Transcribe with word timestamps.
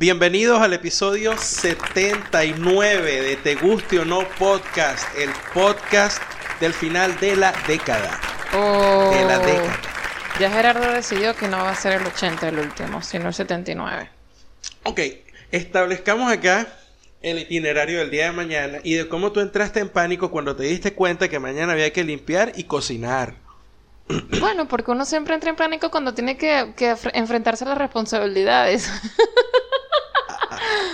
Bienvenidos 0.00 0.62
al 0.62 0.72
episodio 0.72 1.36
79 1.36 3.20
de 3.20 3.36
Te 3.36 3.54
Guste 3.56 3.98
o 3.98 4.06
No 4.06 4.20
Podcast, 4.38 5.04
el 5.18 5.28
podcast 5.52 6.22
del 6.58 6.72
final 6.72 7.20
de 7.20 7.36
la 7.36 7.52
década. 7.66 8.18
Oh, 8.56 9.10
De 9.12 9.22
la 9.26 9.38
década. 9.40 9.78
Ya 10.40 10.50
Gerardo 10.50 10.90
decidió 10.90 11.36
que 11.36 11.48
no 11.48 11.58
va 11.58 11.68
a 11.72 11.74
ser 11.74 12.00
el 12.00 12.06
80 12.06 12.48
el 12.48 12.60
último, 12.60 13.02
sino 13.02 13.28
el 13.28 13.34
79. 13.34 14.08
Ok, 14.84 15.00
establezcamos 15.50 16.32
acá 16.32 16.66
el 17.20 17.38
itinerario 17.40 17.98
del 17.98 18.10
día 18.10 18.24
de 18.24 18.32
mañana 18.32 18.78
y 18.82 18.94
de 18.94 19.06
cómo 19.06 19.32
tú 19.32 19.40
entraste 19.40 19.80
en 19.80 19.90
pánico 19.90 20.30
cuando 20.30 20.56
te 20.56 20.62
diste 20.62 20.94
cuenta 20.94 21.28
que 21.28 21.38
mañana 21.38 21.74
había 21.74 21.92
que 21.92 22.04
limpiar 22.04 22.52
y 22.56 22.64
cocinar. 22.64 23.34
Bueno, 24.40 24.66
porque 24.66 24.90
uno 24.92 25.04
siempre 25.04 25.34
entra 25.34 25.50
en 25.50 25.56
pánico 25.56 25.90
cuando 25.90 26.14
tiene 26.14 26.38
que, 26.38 26.72
que 26.74 26.94
fr- 26.94 27.10
enfrentarse 27.12 27.64
a 27.64 27.68
las 27.68 27.76
responsabilidades. 27.78 28.90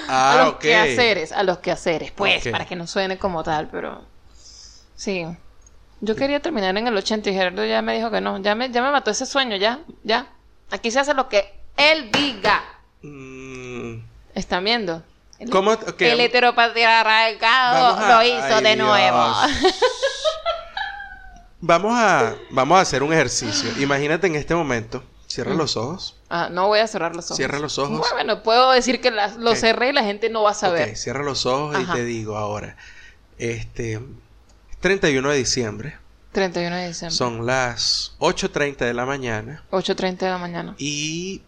Ah, 0.09 0.33
a 0.33 0.45
los 0.45 0.55
ok. 0.55 0.61
quehaceres, 0.61 1.33
a 1.33 1.43
los 1.43 1.59
quehaceres, 1.59 2.13
pues, 2.13 2.47
para 2.49 2.65
que 2.67 2.77
no 2.77 2.87
suene 2.87 3.19
como 3.19 3.43
tal, 3.43 3.69
pero... 3.69 4.05
Sí. 4.95 5.27
Yo 6.01 6.15
quería 6.15 6.41
terminar 6.41 6.77
en 6.77 6.87
el 6.87 6.97
80 6.97 7.31
y 7.31 7.35
Gerardo 7.35 7.65
ya 7.65 7.83
me 7.83 7.95
dijo 7.97 8.11
que 8.11 8.21
no. 8.21 8.39
Ya 8.39 8.55
me, 8.55 8.71
ya 8.71 8.83
me 8.83 8.91
mató 8.91 9.11
ese 9.11 9.27
sueño, 9.27 9.57
ya, 9.57 9.81
ya. 10.05 10.29
Aquí 10.71 10.91
se 10.91 11.01
hace 11.01 11.15
lo 11.15 11.29
que 11.29 11.53
él 11.77 12.11
diga. 12.13 12.63
Mm, 13.03 14.01
¿Están 14.35 14.65
viendo? 14.65 15.03
El, 15.39 15.51
¿Cómo? 15.51 15.73
Ok, 15.73 16.01
el 16.01 16.21
heteropatriarcado 16.21 17.97
a- 17.97 18.09
lo 18.17 18.23
hizo 18.23 18.57
ay, 18.57 18.63
de 18.65 18.77
nuevo. 18.77 19.35
Vamos 21.61 21.93
a, 21.99 22.35
vamos 22.51 22.79
a 22.79 22.83
hacer 22.83 23.03
un 23.03 23.13
ejercicio. 23.13 23.71
Imagínate 23.83 24.27
en 24.27 24.37
este 24.37 24.55
momento. 24.55 25.03
Cierra 25.27 25.55
los 25.55 25.77
ojos. 25.77 26.16
Ah, 26.29 26.49
no 26.51 26.67
voy 26.69 26.81
a 26.81 26.87
cerrar 26.87 27.15
los 27.15 27.27
ojos. 27.27 27.37
Cierra 27.37 27.59
los 27.59 27.79
ojos. 27.79 28.05
Bueno, 28.13 28.43
puedo 28.43 28.73
decir 28.73 29.01
que 29.01 29.11
lo 29.11 29.55
cerré 29.55 29.91
y 29.91 29.93
la 29.93 30.03
gente 30.03 30.29
no 30.29 30.43
va 30.43 30.51
a 30.51 30.55
saber. 30.55 30.91
Ok, 30.91 30.97
cierra 30.97 31.23
los 31.23 31.47
ojos 31.47 31.77
Ajá. 31.77 31.93
y 31.93 31.97
te 31.97 32.05
digo 32.05 32.37
ahora. 32.37 32.77
Este. 33.39 34.01
31 34.81 35.29
de 35.31 35.37
diciembre. 35.39 35.97
31 36.33 36.77
de 36.77 36.89
diciembre. 36.89 37.17
Son 37.17 37.47
las 37.47 38.15
8.30 38.19 38.77
de 38.79 38.95
la 38.95 39.07
mañana. 39.07 39.63
8.30 39.71 40.19
de 40.19 40.29
la 40.31 40.39
mañana. 40.39 40.75
Y 40.79 41.43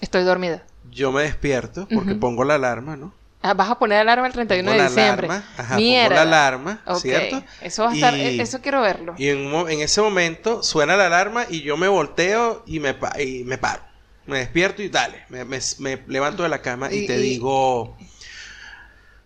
Estoy 0.00 0.24
dormida. 0.24 0.62
yo 0.90 1.12
me 1.12 1.22
despierto 1.22 1.86
porque 1.92 2.14
pongo 2.14 2.44
la 2.44 2.56
alarma, 2.56 2.96
¿no? 2.96 3.14
Ah, 3.46 3.52
vas 3.52 3.68
a 3.70 3.78
poner 3.78 3.98
alarma 4.00 4.26
el 4.26 4.32
31 4.32 4.64
Pongo 4.70 4.72
de 4.72 4.78
la 4.84 4.88
diciembre. 4.88 5.26
alarma, 5.26 5.48
ajá, 5.58 5.68
pongo 5.74 5.80
Mierda. 5.80 6.14
la 6.14 6.22
alarma, 6.22 6.80
¿cierto? 6.96 7.44
Eso 7.60 7.82
va 7.84 7.90
a 7.90 7.94
estar, 7.94 8.16
Y- 8.16 8.40
eso 8.40 8.60
quiero 8.62 8.80
verlo. 8.80 9.14
Y 9.18 9.28
en, 9.28 9.52
un 9.52 9.70
en 9.70 9.80
ese 9.80 10.00
momento 10.00 10.62
suena 10.62 10.96
la 10.96 11.06
alarma 11.08 11.44
y 11.50 11.60
yo 11.60 11.76
me 11.76 11.88
volteo 11.88 12.62
y 12.66 12.80
me, 12.80 12.96
y 13.18 13.44
me 13.44 13.58
paro. 13.58 13.82
Me 14.26 14.38
despierto 14.38 14.80
y 14.82 14.88
dale, 14.88 15.24
me, 15.28 15.44
me- 15.44 15.60
me 15.78 16.02
levanto 16.06 16.42
de 16.42 16.48
la 16.48 16.62
cama 16.62 16.90
y, 16.90 17.00
Y- 17.00 17.06
te 17.06 17.18
digo... 17.18 17.96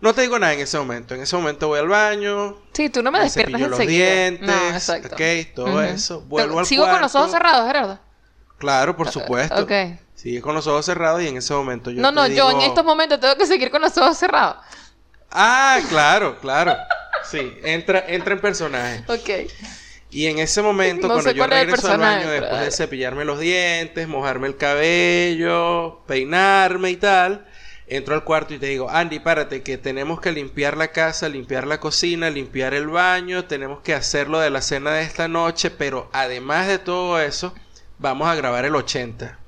No 0.01 0.15
te 0.15 0.23
digo 0.23 0.39
nada 0.39 0.53
en 0.55 0.61
ese 0.61 0.79
momento. 0.79 1.15
En 1.15 1.23
ese 1.23 1.35
momento 1.37 1.67
voy 1.69 1.79
al 1.81 1.89
baño, 1.89 2.57
Sí, 2.73 2.89
tú 2.89 3.03
no 3.03 3.11
me 3.11 3.19
me 3.19 3.25
despiertas 3.25 3.53
cepillo 3.53 3.69
los 3.69 3.81
enseguida. 3.81 4.07
dientes, 4.07 4.49
no, 4.49 4.69
exacto. 4.71 5.09
ok, 5.15 5.55
todo 5.55 5.83
eso. 5.83 6.21
Vuelvo 6.23 6.61
al 6.61 6.67
¿Sigo 6.67 6.87
con 6.89 7.01
los 7.01 7.15
ojos 7.17 7.31
cerrados, 7.33 7.67
Gerardo? 7.67 7.99
Claro, 8.59 8.97
por 8.97 9.11
supuesto. 9.11 9.63
Ok. 9.63 9.73
Sigue 10.15 10.41
con 10.41 10.55
los 10.55 10.67
ojos 10.67 10.85
cerrados 10.85 11.23
y 11.23 11.29
en 11.29 11.37
ese 11.37 11.55
momento 11.55 11.93
yo 11.93 12.03
no, 12.03 12.09
te 12.09 12.15
no, 12.15 12.27
yo 12.27 12.51
en 12.51 12.61
estos 12.63 12.85
momentos 12.85 13.21
tengo 13.21 13.37
que 13.37 13.47
seguir 13.47 13.71
con 13.71 13.81
los 13.81 13.97
ojos 13.97 14.19
cerrados. 14.19 14.57
Ah, 15.31 15.79
claro, 15.89 16.39
claro. 16.41 16.77
Sí, 17.25 17.53
entra, 17.63 18.05
entra 18.09 18.35
en 18.35 18.41
personaje. 18.41 19.05
Ok. 19.07 19.51
Y 20.11 20.27
en 20.27 20.39
ese 20.39 20.63
momento, 20.63 21.07
No 21.07 21.15
cuando 21.15 21.31
yo 21.33 21.47
regreso 21.47 21.93
al 21.93 22.01
baño 22.01 22.23
pero 22.27 22.41
después 22.41 22.61
de 22.63 22.71
cepillarme 22.71 23.25
los 23.25 23.39
dientes, 23.39 24.09
mojarme 24.09 24.49
el 24.49 24.57
cabello, 24.57 26.01
peinarme 26.07 26.91
y 26.91 26.97
tal, 26.97 27.47
entro 27.87 28.15
al 28.15 28.25
cuarto 28.25 28.55
y 28.55 28.59
te 28.59 28.67
digo, 28.67 28.89
Andy, 28.89 29.19
párate, 29.19 29.63
que 29.63 29.77
tenemos 29.77 30.21
que 30.21 30.33
limpiar 30.33 30.79
la 30.79 30.89
casa, 30.89 31.29
limpiar 31.29 31.67
la 31.67 31.79
cocina, 31.79 32.31
limpiar 32.31 32.73
el 32.73 32.89
baño, 32.89 33.45
tenemos 33.45 33.81
que 33.83 33.95
hacer 33.95 34.29
lo 34.29 34.41
de 34.41 34.49
la 34.49 34.63
cena 34.63 34.93
de 34.93 35.03
esta 35.03 35.29
noche, 35.29 35.71
pero 35.71 36.09
además 36.15 36.67
de 36.69 36.79
todo 36.79 37.21
eso, 37.21 37.55
vamos 37.99 38.29
a 38.29 38.35
grabar 38.35 38.65
el 38.65 38.75
80. 38.77 39.39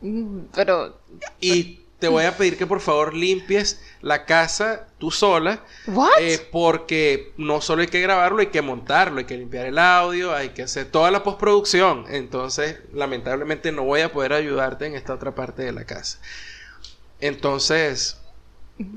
Mm, 0.00 0.40
Pero, 0.54 0.96
Y 1.40 1.80
te 1.98 2.08
voy 2.08 2.24
a 2.24 2.36
pedir 2.36 2.58
que 2.58 2.66
por 2.66 2.80
favor 2.80 3.14
limpies 3.14 3.80
la 4.02 4.26
casa 4.26 4.88
tú 4.98 5.10
sola. 5.10 5.60
¿what? 5.86 6.10
eh, 6.20 6.46
porque 6.52 7.32
no 7.38 7.60
solo 7.62 7.82
hay 7.82 7.88
que 7.88 8.00
grabarlo, 8.02 8.40
hay 8.40 8.48
que 8.48 8.62
montarlo, 8.62 9.18
hay 9.18 9.24
que 9.24 9.36
limpiar 9.38 9.66
el 9.66 9.78
audio, 9.78 10.34
hay 10.34 10.50
que 10.50 10.62
hacer 10.62 10.90
toda 10.90 11.10
la 11.10 11.22
postproducción. 11.22 12.04
Entonces, 12.10 12.80
lamentablemente 12.92 13.72
no 13.72 13.84
voy 13.84 14.02
a 14.02 14.12
poder 14.12 14.32
ayudarte 14.34 14.86
en 14.86 14.94
esta 14.94 15.14
otra 15.14 15.34
parte 15.34 15.62
de 15.62 15.72
la 15.72 15.84
casa. 15.86 16.18
Entonces, 17.20 18.18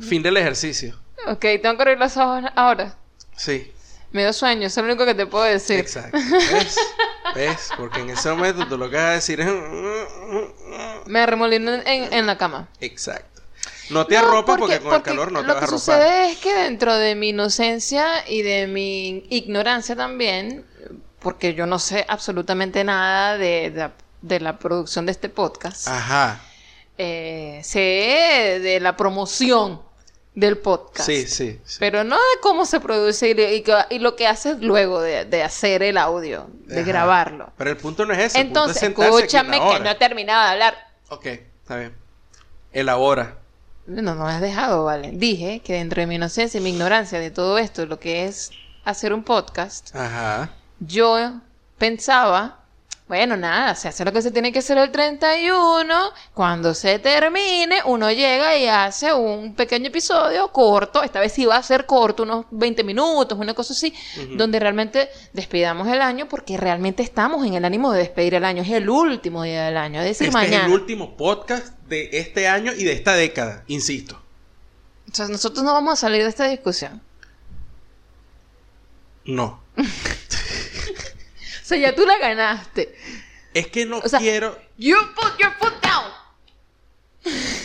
fin 0.01 0.22
del 0.23 0.38
ejercicio. 0.38 0.95
ok, 1.28 1.39
tengo 1.61 1.75
que 1.78 1.81
abrir 1.83 1.99
los 1.99 2.17
ojos 2.17 2.44
ahora. 2.55 2.97
Sí, 3.35 3.72
Me 4.12 4.22
dio 4.24 4.34
sueño, 4.34 4.68
eso 4.68 4.80
es 4.80 4.86
lo 4.88 4.92
único 4.94 5.06
que 5.06 5.14
te 5.16 5.25
puedo 5.28 5.44
decir. 5.46 5.80
exacto. 5.80 6.18
¿Ves? 6.52 6.78
¿Ves? 7.36 7.70
Porque 7.78 8.00
en 8.02 8.09
ese 8.09 8.30
momento 8.31 8.68
tú 8.68 8.78
lo 8.78 8.90
que 8.90 8.96
vas 8.96 9.06
a 9.06 9.12
decir 9.12 9.40
es... 9.42 9.47
Me 11.06 11.20
arremolino 11.20 11.74
en, 11.74 12.14
en- 12.14 12.25
la 12.28 12.38
cama. 12.38 12.68
Exacto. 12.80 13.42
No 13.92 14.06
te 14.06 14.16
No, 14.16 14.22
arropas 14.22 14.58
porque, 14.58 14.80
con 14.80 14.94
el 14.96 15.02
calor 15.02 15.31
no 15.31 15.42
te 15.42 15.47
lo 15.47 15.53
vas 15.53 15.58
a 15.58 15.59
que 15.59 15.66
arropar. 15.66 15.80
sucede 15.80 16.31
es 16.31 16.38
que 16.40 16.53
dentro 16.53 16.96
de 16.96 17.16
mi 17.16 17.30
inocencia 17.30 18.28
y 18.28 18.42
de 18.42 18.68
mi 18.68 19.25
ignorancia 19.30 19.96
también, 19.96 20.66
porque 21.20 21.53
yo 21.53 21.66
no 21.66 21.78
sé 21.80 22.06
absolutamente 22.08 22.84
nada 22.84 23.38
de, 23.38 23.70
de- 23.72 23.90
de 24.22 24.40
la 24.40 24.59
producción 24.59 25.06
de 25.06 25.12
este 25.14 25.30
podcast, 25.30 25.88
Ajá. 25.88 26.41
eh, 26.97 27.62
sé 27.64 28.59
de 28.62 28.80
la 28.81 28.96
promoción 28.97 29.81
del 30.35 30.57
podcast. 30.57 31.06
Sí, 31.06 31.25
sí. 31.28 31.59
sí. 31.66 31.78
Pero 31.79 32.03
no 32.03 32.16
de 32.16 32.40
cómo 32.41 32.66
se 32.66 32.79
produce 32.79 33.29
y, 33.31 33.95
y 33.95 34.00
lo 34.00 34.16
que 34.16 34.28
haces 34.28 34.59
luego 34.62 35.01
de, 35.01 35.25
de 35.25 35.44
hacer 35.44 35.84
el 35.84 35.97
audio, 35.97 36.47
de 36.66 36.81
Ajá. 36.81 36.88
grabarlo. 36.88 37.51
Pero 37.57 37.69
el 37.72 37.78
punto 37.78 38.06
no 38.06 38.13
es 38.13 38.19
ese. 38.19 38.40
el 38.41 38.47
punto 38.47 38.69
es 38.72 38.81
Entonces, 38.84 38.84
aquí 38.90 39.01
una 39.01 39.09
escúchame 39.09 39.57
que 39.59 39.79
no 39.84 39.90
he 39.90 39.95
terminado 39.95 40.44
de 40.45 40.50
hablar. 40.51 40.75
Ok, 41.09 41.25
está 41.25 41.78
bien. 41.78 41.94
Elabora. 42.72 43.38
No, 43.88 44.01
no 44.01 44.23
me 44.25 44.31
has 44.31 44.41
dejado, 44.41 44.85
vale. 44.85 45.12
Dije 45.13 45.62
que 45.62 45.73
dentro 45.73 46.00
de 46.01 46.07
mi 46.07 46.16
inocencia 46.16 46.59
y 46.59 46.63
mi 46.63 46.69
ignorancia 46.69 47.19
de 47.19 47.31
todo 47.31 47.57
esto, 47.57 47.85
lo 47.88 48.00
que 48.00 48.25
es 48.25 48.51
hacer 48.85 49.13
un 49.13 49.23
podcast, 49.23 49.96
Ajá. 49.96 50.51
yo 50.79 51.41
pensaba, 51.79 52.59
bueno, 53.09 53.36
nada, 53.36 53.74
se 53.74 53.88
hace 53.88 54.06
lo 54.06 54.14
que 54.14 54.22
se 54.22 54.30
tiene 54.30 54.52
que 54.52 54.59
hacer 54.59 54.78
el 54.78 54.92
31, 54.92 56.12
cuando 56.36 56.75
se 56.75 57.00
termine, 57.00 57.81
uno 57.86 58.12
llega 58.12 58.56
y 58.56 58.68
hace 58.68 59.12
un 59.12 59.56
pequeño 59.56 59.88
episodio 59.88 60.50
corto, 60.52 61.02
esta 61.02 61.20
vez 61.20 61.34
sí 61.34 61.44
va 61.44 61.56
a 61.58 61.64
ser 61.64 61.88
corto, 61.88 62.22
unos 62.22 62.46
20 62.52 62.84
minutos, 62.84 63.36
una 63.40 63.56
cosa 63.56 63.74
así, 63.74 63.92
donde 64.38 64.59
realmente 64.59 65.09
despidamos 65.34 65.88
el 65.88 66.02
año, 66.03 66.28
porque 66.30 66.56
realmente 66.56 67.02
estamos 67.02 67.44
en 67.47 67.56
el 67.56 67.66
ánimo 67.66 67.92
de 67.92 67.97
despedir 68.02 68.36
el 68.36 68.46
año, 68.46 68.62
es 68.62 68.70
el 68.70 68.88
último 68.88 69.41
día 69.41 69.66
del 69.66 69.78
año, 69.78 70.02
es 70.02 70.06
decir, 70.06 70.28
Este 70.28 70.38
mañana. 70.38 70.58
es 70.68 70.72
el 70.72 70.74
último 70.80 71.18
podcast 71.18 71.74
de 71.88 72.09
este 72.14 72.47
año 72.47 72.74
y 72.74 72.84
de 72.84 72.94
esta 72.94 73.16
década, 73.16 73.64
insisto. 73.66 74.22
O 75.12 75.16
sea, 75.16 75.28
nosotros 75.28 75.66
no 75.66 75.74
vamos 75.74 75.94
a 75.94 75.96
salir 75.96 76.22
de 76.22 76.30
esta 76.30 76.47
discusión. 76.47 77.02
No. 79.26 79.64
O 81.69 81.72
sea, 81.72 81.78
ya 81.78 81.94
tú 81.94 82.03
la 82.03 82.18
ganaste. 82.18 82.96
Es 83.53 83.68
que 83.68 83.85
no 83.85 84.00
O 84.00 84.09
sea- 84.09 84.18
quiero. 84.18 84.57
You 84.80 84.96
put 85.13 85.38
your 85.38 85.53
foot 85.59 85.74
down. 85.84 86.12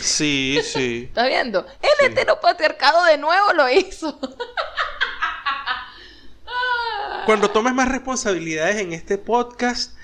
Sí, 0.02 0.60
sí. 0.62 1.04
¿Estás 1.08 1.26
viendo? 1.26 1.66
El 1.80 2.10
heteropatriarcado 2.10 3.02
de 3.04 3.16
nuevo 3.16 3.54
lo 3.54 3.66
hizo. 3.70 4.20
Cuando 7.24 7.50
tomes 7.50 7.72
más 7.72 7.88
responsabilidades 7.88 8.76
en 8.76 8.92
este 8.92 9.16
podcast, 9.16 9.96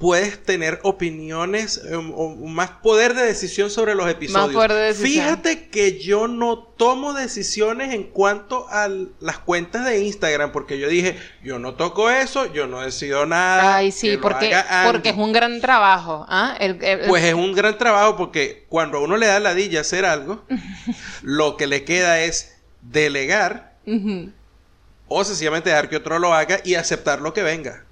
puedes 0.00 0.42
tener 0.42 0.80
opiniones 0.82 1.78
em, 1.84 2.10
o 2.16 2.34
más 2.34 2.70
poder 2.82 3.12
de 3.14 3.22
decisión 3.22 3.68
sobre 3.68 3.94
los 3.94 4.08
episodios. 4.08 4.54
poder 4.54 4.72
de 4.72 4.80
decisión. 4.80 5.24
Fíjate 5.26 5.68
que 5.68 6.00
yo 6.00 6.26
no 6.26 6.58
tomo 6.58 7.12
decisiones 7.12 7.92
en 7.92 8.04
cuanto 8.04 8.66
a 8.70 8.88
las 9.20 9.38
cuentas 9.40 9.84
de 9.84 10.00
Instagram, 10.02 10.52
porque 10.52 10.78
yo 10.78 10.88
dije, 10.88 11.18
yo 11.44 11.58
no 11.58 11.74
toco 11.74 12.08
eso, 12.08 12.50
yo 12.50 12.66
no 12.66 12.80
decido 12.80 13.26
nada. 13.26 13.76
Ay, 13.76 13.92
sí, 13.92 14.16
porque, 14.16 14.54
haga 14.54 14.80
Andy". 14.84 14.90
porque 14.92 15.08
es 15.10 15.16
un 15.16 15.32
gran 15.34 15.60
trabajo. 15.60 16.24
¿ah? 16.30 16.56
El- 16.58 16.82
el- 16.82 17.00
Pues 17.06 17.22
es 17.22 17.34
un 17.34 17.52
gran 17.52 17.76
trabajo 17.76 18.16
porque 18.16 18.64
cuando 18.70 18.96
a 18.96 19.00
uno 19.02 19.18
le 19.18 19.26
da 19.26 19.38
ladilla 19.38 19.82
hacer 19.82 20.06
algo, 20.06 20.42
lo 21.22 21.58
que 21.58 21.66
le 21.66 21.84
queda 21.84 22.20
es 22.20 22.56
delegar 22.80 23.74
o 25.08 25.24
sencillamente 25.24 25.68
dejar 25.68 25.90
que 25.90 25.96
otro 25.96 26.18
lo 26.18 26.32
haga 26.32 26.60
y 26.64 26.76
aceptar 26.76 27.20
lo 27.20 27.34
que 27.34 27.42
venga. 27.42 27.84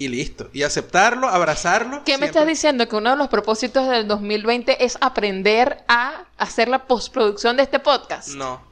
Y 0.00 0.08
listo. 0.08 0.48
Y 0.54 0.62
aceptarlo, 0.62 1.28
abrazarlo. 1.28 2.02
¿Qué 2.04 2.16
me 2.16 2.24
estás 2.24 2.46
diciendo? 2.46 2.88
Que 2.88 2.96
uno 2.96 3.10
de 3.10 3.16
los 3.16 3.28
propósitos 3.28 3.86
del 3.86 4.08
2020 4.08 4.82
es 4.82 4.96
aprender 5.02 5.84
a 5.88 6.24
hacer 6.38 6.68
la 6.68 6.86
postproducción 6.86 7.58
de 7.58 7.64
este 7.64 7.80
podcast. 7.80 8.28
No, 8.30 8.62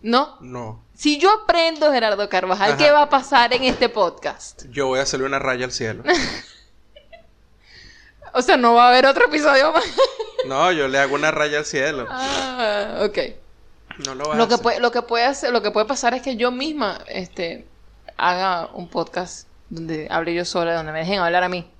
¿No? 0.00 0.38
no. 0.40 0.82
Si 0.94 1.18
yo 1.18 1.30
aprendo, 1.42 1.92
Gerardo 1.92 2.26
Carvajal, 2.30 2.70
Ajá. 2.72 2.78
¿qué 2.78 2.90
va 2.90 3.02
a 3.02 3.08
pasar 3.10 3.52
en 3.52 3.64
este 3.64 3.90
podcast? 3.90 4.64
Yo 4.70 4.86
voy 4.86 4.98
a 4.98 5.02
hacerle 5.02 5.26
una 5.26 5.38
raya 5.38 5.66
al 5.66 5.72
cielo. 5.72 6.02
O 8.34 8.42
sea, 8.42 8.56
no 8.58 8.74
va 8.74 8.84
a 8.86 8.88
haber 8.90 9.06
otro 9.06 9.26
episodio 9.26 9.72
más. 9.72 9.84
No, 10.46 10.70
yo 10.70 10.86
le 10.86 10.98
hago 10.98 11.16
una 11.16 11.32
raya 11.32 11.58
al 11.58 11.64
cielo. 11.64 12.06
ah, 12.08 13.00
ok. 13.02 13.18
No 14.06 14.14
lo 14.14 14.34
Lo 14.34 14.44
a 14.44 14.48
que 14.48 14.54
hacer. 14.54 14.62
puede, 14.62 14.80
lo 14.80 14.92
que 14.92 15.02
puede 15.02 15.24
hacer, 15.24 15.50
lo 15.50 15.62
que 15.62 15.72
puede 15.72 15.84
pasar 15.86 16.14
es 16.14 16.22
que 16.22 16.36
yo 16.36 16.52
misma, 16.52 17.00
este, 17.08 17.66
haga 18.16 18.68
un 18.72 18.88
podcast 18.88 19.47
donde 19.70 20.08
hable 20.10 20.34
yo 20.34 20.44
sola, 20.44 20.74
donde 20.74 20.92
me 20.92 21.00
dejen 21.00 21.18
hablar 21.20 21.44
a 21.44 21.48
mí. 21.48 21.70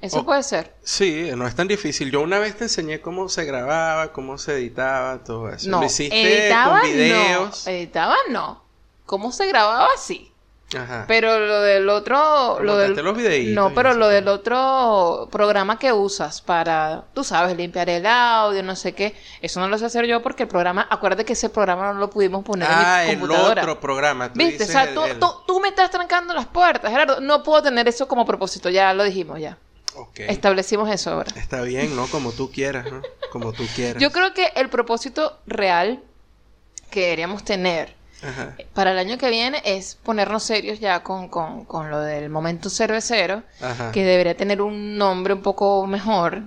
Eso 0.00 0.20
Oh. 0.20 0.24
puede 0.24 0.42
ser. 0.44 0.74
Sí, 0.84 1.30
no 1.34 1.46
es 1.46 1.54
tan 1.56 1.66
difícil. 1.66 2.10
Yo 2.12 2.20
una 2.20 2.38
vez 2.38 2.56
te 2.56 2.64
enseñé 2.64 3.00
cómo 3.00 3.28
se 3.28 3.44
grababa, 3.44 4.12
cómo 4.12 4.38
se 4.38 4.54
editaba, 4.54 5.24
todo 5.24 5.50
eso. 5.50 5.68
No, 5.68 5.80
Lo 5.80 5.86
hiciste 5.86 6.44
editaba 6.44 6.80
con 6.80 6.92
videos. 6.92 7.66
no, 7.66 7.72
editaba 7.72 8.14
no. 8.30 8.62
¿Cómo 9.06 9.32
se 9.32 9.46
grababa? 9.48 9.88
Sí. 9.98 10.27
Ajá. 10.76 11.04
Pero 11.08 11.38
lo 11.38 11.62
del 11.62 11.88
otro, 11.88 12.60
lo 12.60 12.76
del 12.76 12.92
los 12.94 13.16
videitos 13.16 13.54
no, 13.54 13.72
pero 13.74 13.94
lo 13.94 14.06
del 14.08 14.28
otro 14.28 15.26
programa 15.32 15.78
que 15.78 15.94
usas 15.94 16.42
para, 16.42 17.04
tú 17.14 17.24
sabes, 17.24 17.56
limpiar 17.56 17.88
el 17.88 18.04
audio, 18.06 18.62
no 18.62 18.76
sé 18.76 18.92
qué, 18.92 19.14
eso 19.40 19.60
no 19.60 19.68
lo 19.68 19.78
sé 19.78 19.86
hacer 19.86 20.04
yo 20.06 20.20
porque 20.20 20.42
el 20.42 20.48
programa, 20.48 20.86
acuérdate 20.90 21.24
que 21.24 21.32
ese 21.32 21.48
programa 21.48 21.92
no 21.94 21.98
lo 21.98 22.10
pudimos 22.10 22.44
poner 22.44 22.68
ah, 22.70 23.02
en 23.04 23.06
mi 23.08 23.12
el 23.14 23.18
computadora. 23.20 23.62
otro 23.62 23.80
programa. 23.80 24.30
tú 24.30 24.38
¿Viste? 24.38 24.56
O 24.56 24.58
dices 24.58 24.72
sea, 24.72 24.84
el- 24.84 24.94
tú, 24.94 25.04
el- 25.04 25.18
tú, 25.18 25.26
tú 25.46 25.58
me 25.60 25.68
estás 25.68 25.90
trancando 25.90 26.34
las 26.34 26.44
puertas, 26.46 26.90
Gerardo. 26.90 27.20
No 27.20 27.42
puedo 27.42 27.62
tener 27.62 27.88
eso 27.88 28.06
como 28.06 28.26
propósito, 28.26 28.68
ya 28.68 28.92
lo 28.92 29.04
dijimos 29.04 29.40
ya. 29.40 29.56
Establecimos 30.16 30.88
eso 30.90 31.10
ahora. 31.12 31.32
Está 31.36 31.62
bien, 31.62 31.96
¿no? 31.96 32.06
Como 32.08 32.32
tú 32.32 32.52
quieras, 32.52 32.90
¿no? 32.92 33.02
Como 33.32 33.52
tú 33.52 33.64
quieras. 33.74 34.00
Yo 34.02 34.12
creo 34.12 34.32
que 34.34 34.52
el 34.54 34.68
propósito 34.68 35.38
real 35.46 36.00
que 36.90 37.00
deberíamos 37.00 37.42
tener 37.44 37.94
Ajá. 38.22 38.54
para 38.74 38.92
el 38.92 38.98
año 38.98 39.16
que 39.18 39.30
viene 39.30 39.62
es 39.64 39.94
ponernos 40.02 40.42
serios 40.42 40.80
ya 40.80 41.02
con, 41.02 41.28
con, 41.28 41.64
con 41.64 41.90
lo 41.90 42.00
del 42.00 42.30
momento 42.30 42.68
cervecero, 42.70 43.42
Ajá. 43.60 43.92
que 43.92 44.04
debería 44.04 44.36
tener 44.36 44.60
un 44.62 44.96
nombre 44.98 45.34
un 45.34 45.42
poco 45.42 45.86
mejor 45.86 46.42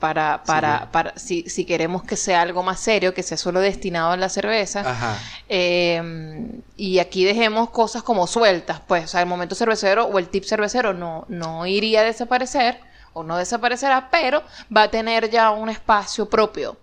para, 0.00 0.42
para, 0.44 0.80
Sí. 0.80 0.84
para 0.90 1.12
si, 1.16 1.42
si 1.48 1.64
queremos 1.64 2.02
que 2.02 2.16
sea 2.16 2.40
algo 2.42 2.64
más 2.64 2.80
serio, 2.80 3.14
que 3.14 3.22
sea 3.22 3.36
solo 3.36 3.60
destinado 3.60 4.10
a 4.10 4.16
la 4.16 4.28
cerveza. 4.28 4.80
Ajá. 4.80 5.16
Eh, 5.48 6.60
y 6.76 6.98
aquí 6.98 7.24
dejemos 7.24 7.70
cosas 7.70 8.02
como 8.02 8.26
sueltas, 8.26 8.80
pues, 8.88 9.04
o 9.04 9.06
sea, 9.08 9.20
el 9.20 9.26
momento 9.28 9.54
cervecero 9.54 10.06
o 10.06 10.18
el 10.18 10.28
tip 10.28 10.42
cervecero 10.44 10.92
no, 10.92 11.24
no 11.28 11.66
iría 11.66 12.00
a 12.00 12.04
desaparecer 12.04 12.78
o 13.12 13.22
no 13.22 13.36
desaparecerá, 13.36 14.08
pero 14.10 14.42
va 14.74 14.84
a 14.84 14.90
tener 14.90 15.30
ya 15.30 15.50
un 15.50 15.68
espacio 15.68 16.28
propio. 16.28 16.76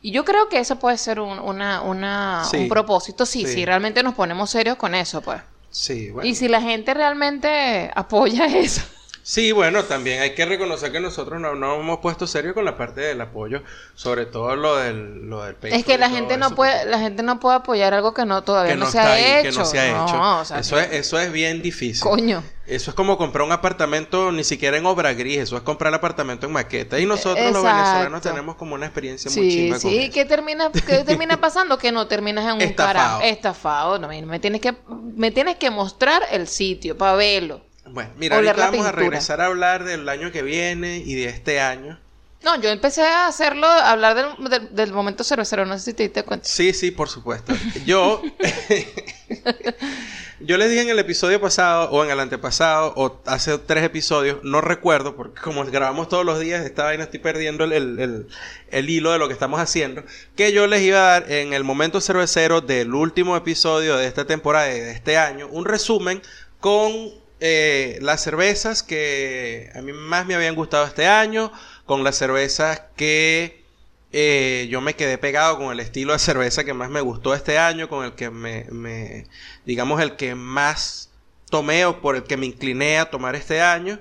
Y 0.00 0.12
yo 0.12 0.24
creo 0.24 0.48
que 0.48 0.58
eso 0.60 0.78
puede 0.78 0.96
ser 0.98 1.18
un, 1.20 1.38
una, 1.40 1.82
una, 1.82 2.44
Sí. 2.44 2.56
un 2.58 2.68
propósito, 2.68 3.26
sí, 3.26 3.44
Sí. 3.46 3.54
si 3.54 3.64
realmente 3.64 4.02
nos 4.02 4.14
ponemos 4.14 4.48
serios 4.50 4.76
con 4.76 4.94
eso, 4.94 5.20
pues. 5.20 5.40
Sí, 5.70 6.10
bueno. 6.10 6.28
Y 6.28 6.34
si 6.34 6.48
la 6.48 6.62
gente 6.62 6.94
realmente 6.94 7.90
apoya 7.94 8.46
eso. 8.58 8.82
Sí, 9.30 9.52
bueno, 9.52 9.84
también 9.84 10.22
hay 10.22 10.34
que 10.34 10.46
reconocer 10.46 10.90
que 10.90 11.00
nosotros 11.00 11.38
no, 11.38 11.54
no 11.54 11.78
hemos 11.78 11.98
puesto 11.98 12.26
serio 12.26 12.54
con 12.54 12.64
la 12.64 12.78
parte 12.78 13.02
del 13.02 13.20
apoyo, 13.20 13.60
sobre 13.94 14.24
todo 14.24 14.56
lo 14.56 14.76
del, 14.76 15.28
lo 15.28 15.44
del 15.44 15.54
Es 15.64 15.84
que 15.84 15.98
la 15.98 16.08
gente 16.08 16.38
no 16.38 16.54
puede, 16.54 16.86
la 16.86 16.98
gente 16.98 17.22
no 17.22 17.38
puede 17.38 17.56
apoyar 17.56 17.92
algo 17.92 18.14
que 18.14 18.24
no 18.24 18.42
todavía 18.42 18.72
que 18.72 18.78
no, 18.78 18.86
no 18.86 18.90
se 18.90 18.98
ha 18.98 19.12
ahí, 19.12 19.24
hecho. 19.24 19.42
que 19.42 19.58
no 19.58 19.64
se 19.66 19.78
ha 19.80 19.86
hecho. 19.86 20.16
No, 20.16 20.40
o 20.40 20.44
sea, 20.46 20.60
eso, 20.60 20.76
que- 20.76 20.82
es, 20.84 20.92
eso 20.92 21.20
es 21.20 21.30
bien 21.30 21.60
difícil. 21.60 22.00
coño. 22.02 22.42
Eso 22.66 22.90
es 22.90 22.94
como 22.94 23.18
comprar 23.18 23.44
un 23.44 23.52
apartamento 23.52 24.32
ni 24.32 24.44
siquiera 24.44 24.78
en 24.78 24.86
obra 24.86 25.12
gris, 25.12 25.40
eso 25.40 25.58
es 25.58 25.62
comprar 25.62 25.90
el 25.90 25.96
apartamento 25.96 26.46
en 26.46 26.52
maqueta. 26.52 26.98
Y 26.98 27.04
nosotros 27.04 27.52
los 27.52 27.62
venezolanos 27.62 28.22
tenemos 28.22 28.56
como 28.56 28.76
una 28.76 28.86
experiencia 28.86 29.30
muy 29.30 29.50
Sí, 29.50 29.56
chimba 29.58 29.78
con 29.78 29.90
sí, 29.90 29.98
eso. 30.04 30.12
¿qué 30.14 30.24
termina, 30.24 30.72
qué 30.72 31.04
termina 31.04 31.36
pasando? 31.40 31.76
Que 31.76 31.92
no 31.92 32.06
terminas 32.06 32.46
en 32.46 32.52
un 32.54 32.60
Estafado. 32.62 33.20
Estafado. 33.20 33.98
No, 33.98 34.08
me 34.08 34.40
tienes 34.40 34.62
que, 34.62 34.74
me 34.88 35.30
tienes 35.30 35.56
que 35.56 35.70
mostrar 35.70 36.22
el 36.30 36.48
sitio 36.48 36.96
para 36.96 37.14
verlo. 37.14 37.67
Bueno, 37.90 38.10
mira, 38.16 38.36
ahorita 38.36 38.54
vamos 38.70 38.86
a 38.86 38.92
regresar 38.92 39.40
a 39.40 39.46
hablar 39.46 39.84
del 39.84 40.08
año 40.08 40.30
que 40.32 40.42
viene 40.42 40.98
y 40.98 41.14
de 41.14 41.26
este 41.26 41.60
año. 41.60 41.98
No, 42.44 42.60
yo 42.60 42.70
empecé 42.70 43.02
a 43.02 43.26
hacerlo, 43.26 43.66
a 43.66 43.90
hablar 43.90 44.14
del, 44.14 44.48
del- 44.48 44.74
del 44.74 44.92
momento 44.92 45.24
cervecero, 45.24 45.66
no 45.66 45.76
sé 45.76 45.86
si 45.86 45.92
te 45.94 46.04
diste 46.04 46.22
cuenta. 46.22 46.46
Sí, 46.48 46.72
sí, 46.72 46.92
por 46.92 47.08
supuesto. 47.08 47.52
Yo, 47.84 48.22
yo 50.40 50.56
les 50.56 50.70
dije 50.70 50.82
en 50.82 50.88
el 50.88 50.98
episodio 51.00 51.40
pasado 51.40 51.90
o 51.90 52.04
en 52.04 52.10
el 52.12 52.20
antepasado 52.20 52.92
o 52.96 53.20
hace 53.26 53.58
tres 53.58 53.82
episodios, 53.84 54.38
no 54.44 54.60
recuerdo 54.60 55.16
porque 55.16 55.40
como 55.40 55.64
grabamos 55.64 56.08
todos 56.08 56.24
los 56.24 56.38
días, 56.38 56.64
esta 56.64 56.84
vaina 56.84 57.04
estoy 57.04 57.18
perdiendo 57.18 57.64
el, 57.64 57.72
el- 57.72 57.98
el- 57.98 58.28
el 58.70 58.90
hilo 58.90 59.10
de 59.10 59.18
lo 59.18 59.26
que 59.26 59.34
estamos 59.34 59.58
haciendo, 59.60 60.04
que 60.36 60.52
yo 60.52 60.68
les 60.68 60.82
iba 60.82 60.98
a 60.98 61.20
dar 61.20 61.32
en 61.32 61.54
el 61.54 61.64
momento 61.64 62.00
cervecero 62.00 62.60
del 62.60 62.94
último 62.94 63.36
episodio 63.36 63.96
de 63.96 64.06
esta 64.06 64.26
temporada 64.26 64.66
de 64.66 64.92
este 64.92 65.18
año 65.18 65.48
un 65.50 65.64
resumen 65.64 66.22
con 66.60 66.92
eh, 67.40 67.98
las 68.02 68.22
cervezas 68.22 68.82
que 68.82 69.70
a 69.74 69.82
mí 69.82 69.92
más 69.92 70.26
me 70.26 70.34
habían 70.34 70.54
gustado 70.54 70.86
este 70.86 71.06
año, 71.06 71.52
con 71.86 72.04
las 72.04 72.16
cervezas 72.16 72.82
que 72.96 73.64
eh, 74.12 74.66
yo 74.70 74.80
me 74.80 74.94
quedé 74.96 75.18
pegado 75.18 75.58
con 75.58 75.72
el 75.72 75.80
estilo 75.80 76.12
de 76.12 76.18
cerveza 76.18 76.64
que 76.64 76.74
más 76.74 76.90
me 76.90 77.00
gustó 77.00 77.34
este 77.34 77.58
año, 77.58 77.88
con 77.88 78.04
el 78.04 78.14
que 78.14 78.30
me, 78.30 78.64
me- 78.70 79.26
digamos, 79.64 80.00
el 80.00 80.16
que 80.16 80.34
más 80.34 81.10
tomé 81.50 81.84
o 81.86 82.00
por 82.00 82.16
el 82.16 82.24
que 82.24 82.36
me 82.36 82.46
incliné 82.46 82.98
a 82.98 83.10
tomar 83.10 83.36
este 83.36 83.60
año. 83.60 84.00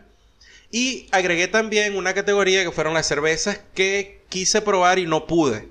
Y 0.72 1.08
agregué 1.12 1.48
también 1.48 1.96
una 1.98 2.14
categoría 2.14 2.64
que 2.64 2.72
fueron 2.72 2.94
las 2.94 3.08
cervezas 3.08 3.62
que 3.74 4.22
quise 4.30 4.62
probar 4.62 5.00
y 5.00 5.06
no 5.08 5.28
pude. 5.28 5.70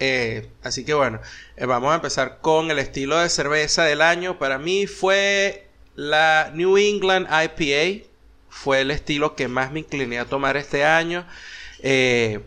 Eh, 0.00 0.48
así 0.62 0.84
que 0.84 0.94
bueno, 0.94 1.20
vamos 1.58 1.92
a 1.92 1.96
empezar 1.96 2.40
con 2.40 2.70
el 2.70 2.78
estilo 2.78 3.18
de 3.18 3.28
cerveza 3.28 3.84
del 3.84 4.02
año. 4.02 4.38
Para 4.38 4.58
mí 4.58 4.86
fue 4.86 5.63
la 5.96 6.50
New 6.54 6.76
England 6.76 7.26
IPA. 7.28 8.04
Fue 8.48 8.80
el 8.80 8.90
estilo 8.92 9.34
que 9.34 9.48
más 9.48 9.72
me 9.72 9.80
incliné 9.80 10.18
a 10.18 10.24
tomar 10.26 10.56
este 10.56 10.84
año. 10.84 11.26
Eh, 11.80 12.40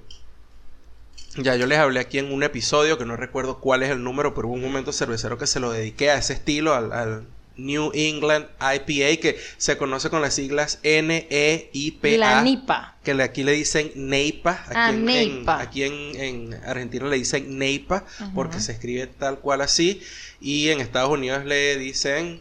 ya 1.35 1.55
yo 1.55 1.67
les 1.67 1.77
hablé 1.77 1.99
aquí 1.99 2.17
en 2.17 2.31
un 2.31 2.43
episodio 2.43 2.97
que 2.97 3.05
no 3.05 3.15
recuerdo 3.15 3.59
cuál 3.59 3.83
es 3.83 3.89
el 3.91 4.03
número, 4.03 4.33
pero 4.33 4.47
hubo 4.47 4.55
un 4.55 4.61
momento 4.63 4.91
cervecero 4.91 5.37
que 5.37 5.45
se 5.47 5.59
lo 5.59 5.71
dediqué 5.71 6.09
a 6.09 6.17
ese 6.17 6.33
estilo, 6.33 6.73
al, 6.73 6.91
al 6.93 7.27
New 7.57 7.91
England 7.93 8.45
IPA, 8.61 9.21
que 9.21 9.37
se 9.57 9.77
conoce 9.77 10.09
con 10.09 10.21
las 10.21 10.33
siglas 10.33 10.79
N-E-I-P-A. 10.83 12.17
La 12.17 12.41
nipa. 12.41 12.95
Que 13.03 13.11
aquí 13.21 13.43
le 13.43 13.51
dicen 13.51 13.91
Neipa. 13.95 14.63
Aquí, 14.65 14.73
Ah, 14.75 14.89
en, 14.91 15.05
Neipa. 15.05 15.55
en- 15.55 15.67
aquí 15.67 15.83
en, 15.83 16.15
en 16.21 16.53
Argentina 16.65 17.05
le 17.07 17.17
dicen 17.17 17.57
Neipa, 17.59 18.05
porque 18.33 18.59
se 18.59 18.71
escribe 18.71 19.07
tal 19.07 19.39
cual 19.39 19.61
así. 19.61 20.01
Y 20.39 20.69
en 20.69 20.79
Estados 20.79 21.09
Unidos 21.11 21.45
le 21.45 21.77
dicen 21.77 22.39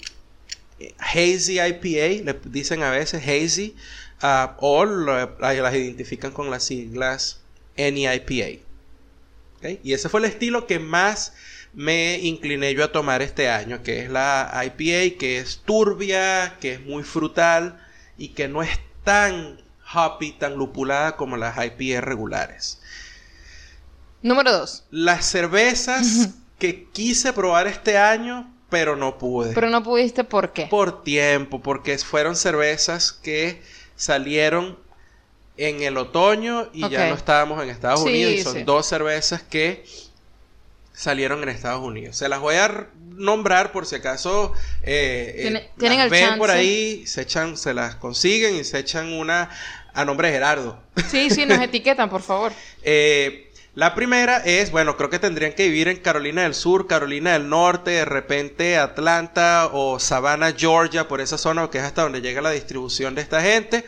Hazy 0.99 1.59
IPA, 1.61 2.25
le 2.25 2.41
dicen 2.45 2.83
a 2.83 2.91
veces 2.91 3.23
Hazy, 3.27 3.75
ah, 4.21 4.57
o 4.61 4.85
lo- 4.85 5.39
las 5.39 5.75
identifican 5.75 6.33
con 6.33 6.51
las 6.51 6.65
siglas 6.65 7.41
NEIPA. 7.77 8.61
¿Ok? 9.59 9.81
Y 9.83 9.93
ese 9.95 10.09
fue 10.09 10.21
el 10.21 10.27
estilo 10.27 10.67
que 10.67 10.79
más 10.79 11.33
me 11.73 12.19
incliné 12.19 12.75
yo 12.75 12.85
a 12.85 12.93
tomar 12.93 13.23
este 13.23 13.49
año, 13.51 13.83
que 13.83 14.03
es 14.03 14.11
la 14.11 14.51
IPA, 14.65 15.19
que 15.19 15.39
es 15.39 15.63
turbia, 15.65 16.57
que 16.61 16.75
es 16.75 16.81
muy 16.81 17.03
frutal 17.03 17.83
y 18.19 18.29
que 18.29 18.49
no 18.49 18.63
es 18.63 18.79
tan 19.05 19.61
hoppy, 19.95 20.33
tan 20.33 20.55
lupulada 20.55 21.17
como 21.17 21.37
las 21.37 21.57
IPA 21.65 22.01
regulares. 22.01 22.81
Número 24.23 24.53
dos. 24.53 24.85
Las 24.91 25.27
cervezas 25.27 26.31
que 26.59 26.85
quise 26.93 27.33
probar 27.33 27.67
este 27.67 27.99
año, 27.99 28.53
pero 28.71 28.97
no 28.97 29.19
pude. 29.19 29.53
Pero 29.55 29.71
no 29.71 29.83
pudiste, 29.83 30.25
¿por 30.25 30.53
qué? 30.53 30.67
Por 30.67 31.03
tiempo, 31.05 31.61
porque 31.63 31.97
fueron 31.99 32.37
cervezas 32.37 33.13
que 33.13 33.63
salieron 33.97 34.79
en 35.57 35.83
el 35.83 35.97
otoño 35.97 36.69
y 36.73 36.89
ya 36.89 37.09
no 37.09 37.15
estábamos 37.15 37.63
en 37.63 37.71
Estados 37.71 38.01
Sí, 38.03 38.09
Unidos. 38.09 38.33
Y 38.35 38.43
son 38.43 38.55
sí. 38.55 38.63
dos 38.65 38.87
cervezas 38.87 39.43
que 39.43 39.85
salieron 40.93 41.43
en 41.43 41.49
Estados 41.51 41.83
Unidos. 41.83 42.17
Se 42.17 42.29
las 42.29 42.41
voy 42.41 42.57
a 42.57 42.89
nombrar 43.03 43.73
por 43.73 43.87
si 43.87 43.97
acaso 43.97 44.53
eh, 44.83 45.35
eh, 45.37 45.43
Tiene- 45.43 45.71
tienen 45.79 45.99
las 45.99 46.07
el 46.07 46.11
ven 46.11 46.39
por 46.39 46.51
ahí, 46.51 47.07
se 47.07 47.23
echan, 47.23 47.57
se 47.57 47.73
las 47.75 47.97
consiguen 47.97 48.57
y 48.57 48.65
se 48.65 48.79
echan 48.79 49.13
una 49.13 49.51
a 49.95 50.05
nombre 50.05 50.29
de 50.29 50.35
Gerardo. 50.35 50.79
Sí, 51.11 51.31
sí, 51.31 51.47
nos 51.47 51.59
etiquetan, 51.61 52.11
por 52.11 52.23
favor. 52.23 52.53
Eh, 52.89 53.46
la 53.77 53.95
primera 53.95 54.39
es, 54.39 54.71
bueno, 54.71 54.97
creo 54.97 55.11
que 55.11 55.19
tendrían 55.19 55.53
que 55.53 55.65
vivir 55.69 55.89
en 55.89 55.99
Carolina 55.99 56.45
del 56.45 56.55
Sur, 56.55 56.87
Carolina 56.87 57.35
del 57.35 57.51
Norte, 57.51 57.91
de 57.91 58.05
repente 58.07 58.79
Atlanta 58.79 59.69
o 59.71 59.99
Savannah, 59.99 60.55
Georgia, 60.57 61.09
por 61.09 61.21
esa 61.21 61.37
zona, 61.37 61.69
que 61.69 61.77
es 61.77 61.85
hasta 61.85 62.01
donde 62.01 62.23
llega 62.23 62.41
la 62.41 62.53
distribución 62.53 63.15
de 63.15 63.21
esta 63.21 63.43
gente. 63.43 63.85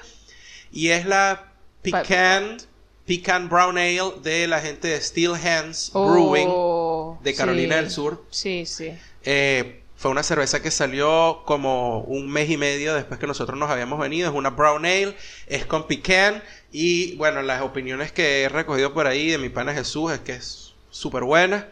Y 0.70 0.88
es 0.90 1.06
la 1.06 1.54
Pecan, 1.80 2.58
Pecan 3.06 3.48
Brown 3.48 3.78
Ale 3.78 4.12
de 4.22 4.46
la 4.46 4.60
gente 4.60 4.88
de 4.88 5.00
Steel 5.00 5.34
Hands 5.34 5.90
Brewing 5.94 6.48
Oh, 6.50 7.18
de 7.22 7.34
Carolina 7.34 7.76
sí. 7.76 7.80
del 7.80 7.90
Sur. 7.90 8.26
Sí, 8.28 8.66
sí. 8.66 8.92
Eh, 9.24 9.84
fue 9.96 10.10
una 10.10 10.22
cerveza 10.22 10.60
que 10.60 10.70
salió 10.70 11.44
como 11.46 12.02
un 12.02 12.28
mes 12.30 12.50
y 12.50 12.58
medio 12.58 12.94
después 12.94 13.18
que 13.18 13.26
nosotros 13.26 13.58
nos 13.58 13.70
habíamos 13.70 13.98
venido. 13.98 14.28
Es 14.28 14.34
una 14.36 14.50
brown 14.50 14.84
ale, 14.84 15.16
es 15.46 15.64
con 15.64 15.86
pecan. 15.86 16.42
Y 16.70 17.16
bueno, 17.16 17.42
las 17.42 17.62
opiniones 17.62 18.12
que 18.12 18.42
he 18.42 18.48
recogido 18.48 18.92
por 18.92 19.06
ahí 19.06 19.28
de 19.30 19.38
mi 19.38 19.48
pana 19.48 19.72
Jesús 19.72 20.12
es 20.12 20.20
que 20.20 20.32
es 20.32 20.74
súper 20.90 21.24
buena. 21.24 21.68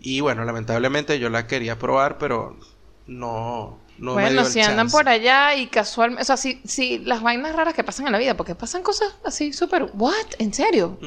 Y 0.00 0.20
bueno, 0.20 0.44
lamentablemente 0.44 1.18
yo 1.18 1.30
la 1.30 1.46
quería 1.46 1.78
probar, 1.78 2.18
pero 2.18 2.58
no, 3.06 3.78
no 3.98 4.14
me 4.14 4.30
dio 4.30 4.34
bueno, 4.34 4.40
el 4.42 4.46
si 4.46 4.60
andan 4.60 4.88
chance. 4.88 4.96
por 4.96 5.08
allá 5.08 5.54
y 5.54 5.68
casualmente, 5.68 6.22
o 6.22 6.24
sea, 6.24 6.36
si, 6.36 6.60
si 6.64 6.98
las 6.98 7.22
vainas 7.22 7.56
raras 7.56 7.74
que 7.74 7.82
pasan 7.82 8.06
en 8.06 8.12
la 8.12 8.18
vida, 8.18 8.36
porque 8.36 8.54
pasan 8.54 8.82
cosas 8.82 9.14
así 9.24 9.52
súper, 9.52 9.90
¿what? 9.94 10.14
¿En 10.38 10.52
serio? 10.52 10.98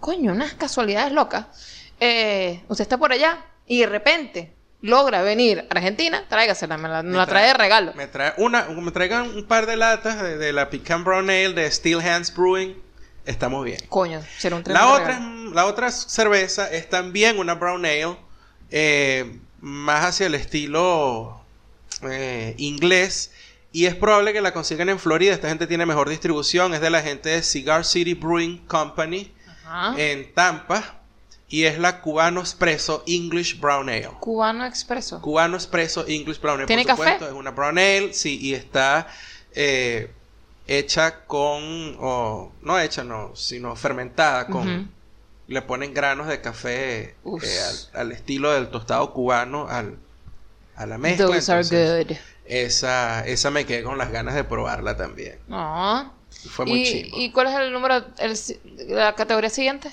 Coño, 0.00 0.32
unas 0.32 0.54
casualidades 0.54 1.12
locas. 1.12 1.46
Eh, 2.00 2.62
usted 2.68 2.82
está 2.82 2.98
por 2.98 3.12
allá 3.12 3.44
y 3.66 3.80
de 3.80 3.86
repente 3.86 4.53
logra 4.84 5.22
venir 5.22 5.60
a 5.60 5.74
Argentina, 5.74 6.24
tráigasela, 6.28 6.76
me 6.76 6.88
la, 6.90 7.02
me 7.02 7.10
Me 7.12 7.16
la 7.16 7.24
trae 7.26 7.46
de 7.48 7.54
regalo. 7.54 7.94
Me 7.94 8.06
trae 8.06 8.34
una, 8.36 8.64
me 8.68 8.90
traigan 8.90 9.34
un 9.34 9.44
par 9.44 9.64
de 9.64 9.76
latas 9.76 10.22
de, 10.22 10.36
de 10.36 10.52
la 10.52 10.68
Pecan 10.68 11.04
Brown 11.04 11.30
Ale 11.30 11.54
de 11.54 11.70
Steel 11.70 12.00
Hands 12.00 12.32
Brewing. 12.34 12.74
Estamos 13.24 13.64
bien. 13.64 13.78
Coño, 13.88 14.20
será 14.36 14.56
un 14.56 14.62
La 14.66 14.88
otra, 14.92 15.06
regalo. 15.18 15.50
la 15.54 15.64
otra 15.64 15.90
cerveza 15.90 16.70
es 16.70 16.90
también 16.90 17.38
una 17.38 17.54
brown 17.54 17.86
ale, 17.86 18.16
eh, 18.70 19.38
más 19.60 20.04
hacia 20.04 20.26
el 20.26 20.34
estilo 20.34 21.40
eh, 22.02 22.54
inglés. 22.58 23.32
Y 23.72 23.86
es 23.86 23.94
probable 23.94 24.34
que 24.34 24.42
la 24.42 24.52
consigan 24.52 24.90
en 24.90 24.98
Florida. 24.98 25.32
Esta 25.32 25.48
gente 25.48 25.66
tiene 25.66 25.86
mejor 25.86 26.10
distribución. 26.10 26.74
Es 26.74 26.82
de 26.82 26.90
la 26.90 27.00
gente 27.00 27.30
de 27.30 27.42
Cigar 27.42 27.86
City 27.86 28.12
Brewing 28.12 28.58
Company 28.66 29.32
Ajá. 29.66 29.94
en 29.98 30.32
Tampa. 30.34 31.00
Y 31.54 31.66
es 31.66 31.78
la 31.78 32.00
Cubano 32.00 32.40
Espresso 32.42 33.04
English 33.06 33.60
Brown 33.60 33.88
Ale. 33.88 34.10
Cubano 34.18 34.66
Expreso. 34.66 35.20
Cubano 35.20 35.56
Espresso 35.56 36.04
English 36.08 36.40
Brown 36.40 36.58
Ale. 36.58 36.66
¿Tiene 36.66 36.82
Por 36.82 36.96
café? 36.96 37.12
supuesto, 37.12 37.28
es 37.28 37.32
una 37.32 37.52
brown 37.52 37.78
ale, 37.78 38.12
sí, 38.12 38.40
y 38.40 38.54
está 38.54 39.06
eh, 39.52 40.10
hecha 40.66 41.24
con, 41.26 41.96
o, 42.00 42.50
no 42.60 42.80
hecha, 42.80 43.04
no, 43.04 43.36
sino 43.36 43.76
fermentada 43.76 44.48
con, 44.48 44.90
le 45.46 45.62
ponen 45.62 45.94
granos 45.94 46.26
de 46.26 46.40
café 46.40 47.14
eh, 47.24 47.60
al, 47.94 48.00
al 48.00 48.10
estilo 48.10 48.50
del 48.50 48.70
tostado 48.70 49.12
cubano, 49.12 49.68
al, 49.68 49.96
a 50.74 50.86
la 50.86 50.98
mezcla. 50.98 51.26
Those 51.26 51.52
are 51.52 51.62
good. 51.62 52.16
Esa, 52.46 53.24
esa 53.28 53.52
me 53.52 53.64
quedé 53.64 53.84
con 53.84 53.96
las 53.96 54.10
ganas 54.10 54.34
de 54.34 54.42
probarla 54.42 54.96
también. 54.96 55.38
No. 55.46 56.12
Fue 56.50 56.66
muy 56.66 56.80
¿Y. 56.80 57.10
¿Y 57.14 57.30
cuál 57.30 57.46
es 57.46 57.54
el 57.54 57.72
número, 57.72 58.04
el 58.18 58.36
la 58.88 59.14
categoría 59.14 59.50
siguiente? 59.50 59.92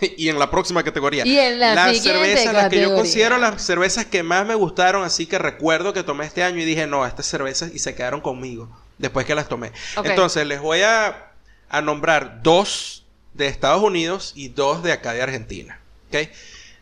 y 0.16 0.28
en 0.28 0.38
la 0.38 0.50
próxima 0.50 0.82
categoría. 0.82 1.26
Y 1.26 1.38
en 1.38 1.60
la 1.60 1.74
las 1.74 1.98
cervezas, 1.98 2.52
las 2.52 2.68
que 2.68 2.80
yo 2.80 2.94
considero 2.94 3.38
las 3.38 3.62
cervezas 3.62 4.06
que 4.06 4.22
más 4.22 4.46
me 4.46 4.54
gustaron, 4.54 5.04
así 5.04 5.26
que 5.26 5.38
recuerdo 5.38 5.92
que 5.92 6.02
tomé 6.02 6.26
este 6.26 6.42
año 6.42 6.60
y 6.60 6.64
dije, 6.64 6.86
no, 6.86 7.06
estas 7.06 7.26
cervezas 7.26 7.72
y 7.74 7.78
se 7.78 7.94
quedaron 7.94 8.20
conmigo 8.20 8.68
después 8.98 9.26
que 9.26 9.34
las 9.34 9.48
tomé. 9.48 9.72
Entonces, 10.02 10.46
les 10.46 10.60
voy 10.60 10.82
a, 10.82 11.32
a 11.68 11.80
nombrar 11.80 12.42
dos 12.42 13.04
de 13.34 13.46
Estados 13.46 13.82
Unidos 13.82 14.32
y 14.34 14.48
dos 14.48 14.82
de 14.82 14.92
acá 14.92 15.12
de 15.12 15.22
Argentina. 15.22 15.80
¿ok? 16.08 16.28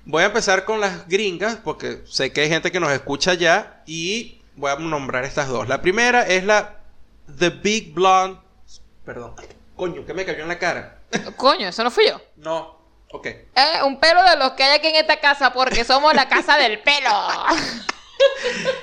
Voy 0.06 0.22
a 0.22 0.26
empezar 0.26 0.64
con 0.64 0.80
las 0.80 1.08
gringas, 1.08 1.56
porque 1.56 2.02
sé 2.06 2.32
que 2.32 2.42
hay 2.42 2.48
gente 2.48 2.70
que 2.70 2.78
nos 2.78 2.92
escucha 2.92 3.34
ya, 3.34 3.82
y 3.86 4.40
voy 4.56 4.70
a 4.70 4.76
nombrar 4.76 5.24
estas 5.24 5.48
dos. 5.48 5.68
La 5.68 5.80
primera 5.80 6.26
es 6.26 6.44
la 6.44 6.76
The 7.38 7.50
Big 7.50 7.92
Blonde. 7.94 8.38
Perdón. 9.04 9.34
Coño, 9.76 10.04
¿qué 10.06 10.14
me 10.14 10.24
cayó 10.24 10.42
en 10.42 10.48
la 10.48 10.58
cara? 10.58 10.98
Coño, 11.36 11.68
eso 11.68 11.82
no 11.82 11.90
fui 11.90 12.06
yo. 12.06 12.20
No. 12.36 12.83
Ok. 13.16 13.26
Eh, 13.26 13.78
un 13.84 14.00
pelo 14.00 14.24
de 14.24 14.34
los 14.36 14.52
que 14.54 14.64
hay 14.64 14.72
aquí 14.78 14.88
en 14.88 14.96
esta 14.96 15.20
casa 15.20 15.52
porque 15.52 15.84
somos 15.84 16.12
la 16.14 16.28
casa 16.28 16.56
del 16.58 16.80
pelo. 16.80 17.10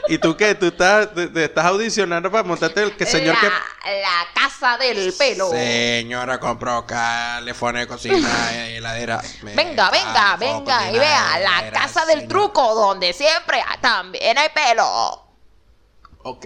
¿Y 0.07 0.17
tú 0.19 0.37
qué? 0.37 0.55
¿Tú 0.55 0.67
estás, 0.67 1.13
te- 1.13 1.27
te 1.27 1.43
estás 1.45 1.65
audicionando 1.65 2.31
para 2.31 2.43
montarte 2.43 2.81
el 2.81 2.95
que 2.95 3.05
señor 3.05 3.35
la, 3.35 3.41
que... 3.41 4.01
la 4.01 4.27
casa 4.33 4.77
del 4.77 5.13
pelo. 5.17 5.49
Señora 5.49 6.39
compró 6.39 6.85
teléfono 6.85 7.77
de 7.79 7.87
cocina, 7.87 8.29
eh, 8.53 8.77
heladera. 8.77 9.21
Venga, 9.41 9.89
venga, 9.91 10.37
venga 10.37 10.91
y 10.91 10.97
vea 10.97 11.39
la 11.39 11.69
casa 11.71 12.05
del 12.05 12.25
truco 12.27 12.73
donde 12.73 13.11
siempre 13.11 13.61
también 13.81 14.37
hay 14.37 14.49
pelo. 14.49 15.25
Ok. 16.23 16.45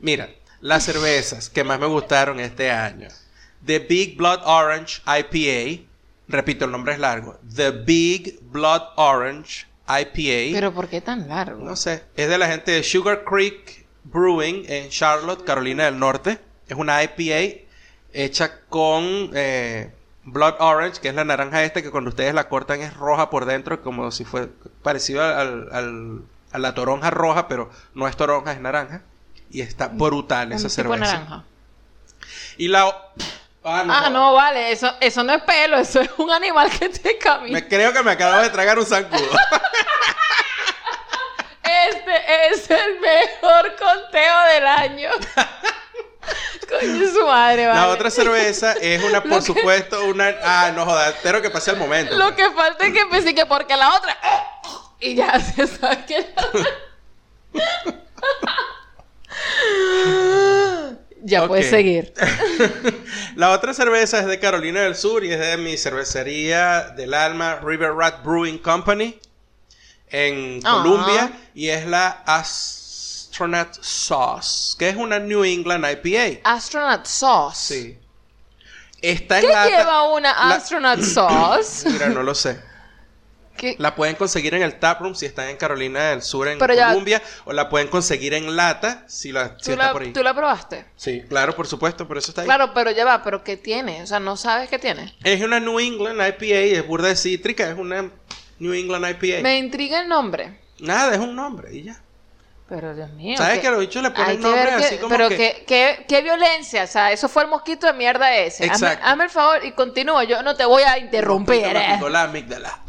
Mira, 0.00 0.28
las 0.60 0.82
cervezas 0.84 1.48
que 1.50 1.62
más 1.62 1.78
me 1.78 1.86
gustaron 1.86 2.40
este 2.40 2.72
año. 2.72 3.08
The 3.64 3.78
Big 3.78 4.16
Blood 4.16 4.40
Orange 4.44 5.02
IPA. 5.06 5.91
Repito, 6.28 6.64
el 6.64 6.70
nombre 6.70 6.94
es 6.94 6.98
largo. 6.98 7.38
The 7.54 7.70
Big 7.70 8.38
Blood 8.42 8.82
Orange 8.96 9.66
IPA. 9.88 10.54
Pero 10.58 10.72
¿por 10.72 10.88
qué 10.88 11.00
tan 11.00 11.28
largo? 11.28 11.64
No 11.64 11.76
sé. 11.76 12.04
Es 12.16 12.28
de 12.28 12.38
la 12.38 12.46
gente 12.48 12.70
de 12.72 12.82
Sugar 12.82 13.24
Creek 13.24 13.86
Brewing 14.04 14.64
en 14.68 14.88
Charlotte, 14.88 15.44
Carolina 15.44 15.84
del 15.84 15.98
Norte. 15.98 16.38
Es 16.68 16.76
una 16.76 17.02
IPA 17.02 17.60
hecha 18.12 18.60
con 18.68 19.30
eh, 19.34 19.90
Blood 20.24 20.54
Orange, 20.60 21.00
que 21.00 21.08
es 21.08 21.14
la 21.14 21.24
naranja 21.24 21.64
esta 21.64 21.82
que 21.82 21.90
cuando 21.90 22.10
ustedes 22.10 22.32
la 22.34 22.48
cortan 22.48 22.80
es 22.80 22.94
roja 22.96 23.28
por 23.30 23.44
dentro, 23.44 23.82
como 23.82 24.10
si 24.10 24.24
fue 24.24 24.48
parecido 24.82 25.22
al, 25.22 25.68
al- 25.72 26.22
a 26.52 26.58
la 26.58 26.74
toronja 26.74 27.10
roja, 27.10 27.48
pero 27.48 27.70
no 27.94 28.06
es 28.06 28.16
toronja, 28.16 28.52
es 28.52 28.60
naranja. 28.60 29.02
Y 29.50 29.60
está 29.60 29.88
brutal 29.88 30.48
Un 30.48 30.52
esa 30.54 30.68
tipo 30.68 30.74
cerveza. 30.94 30.98
naranja. 31.14 31.44
Y 32.56 32.68
la... 32.68 32.94
Ah, 33.64 33.82
no. 33.84 33.94
Ah, 33.94 34.10
no, 34.10 34.32
vale, 34.34 34.72
eso, 34.72 34.92
eso 35.00 35.22
no 35.22 35.32
es 35.34 35.42
pelo, 35.42 35.78
eso 35.78 36.00
es 36.00 36.10
un 36.16 36.30
animal 36.32 36.68
que 36.70 36.88
te 36.88 37.16
camina. 37.16 37.60
Me 37.60 37.68
creo 37.68 37.92
que 37.92 38.02
me 38.02 38.10
acabo 38.12 38.42
de 38.42 38.50
tragar 38.50 38.78
un 38.78 38.86
zancudo. 38.86 39.30
Este 41.62 42.48
es 42.52 42.68
el 42.70 42.98
mejor 43.00 43.76
conteo 43.76 44.42
del 44.54 44.66
año. 44.66 45.10
Coño, 46.68 47.08
su 47.12 47.26
madre, 47.26 47.66
vale. 47.66 47.80
La 47.80 47.88
otra 47.88 48.10
cerveza 48.10 48.72
es 48.80 49.02
una, 49.04 49.22
por 49.22 49.38
que- 49.38 49.42
supuesto, 49.42 50.04
una... 50.06 50.34
Ah, 50.42 50.72
no 50.74 50.84
jodas, 50.84 51.10
espero 51.14 51.40
que 51.40 51.50
pase 51.50 51.70
el 51.72 51.76
momento. 51.76 52.16
Lo 52.16 52.34
que 52.34 52.50
falta 52.50 52.86
es 52.86 52.92
que 52.92 53.06
pensé 53.06 53.34
que 53.34 53.46
porque 53.46 53.76
la 53.76 53.94
otra. 53.94 54.16
Y 54.98 55.14
ya 55.14 55.38
se 55.38 55.66
saque. 55.66 56.34
ya 61.22 61.46
puedes 61.46 61.70
seguir. 61.70 62.12
La 63.36 63.50
otra 63.50 63.72
cerveza 63.74 64.18
es 64.20 64.26
de 64.26 64.38
Carolina 64.38 64.82
del 64.82 64.94
Sur 64.96 65.24
y 65.24 65.32
es 65.32 65.38
de 65.38 65.56
mi 65.56 65.76
cervecería 65.76 66.90
del 66.96 67.14
alma 67.14 67.60
River 67.62 67.92
Rat 67.94 68.22
Brewing 68.24 68.58
Company 68.58 69.18
en 70.10 70.60
Ah. 70.64 70.82
Colombia 70.82 71.32
y 71.54 71.68
es 71.68 71.86
la 71.86 72.22
Astronaut 72.26 73.72
Sauce, 73.82 74.76
que 74.78 74.88
es 74.90 74.96
una 74.96 75.18
New 75.18 75.44
England 75.44 75.84
IPA. 75.86 76.40
Astronaut 76.44 77.06
sauce. 77.06 77.74
Sí. 77.74 77.98
Está 79.00 79.40
en 79.40 79.46
¿Qué 79.46 79.52
lata- 79.52 79.68
lleva 79.78 80.02
una 80.12 80.32
la- 80.32 80.54
astronaut 80.56 81.00
sauce? 81.02 81.88
Mira, 81.90 82.08
no 82.10 82.22
lo 82.22 82.34
sé. 82.34 82.60
¿Qué- 83.56 83.76
La 83.78 83.94
pueden 83.94 84.16
conseguir 84.16 84.54
en 84.54 84.62
el 84.62 84.78
taproom 84.78 85.14
si 85.14 85.26
están 85.26 85.48
en 85.48 85.56
Carolina 85.56 86.10
del 86.10 86.22
Sur 86.22 86.48
en 86.48 86.58
Pero 86.58 86.74
ya- 86.74 86.88
Colombia 86.88 87.22
o 87.44 87.52
la 87.52 87.68
pueden 87.68 87.88
conseguir 87.88 88.34
en 88.34 88.56
lata 88.56 89.04
si 89.08 89.30
la 89.32 89.56
si 89.58 89.64
¿Tú, 89.66 89.70
está 89.72 89.86
la, 89.86 89.92
por 89.92 90.02
ahí. 90.02 90.12
tú 90.12 90.22
la 90.22 90.34
probaste? 90.34 90.86
Sí, 90.96 91.22
claro, 91.28 91.54
por 91.54 91.66
supuesto, 91.66 92.08
por 92.08 92.18
eso 92.18 92.30
está 92.30 92.42
ahí. 92.42 92.46
Claro, 92.46 92.72
pero 92.74 92.90
ya 92.90 93.04
va, 93.04 93.22
pero 93.22 93.44
¿qué 93.44 93.56
tiene? 93.56 94.02
O 94.02 94.06
sea, 94.06 94.18
no 94.20 94.36
sabes 94.36 94.68
qué 94.70 94.78
tiene. 94.78 95.14
Es 95.24 95.42
una 95.42 95.60
New 95.60 95.78
England 95.78 96.20
IPA, 96.20 96.58
es 96.78 96.86
burda 96.86 97.08
de 97.08 97.16
cítrica, 97.16 97.68
es 97.70 97.76
una 97.78 98.10
New 98.58 98.72
England 98.72 99.06
IPA. 99.10 99.42
Me 99.42 99.58
intriga 99.58 100.00
el 100.00 100.08
nombre. 100.08 100.58
Nada, 100.78 101.12
es 101.12 101.18
un 101.20 101.34
nombre 101.36 101.74
y 101.74 101.82
ya. 101.84 102.00
Pero 102.72 102.94
Dios 102.94 103.10
mío. 103.10 103.36
¿Sabes 103.36 103.58
que 103.58 103.66
a 103.66 103.70
los 103.70 103.80
bichos 103.80 104.02
le 104.02 104.10
ponen 104.12 104.40
nombres 104.40 104.72
así 104.72 104.96
como 104.96 105.10
pero 105.10 105.28
que... 105.28 105.36
qué, 105.36 105.64
qué, 105.66 106.06
qué 106.08 106.22
violencia, 106.22 106.84
o 106.84 106.86
sea, 106.86 107.12
eso 107.12 107.28
fue 107.28 107.42
el 107.42 107.50
mosquito 107.50 107.86
de 107.86 107.92
mierda 107.92 108.34
ese. 108.34 108.64
Hazme, 108.64 108.86
Exacto. 108.86 109.06
hazme 109.06 109.24
el 109.24 109.30
favor 109.30 109.62
y 109.62 109.72
continúa, 109.72 110.24
yo 110.24 110.42
no 110.42 110.56
te 110.56 110.64
voy 110.64 110.82
a 110.82 110.96
interrumpir. 110.96 111.64
Eh. 111.66 111.98
la 112.08 112.22
amígdala. 112.22 112.80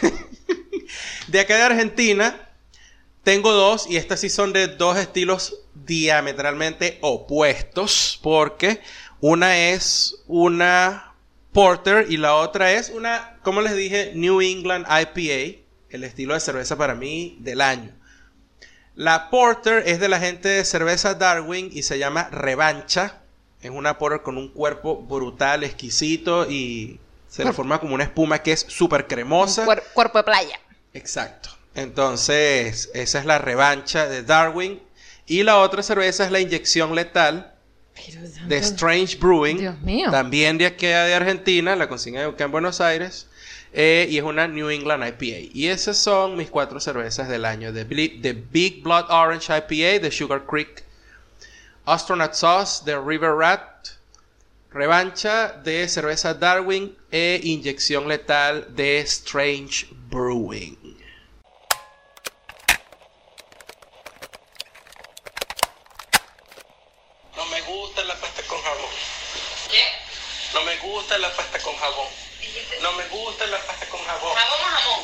de 1.28 1.38
acá 1.38 1.54
de 1.54 1.62
Argentina, 1.62 2.48
tengo 3.22 3.52
dos 3.52 3.88
y 3.88 3.96
estas 3.96 4.18
sí 4.18 4.28
son 4.28 4.52
de 4.52 4.66
dos 4.66 4.98
estilos 4.98 5.60
diametralmente 5.74 6.98
opuestos 7.00 8.18
porque 8.24 8.80
una 9.20 9.56
es 9.56 10.16
una 10.26 11.14
Porter 11.52 12.06
y 12.10 12.16
la 12.16 12.34
otra 12.34 12.72
es 12.72 12.90
una, 12.90 13.38
como 13.44 13.60
les 13.60 13.76
dije, 13.76 14.10
New 14.16 14.40
England 14.40 14.84
IPA, 14.88 15.62
el 15.90 16.02
estilo 16.02 16.34
de 16.34 16.40
cerveza 16.40 16.76
para 16.76 16.96
mí 16.96 17.36
del 17.38 17.60
año. 17.60 18.01
La 18.94 19.30
Porter 19.30 19.82
es 19.86 20.00
de 20.00 20.08
la 20.08 20.20
gente 20.20 20.48
de 20.48 20.64
cerveza 20.64 21.14
Darwin 21.14 21.70
y 21.72 21.82
se 21.82 21.98
llama 21.98 22.28
Revancha. 22.30 23.20
Es 23.62 23.70
una 23.70 23.96
Porter 23.98 24.22
con 24.22 24.36
un 24.36 24.48
cuerpo 24.48 24.96
brutal, 25.02 25.64
exquisito 25.64 26.50
y 26.50 26.98
se 27.28 27.44
le 27.44 27.52
forma 27.52 27.80
como 27.80 27.94
una 27.94 28.04
espuma 28.04 28.42
que 28.42 28.52
es 28.52 28.66
súper 28.68 29.06
cremosa. 29.06 29.64
Cuer- 29.64 29.82
cuerpo 29.94 30.18
de 30.18 30.24
playa. 30.24 30.60
Exacto. 30.92 31.48
Entonces, 31.74 32.90
esa 32.92 33.18
es 33.18 33.24
la 33.24 33.38
revancha 33.38 34.06
de 34.06 34.22
Darwin. 34.22 34.82
Y 35.26 35.42
la 35.44 35.58
otra 35.58 35.82
cerveza 35.82 36.24
es 36.24 36.30
la 36.30 36.40
inyección 36.40 36.94
letal 36.94 37.54
de 38.46 38.56
Strange 38.58 39.16
Brewing. 39.16 39.56
Dios 39.58 39.80
mío. 39.80 40.10
También 40.10 40.58
de 40.58 40.66
aquí 40.66 40.86
de 40.86 41.14
Argentina, 41.14 41.76
la 41.76 41.88
consigna 41.88 42.26
acá 42.26 42.44
en 42.44 42.50
Buenos 42.52 42.80
Aires. 42.82 43.28
Eh, 43.74 44.06
y 44.10 44.18
es 44.18 44.24
una 44.24 44.46
New 44.46 44.68
England 44.68 45.06
IPA. 45.06 45.50
Y 45.54 45.68
esas 45.68 45.96
son 45.96 46.36
mis 46.36 46.50
cuatro 46.50 46.78
cervezas 46.78 47.28
del 47.28 47.44
año: 47.44 47.72
The 47.72 47.84
Big 47.84 48.82
Blood 48.82 49.10
Orange 49.10 49.56
IPA, 49.56 50.02
de 50.02 50.10
Sugar 50.10 50.44
Creek 50.44 50.84
Astronaut 51.84 52.34
Sauce, 52.34 52.84
de 52.84 52.96
River 52.96 53.34
Rat, 53.34 53.88
revancha 54.72 55.52
de 55.64 55.88
cerveza 55.88 56.32
Darwin 56.32 56.96
e 57.10 57.40
inyección 57.42 58.06
letal 58.06 58.66
de 58.76 59.00
Strange 59.00 59.88
Brewing. 59.90 60.78
No 67.36 67.46
me 67.46 67.60
gusta 67.62 68.04
la 68.04 68.14
pasta 68.14 68.42
con 68.46 68.60
jabón. 68.60 68.90
¿Qué? 69.70 69.82
No 70.54 70.64
me 70.64 70.76
gusta 70.76 71.18
la 71.18 71.34
pasta 71.34 71.58
con 71.58 71.74
jabón. 71.74 72.31
¿Jamón 74.34 74.60
o 74.60 74.64
jamón? 74.64 75.00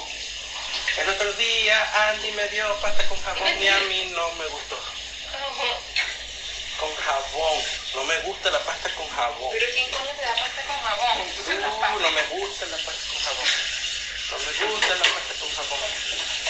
El 0.96 1.08
otro 1.10 1.32
día 1.34 2.10
Andy 2.10 2.32
me 2.32 2.48
dio 2.48 2.74
pasta 2.80 3.06
con 3.08 3.22
jabón 3.22 3.62
y 3.62 3.68
a 3.68 3.78
mí 3.80 4.12
no 4.14 4.32
me 4.32 4.46
gustó. 4.46 4.76
Con 6.80 6.96
jabón. 6.96 7.62
No 7.94 8.04
me 8.04 8.18
gusta 8.20 8.50
la 8.50 8.58
pasta 8.60 8.90
con 8.94 9.08
jabón. 9.10 9.50
¿Pero 9.52 9.66
quién 9.72 9.90
coño 9.90 10.10
te 10.10 10.22
da 10.22 10.34
pasta 10.34 10.62
con 10.66 10.80
jabón? 10.80 11.18
Uh, 11.18 12.00
no 12.00 12.10
me 12.10 12.22
gusta 12.22 12.66
la 12.66 12.76
pasta 12.78 13.06
con 13.10 13.18
jabón. 13.22 13.46
No 14.30 14.38
me 14.38 14.72
gusta 14.72 14.94
la 14.94 15.04
pasta 15.04 15.34
con 15.38 15.50
jabón. 15.54 15.90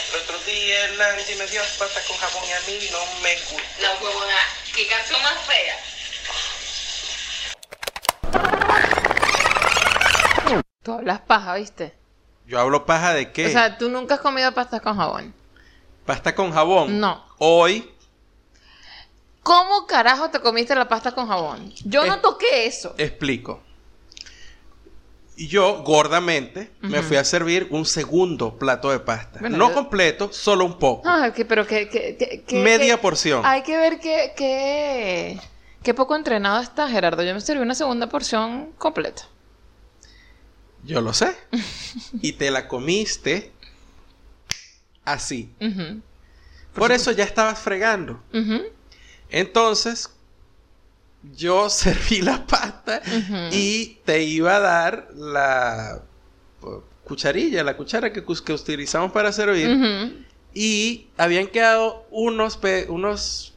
El 0.08 0.20
otro 0.20 0.38
día 0.38 0.84
el 0.84 1.00
Andy 1.00 1.34
me 1.34 1.46
dio 1.46 1.62
pasta 1.78 2.00
con 2.02 2.16
jabón 2.16 2.44
y 2.48 2.52
a 2.52 2.60
mí 2.60 2.88
no 2.90 3.06
me 3.20 3.36
gusta. 3.36 3.68
La 3.80 3.94
huevona, 3.96 4.48
qué 4.74 4.86
canción 4.86 5.22
más 5.22 5.38
fea. 5.46 5.78
Tú 10.82 10.92
hablas 10.92 11.20
paja, 11.20 11.54
¿viste? 11.56 11.94
Yo 12.46 12.58
hablo 12.58 12.86
paja 12.86 13.12
de 13.12 13.32
qué? 13.32 13.46
O 13.46 13.50
sea, 13.50 13.76
tú 13.78 13.88
nunca 13.90 14.14
has 14.14 14.20
comido 14.20 14.52
pastas 14.54 14.80
con 14.80 14.96
jabón. 14.96 15.34
pasta 16.06 16.34
con 16.34 16.52
jabón. 16.52 16.98
No. 17.00 17.22
Hoy 17.38 17.90
¿Cómo 19.42 19.86
carajo 19.86 20.28
te 20.30 20.40
comiste 20.40 20.74
la 20.74 20.88
pasta 20.88 21.12
con 21.12 21.26
jabón? 21.28 21.72
Yo 21.84 22.04
no 22.06 22.20
toqué 22.20 22.66
eso. 22.66 22.94
explico. 22.98 23.62
Y 25.36 25.46
yo, 25.46 25.82
gordamente, 25.84 26.72
me 26.80 27.00
fui 27.02 27.16
a 27.16 27.22
servir 27.24 27.68
un 27.70 27.86
segundo 27.86 28.58
plato 28.58 28.90
de 28.90 28.98
pasta. 28.98 29.38
Bueno, 29.40 29.56
no 29.56 29.68
yo- 29.68 29.74
completo, 29.74 30.32
solo 30.32 30.64
un 30.64 30.78
poco. 30.78 31.08
Ah, 31.08 31.30
que, 31.34 31.44
pero 31.44 31.64
que, 31.66 31.88
que, 31.88 32.16
que- 32.16 32.42
que- 32.42 32.62
Media 32.62 32.96
que- 32.96 33.02
porción. 33.02 33.46
Hay 33.46 33.62
que 33.62 33.76
ver 33.76 34.00
que, 34.00 35.38
qué 35.82 35.94
poco 35.94 36.16
entrenado 36.16 36.60
está 36.60 36.88
Gerardo. 36.88 37.22
Yo 37.22 37.32
me 37.34 37.40
serví 37.40 37.62
una 37.62 37.74
segunda 37.76 38.08
porción 38.08 38.72
completa. 38.78 39.22
Yo 40.84 41.00
lo 41.00 41.12
sé. 41.12 41.36
y 42.22 42.32
te 42.32 42.50
la 42.50 42.68
comiste 42.68 43.52
así. 45.04 45.52
Por 46.74 46.92
eso 46.92 47.12
ya 47.12 47.24
estabas 47.24 47.58
fregando. 47.58 48.22
Entonces, 49.30 50.10
yo 51.34 51.68
serví 51.70 52.22
la 52.22 52.46
pasta 52.46 53.02
y 53.50 53.98
te 54.04 54.22
iba 54.22 54.56
a 54.56 54.60
dar 54.60 55.08
la 55.14 56.02
cucharilla, 57.04 57.64
la 57.64 57.76
cuchara 57.76 58.12
que, 58.12 58.22
que 58.24 58.52
utilizamos 58.52 59.12
para 59.12 59.32
servir. 59.32 60.26
Y 60.54 61.08
habían 61.16 61.46
quedado 61.46 62.06
unos, 62.10 62.58
unos 62.88 63.47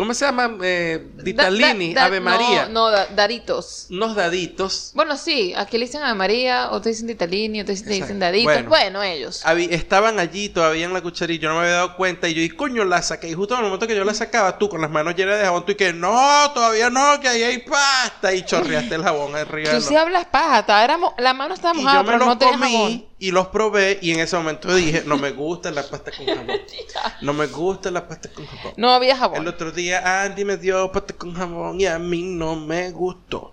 ¿cómo 0.00 0.14
se 0.14 0.24
llama? 0.24 0.56
Eh, 0.62 1.06
Ditalini, 1.22 1.94
Da- 1.94 2.00
da- 2.02 2.06
Ave 2.06 2.20
María. 2.20 2.66
No, 2.66 2.72
no, 2.86 2.90
da- 2.90 3.06
daritos. 3.06 3.86
Unos 3.90 4.16
daditos. 4.16 4.90
Bueno, 4.94 5.16
sí, 5.16 5.52
aquí 5.56 5.78
le 5.78 5.86
dicen 5.86 6.02
Ave 6.02 6.14
María, 6.14 6.66
otros 6.70 6.86
dicen 6.86 7.06
Ditalini, 7.06 7.60
otros 7.60 7.78
dicen 7.78 7.92
Exacto. 7.92 8.18
daditos. 8.18 8.44
Bueno. 8.54 8.68
Bueno, 8.68 9.02
ellos. 9.02 9.42
Estaban 9.70 10.18
allí 10.18 10.48
todavía 10.48 10.86
en 10.86 10.92
la 10.92 11.00
cucharilla, 11.02 11.42
yo 11.42 11.48
no 11.50 11.54
me 11.56 11.60
había 11.62 11.74
dado 11.74 11.96
cuenta 11.96 12.28
y 12.28 12.34
yo, 12.34 12.42
y 12.42 12.48
coño, 12.50 12.84
la 12.84 13.02
saqué. 13.02 13.28
Y 13.28 13.34
justo 13.34 13.54
en 13.54 13.60
el 13.60 13.66
momento 13.66 13.86
que 13.86 13.94
yo 13.96 14.04
la 14.04 14.14
sacaba, 14.14 14.58
tú 14.58 14.68
con 14.68 14.80
las 14.80 14.90
manos 14.90 15.14
llenas 15.14 15.38
de 15.38 15.44
jabón, 15.44 15.64
tú 15.66 15.72
y 15.72 15.74
que 15.76 15.92
no, 15.92 16.50
todavía 16.54 16.90
no, 16.90 17.20
que 17.20 17.28
ahí 17.28 17.42
hay 17.42 17.58
pasta. 17.58 18.32
Y 18.34 18.44
chorreaste 18.44 18.94
el 18.94 19.02
jabón 19.02 19.36
arriba. 19.36 19.70
Tú 19.72 19.80
sí 19.80 19.96
hablas 19.96 20.26
paja, 20.26 20.96
mo- 20.98 21.14
la 21.18 21.34
mano 21.34 21.54
estaba 21.54 21.78
Y 21.78 21.82
mojada, 21.82 21.98
yo 21.98 22.04
me 22.04 22.12
pero 22.12 22.24
no 22.26 22.38
comí 22.38 22.72
jabón. 22.72 23.09
Y 23.20 23.30
los 23.32 23.48
probé 23.48 23.98
y 24.02 24.10
en 24.12 24.18
ese 24.20 24.34
momento 24.36 24.74
dije, 24.74 25.04
no 25.06 25.16
me 25.18 25.30
gusta 25.30 25.70
la 25.70 25.82
pasta 25.84 26.10
con 26.10 26.26
jabón. 26.26 26.46
No 27.22 27.34
me 27.34 27.46
gusta 27.46 27.90
la 27.90 28.08
pasta 28.08 28.30
con 28.32 28.46
jabón. 28.46 28.72
No 28.78 28.90
había 28.90 29.12
El 29.12 29.18
jabón. 29.18 29.46
otro 29.46 29.70
día 29.72 30.22
Andy 30.24 30.44
me 30.44 30.56
dio 30.56 30.90
pasta 30.90 31.12
con 31.14 31.34
jamón 31.34 31.78
y 31.80 31.86
a 31.86 31.98
mí 31.98 32.22
no 32.22 32.56
me 32.56 32.90
gustó. 32.90 33.52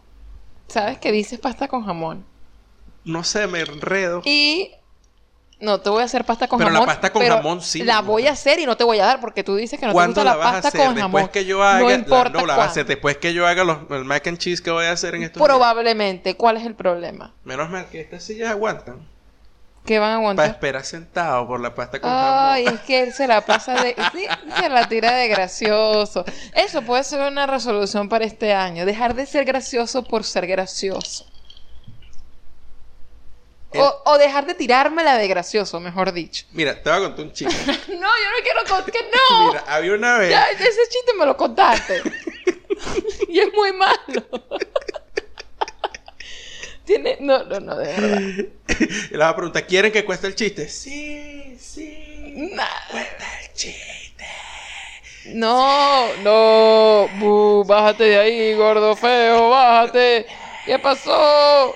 ¿Sabes 0.69 0.97
que 0.99 1.12
dices 1.12 1.38
pasta 1.39 1.67
con 1.67 1.86
jamón? 1.86 2.25
No 3.03 3.23
sé, 3.23 3.45
me 3.47 3.60
enredo. 3.60 4.21
Y 4.25 4.71
no 5.60 5.80
te 5.82 5.89
voy 5.89 6.01
a 6.01 6.06
hacer 6.06 6.23
pasta 6.23 6.47
con 6.47 6.60
Pero 6.60 6.69
la 6.69 6.75
jamón. 6.80 6.88
pasta 6.88 7.12
con 7.12 7.21
pero 7.21 7.36
jamón 7.38 7.62
sí 7.62 7.84
La 7.84 8.01
voy 8.01 8.27
a 8.27 8.32
hacer 8.34 8.60
y 8.60 8.65
no 8.65 8.77
te 8.77 8.84
voy 8.86 8.99
a 8.99 9.06
dar 9.06 9.19
porque 9.19 9.43
tú 9.43 9.56
dices 9.56 9.80
que 9.80 9.86
no 9.86 9.91
te 9.91 9.95
¿Cuándo 9.95 10.21
gusta 10.21 10.23
la 10.23 10.38
la, 10.38 10.38
vas 10.38 10.65
a 10.65 10.67
hacer? 10.69 10.80
con 10.82 10.95
Después 10.95 11.01
jamón. 11.03 11.27
que 11.30 11.45
yo 11.45 11.63
haga, 11.63 11.80
no 11.80 11.89
la- 11.89 11.95
importa 11.95 12.39
no, 12.39 12.45
la 12.45 12.56
vas 12.56 12.67
a 12.67 12.71
hacer 12.71 12.86
después 12.86 13.17
que 13.17 13.34
yo 13.34 13.45
haga 13.47 13.63
los, 13.65 13.80
el 13.91 14.06
mac 14.06 14.25
and 14.27 14.38
cheese 14.38 14.62
que 14.62 14.71
voy 14.71 14.86
a 14.86 14.91
hacer 14.93 15.15
en 15.15 15.23
estos 15.23 15.39
días. 15.41 15.45
Probablemente. 15.47 16.36
¿Cuál 16.38 16.56
es 16.58 16.65
el 16.65 16.75
problema? 16.75 17.34
Menos 17.43 17.69
mal 17.69 17.88
que 17.89 17.99
estas 17.99 18.23
sillas 18.23 18.49
aguantan. 18.51 19.06
¿Qué 19.88 20.00
van 20.00 20.10
a 20.10 20.13
Para 20.15 20.19
aguantar? 20.19 20.50
esperar 20.50 20.84
sentado 20.86 21.47
por 21.47 21.60
la 21.62 21.73
pasta 21.73 22.00
con 22.02 22.10
Ay, 22.13 22.65
jamón. 22.65 22.80
es 22.80 22.86
que 22.86 23.02
él 23.04 23.13
se 23.13 23.26
la 23.26 23.45
pasa 23.45 23.73
de... 23.82 23.95
sí, 24.13 24.26
se 24.60 24.69
la 24.69 24.88
tira 24.88 25.13
de 25.13 25.28
gracioso. 25.30 26.26
Eso 26.54 26.82
puede 26.82 27.04
ser 27.04 27.21
una 27.32 27.47
resolución 27.47 28.10
para 28.10 28.26
este 28.26 28.54
año. 28.54 28.86
Dejar 28.86 29.15
de 29.15 29.26
ser 29.26 29.45
gracioso 29.45 30.04
por 30.04 30.23
ser 30.26 30.45
gracioso. 30.45 31.26
El- 33.71 33.82
O, 33.82 34.02
o 34.06 34.17
dejar 34.17 34.45
de 34.45 34.54
tirármela 34.56 35.17
de 35.17 35.28
gracioso, 35.28 35.80
mejor 35.80 36.12
dicho. 36.12 36.45
Mira, 36.52 36.82
te 36.82 36.89
voy 36.89 37.00
a 37.00 37.02
contar 37.04 37.26
un 37.26 37.34
chiste. 37.34 37.56
No, 37.88 38.08
yo 38.08 38.30
no 38.30 38.43
quiero 38.43 38.60
contar 38.67 38.91
que 38.91 39.00
no. 39.02 39.47
Mira, 39.47 39.63
había 39.67 39.93
una 39.93 40.17
vez. 40.17 40.30
Ya, 40.30 40.50
ese 40.52 40.63
chiste 40.65 41.13
me 41.17 41.26
lo 41.26 41.36
contaste. 41.38 42.02
y 43.30 43.39
es 43.39 43.54
muy 43.54 43.71
malo. 43.73 44.26
Tiene. 46.88 47.17
No, 47.19 47.43
no, 47.43 47.60
no, 47.60 47.76
de 47.76 47.86
verdad. 47.86 48.21
Y 49.10 49.12
le 49.12 49.17
vas 49.17 49.32
a 49.32 49.36
preguntar, 49.36 49.67
¿quieren 49.67 49.91
que 49.91 50.06
cueste 50.06 50.28
el 50.28 50.36
chiste? 50.36 50.69
Sí, 50.69 51.56
sí. 51.60 52.34
Nah. 52.54 52.63
Cuesta 52.89 53.26
el 53.41 53.54
chiste. 53.54 54.26
No, 55.26 56.08
no. 56.23 57.63
Bájate 57.65 58.06
de 58.06 58.17
ahí, 58.17 58.54
gordo 58.54 58.95
feo, 58.95 59.50
bájate. 59.50 60.26
¿Qué 60.65 60.80
pasó? 60.80 61.76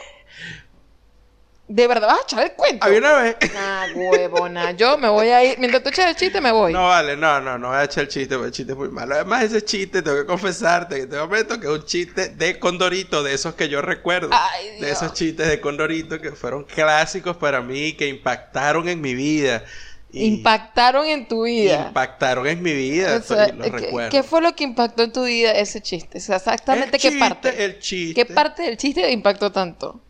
¿De 1.74 1.88
verdad 1.88 2.10
vas 2.10 2.20
a 2.20 2.24
echar 2.24 2.44
el 2.44 2.52
cuento? 2.52 2.86
Había 2.86 3.00
una 3.00 3.14
vez. 3.14 3.38
Nah, 3.54 3.86
huevona. 3.96 4.72
Yo 4.72 4.98
me 4.98 5.08
voy 5.08 5.30
a 5.30 5.42
ir. 5.42 5.58
Mientras 5.58 5.82
tú 5.82 5.88
echas 5.88 6.10
el 6.10 6.18
chiste, 6.18 6.42
me 6.42 6.52
voy. 6.52 6.74
No, 6.74 6.90
vale, 6.90 7.16
no, 7.16 7.40
no, 7.40 7.58
no 7.58 7.70
voy 7.70 7.78
a 7.78 7.86
echar 7.86 8.04
el 8.04 8.10
chiste, 8.10 8.36
porque 8.36 8.48
el 8.48 8.54
chiste 8.54 8.74
es 8.74 8.78
muy 8.78 8.90
malo. 8.90 9.16
Además, 9.16 9.44
ese 9.44 9.64
chiste, 9.64 10.02
tengo 10.02 10.18
que 10.18 10.26
confesarte 10.26 11.00
que 11.00 11.08
te 11.08 11.18
momento 11.18 11.62
que 11.62 11.68
es 11.68 11.74
un 11.74 11.86
chiste 11.86 12.28
de 12.28 12.60
Condorito, 12.60 13.24
de 13.24 13.34
esos 13.34 13.56
que 13.56 13.70
yo 13.70 13.82
recuerdo. 13.82 14.32
Ay, 14.34 14.72
de 14.72 14.88
Dios. 14.88 14.90
esos 14.92 15.14
chistes 15.14 15.48
de 15.48 15.62
Condorito 15.62 16.20
que 16.20 16.32
fueron 16.32 16.66
clásicos 16.66 17.38
para 17.38 17.62
mí, 17.62 17.94
que 17.94 18.10
impactaron 18.10 18.90
en 18.90 19.00
mi 19.00 19.16
vida. 19.16 19.64
Y 20.12 20.26
Impactaron 20.26 21.06
en 21.06 21.26
tu 21.26 21.44
vida. 21.46 21.86
Impactaron 21.88 22.48
en 22.48 22.62
mi 22.62 22.74
vida, 22.74 23.16
O 23.16 23.22
sea, 23.22 23.48
y 23.48 23.54
los 23.54 23.66
¿qué, 23.66 23.72
recuerdo. 23.72 24.10
qué 24.10 24.24
fue 24.24 24.42
lo 24.42 24.54
que 24.58 24.66
impactó 24.66 25.04
en 25.04 25.14
tu 25.14 25.24
vida 25.24 25.54
ese 25.54 25.80
chiste? 25.80 26.18
O 26.18 26.22
sea, 26.22 26.36
exactamente 26.36 26.98
el 26.98 27.02
qué 27.02 27.10
chiste, 27.12 27.20
parte. 27.20 27.64
El 27.64 27.80
chiste. 27.80 28.14
¿Qué 28.14 28.34
parte 28.34 28.64
del 28.64 28.76
chiste 28.76 29.04
te 29.04 29.12
impactó 29.12 29.54
tanto? 29.54 30.02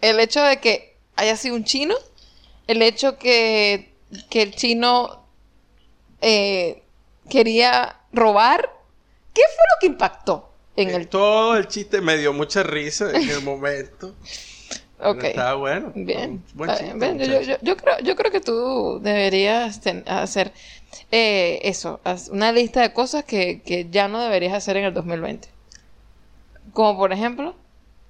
El 0.00 0.20
hecho 0.20 0.42
de 0.42 0.58
que 0.60 0.96
haya 1.16 1.36
sido 1.36 1.56
un 1.56 1.64
chino, 1.64 1.94
el 2.66 2.82
hecho 2.82 3.18
que, 3.18 3.92
que 4.30 4.42
el 4.42 4.54
chino 4.54 5.24
eh, 6.20 6.82
quería 7.28 7.96
robar. 8.12 8.70
¿Qué 9.34 9.42
fue 9.42 9.64
lo 9.74 9.80
que 9.80 9.86
impactó 9.86 10.50
en 10.76 10.90
Eh, 10.90 10.94
el 10.96 11.08
Todo 11.08 11.56
el 11.56 11.68
chiste 11.68 12.00
me 12.00 12.16
dio 12.16 12.32
mucha 12.32 12.62
risa 12.62 13.10
en 13.16 13.28
el 13.28 13.42
momento. 13.42 14.14
Ok. 15.00 15.22
Estaba 15.22 15.54
bueno. 15.54 15.92
Bien, 15.94 16.42
Buen 16.54 16.70
está 16.70 16.82
chiste, 16.82 16.98
bien. 16.98 17.18
Ven, 17.18 17.58
yo, 17.62 17.76
creo, 17.76 18.00
yo 18.00 18.16
creo 18.16 18.32
que 18.32 18.40
tú 18.40 18.98
deberías 19.00 19.80
ten- 19.80 20.02
hacer 20.08 20.52
eh, 21.12 21.60
eso, 21.62 22.00
una 22.32 22.50
lista 22.50 22.80
de 22.82 22.92
cosas 22.92 23.22
que, 23.22 23.62
que 23.62 23.86
ya 23.88 24.08
no 24.08 24.20
deberías 24.20 24.54
hacer 24.54 24.76
en 24.76 24.86
el 24.86 24.94
2020. 24.94 25.46
Como 26.72 26.98
por 26.98 27.12
ejemplo, 27.12 27.54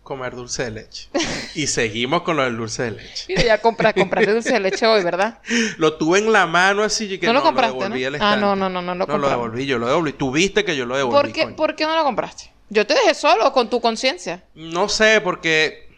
Comer 0.08 0.34
dulce 0.34 0.64
de 0.64 0.70
leche. 0.70 1.10
y 1.54 1.66
seguimos 1.66 2.22
con 2.22 2.38
lo 2.38 2.42
del 2.42 2.56
dulce 2.56 2.84
de 2.84 2.90
leche. 2.92 3.26
mira, 3.28 3.42
ya 3.44 3.58
compras, 3.60 3.92
compraste 3.92 4.32
dulce 4.32 4.54
de 4.54 4.60
leche 4.60 4.86
hoy, 4.86 5.04
¿verdad? 5.04 5.40
Lo 5.76 5.98
tuve 5.98 6.18
en 6.18 6.32
la 6.32 6.46
mano 6.46 6.82
así 6.82 7.12
y 7.12 7.18
que 7.18 7.26
No 7.26 7.34
no, 7.34 7.40
lo 7.40 7.44
compraste, 7.44 7.76
devolví 7.78 8.00
¿no? 8.04 8.08
al 8.08 8.16
Ah, 8.22 8.36
no, 8.36 8.56
no, 8.56 8.70
no, 8.70 8.80
no 8.80 8.94
lo 8.94 9.06
No, 9.06 9.18
lo 9.18 9.28
devolví, 9.28 9.66
yo 9.66 9.76
lo 9.78 9.86
devolví. 9.86 10.14
Tú 10.14 10.30
viste 10.30 10.64
que 10.64 10.74
yo 10.76 10.86
lo 10.86 10.96
devolví. 10.96 11.14
¿Por 11.14 11.32
qué, 11.32 11.42
coño. 11.44 11.56
¿Por 11.56 11.76
qué 11.76 11.84
no 11.84 11.94
lo 11.94 12.04
compraste? 12.04 12.50
Yo 12.70 12.86
te 12.86 12.94
dejé 12.94 13.12
solo 13.12 13.52
con 13.52 13.68
tu 13.68 13.82
conciencia. 13.82 14.44
No 14.54 14.88
sé, 14.88 15.20
porque 15.20 15.90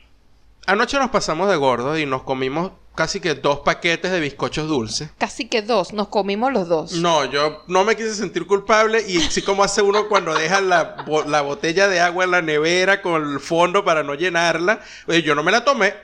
anoche 0.66 0.98
nos 0.98 1.10
pasamos 1.10 1.48
de 1.48 1.54
gordos 1.54 1.96
y 2.00 2.04
nos 2.04 2.24
comimos 2.24 2.72
casi 2.94 3.20
que 3.20 3.34
dos 3.34 3.60
paquetes 3.60 4.10
de 4.10 4.20
bizcochos 4.20 4.68
dulces. 4.68 5.08
Casi 5.18 5.48
que 5.48 5.62
dos, 5.62 5.92
nos 5.92 6.08
comimos 6.08 6.52
los 6.52 6.68
dos. 6.68 6.92
No, 6.92 7.24
yo 7.24 7.62
no 7.66 7.84
me 7.84 7.96
quise 7.96 8.14
sentir 8.14 8.46
culpable 8.46 9.02
y 9.06 9.20
sí 9.20 9.42
como 9.42 9.62
hace 9.64 9.80
uno 9.82 10.08
cuando 10.08 10.34
deja 10.34 10.60
la, 10.60 10.96
bo- 11.06 11.24
la 11.24 11.40
botella 11.40 11.88
de 11.88 12.00
agua 12.00 12.24
en 12.24 12.30
la 12.32 12.42
nevera 12.42 13.00
con 13.02 13.22
el 13.32 13.40
fondo 13.40 13.84
para 13.84 14.02
no 14.02 14.14
llenarla. 14.14 14.80
Oye, 15.06 15.22
yo 15.22 15.34
no 15.34 15.42
me 15.42 15.52
la 15.52 15.64
tomé 15.64 15.94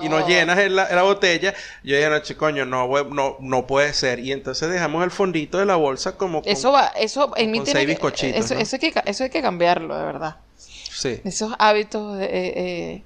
y 0.00 0.08
no 0.08 0.26
llenas 0.28 0.58
en 0.58 0.76
la, 0.76 0.88
en 0.88 0.96
la 0.96 1.02
botella. 1.02 1.52
Yo 1.82 1.96
dije, 1.96 2.06
anoche, 2.06 2.36
coño, 2.36 2.64
no, 2.64 2.86
no, 3.04 3.36
no 3.40 3.66
puede 3.66 3.92
ser. 3.94 4.18
Y 4.20 4.32
entonces 4.32 4.70
dejamos 4.70 5.02
el 5.02 5.10
fondito 5.10 5.58
de 5.58 5.64
la 5.66 5.76
bolsa 5.76 6.16
como... 6.16 6.42
con- 6.42 6.50
Eso 6.52 6.70
va, 6.72 6.88
eso 6.96 7.32
en 7.36 7.52
con 7.54 7.64
tiene 7.64 7.80
seis 7.80 7.86
que- 7.86 7.86
bizcochitos, 7.86 8.44
eso, 8.44 8.54
¿no? 8.54 8.60
eso 8.60 8.76
hay 8.76 8.92
que, 8.92 9.02
eso 9.06 9.24
hay 9.24 9.30
que 9.30 9.42
cambiarlo, 9.42 9.96
de 9.98 10.04
verdad. 10.04 10.36
Sí. 10.56 11.20
Esos 11.24 11.52
hábitos 11.58 12.18
de, 12.18 12.24
eh, 12.24 12.30
eh, 12.56 13.02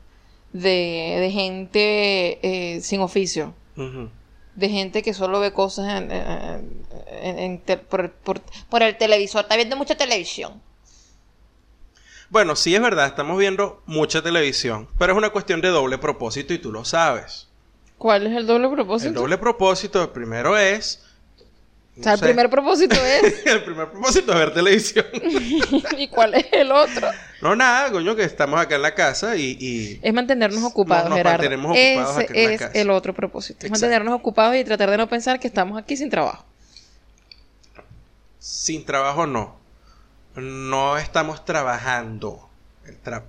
de, 0.52 1.16
de 1.20 1.30
gente 1.30 2.38
eh, 2.76 2.80
sin 2.80 3.00
oficio. 3.00 3.54
De 4.54 4.68
gente 4.68 5.02
que 5.02 5.14
solo 5.14 5.40
ve 5.40 5.52
cosas 5.52 6.02
en, 6.02 6.10
en- 6.10 6.84
en- 7.22 7.38
en 7.38 7.58
te- 7.60 7.78
por, 7.78 8.10
por- 8.12 8.40
por 8.68 8.82
el 8.82 8.96
televisor. 8.98 9.42
Está 9.42 9.56
viendo 9.56 9.76
mucha 9.76 9.94
televisión. 9.96 10.60
Bueno, 12.28 12.56
sí 12.56 12.74
es 12.74 12.80
verdad, 12.80 13.06
estamos 13.06 13.38
viendo 13.38 13.82
mucha 13.86 14.22
televisión, 14.22 14.88
pero 14.98 15.12
es 15.12 15.18
una 15.18 15.30
cuestión 15.30 15.60
de 15.60 15.68
doble 15.68 15.98
propósito 15.98 16.54
y 16.54 16.58
tú 16.58 16.72
lo 16.72 16.84
sabes. 16.84 17.48
¿Cuál 17.98 18.26
es 18.26 18.36
el 18.36 18.46
doble 18.46 18.68
propósito? 18.70 19.08
El 19.10 19.14
doble 19.14 19.38
propósito, 19.38 20.02
el 20.02 20.08
primero 20.10 20.56
es... 20.56 21.04
o 21.98 22.02
sea, 22.02 22.14
el 22.14 22.20
primer 22.20 22.48
propósito 22.50 22.94
es... 22.96 23.44
el 23.46 23.62
primer 23.64 23.90
propósito 23.90 24.32
es 24.32 24.38
ver 24.38 24.54
televisión. 24.54 25.06
¿Y 25.98 26.08
cuál 26.08 26.34
es 26.34 26.46
el 26.52 26.72
otro? 26.72 27.08
no, 27.42 27.54
nada, 27.54 27.90
coño, 27.90 28.16
que 28.16 28.24
estamos 28.24 28.60
acá 28.60 28.76
en 28.76 28.82
la 28.82 28.94
casa 28.94 29.36
y... 29.36 29.56
y- 29.60 30.00
Es 30.02 30.14
mantenernos 30.14 30.62
ocupados, 30.64 31.08
nos 31.10 31.18
Gerardo. 31.18 31.38
mantenemos 31.38 31.70
ocupados 31.76 32.16
Ese 32.16 32.22
acá 32.24 32.34
en 32.38 32.46
la 32.46 32.52
es 32.54 32.60
casa. 32.60 32.78
el 32.80 32.90
otro 32.90 33.14
propósito. 33.14 33.66
Es 33.66 33.70
mantenernos 33.70 34.14
ocupados 34.14 34.56
y 34.56 34.64
tratar 34.64 34.90
de 34.90 34.96
no 34.96 35.08
pensar 35.08 35.38
que 35.38 35.46
estamos 35.48 35.76
aquí 35.78 35.96
sin 35.96 36.08
trabajo. 36.08 36.44
Sin 38.38 38.84
trabajo 38.84 39.26
no. 39.26 39.56
No 40.36 40.96
estamos 40.96 41.44
trabajando. 41.44 42.48
Tra- 43.04 43.24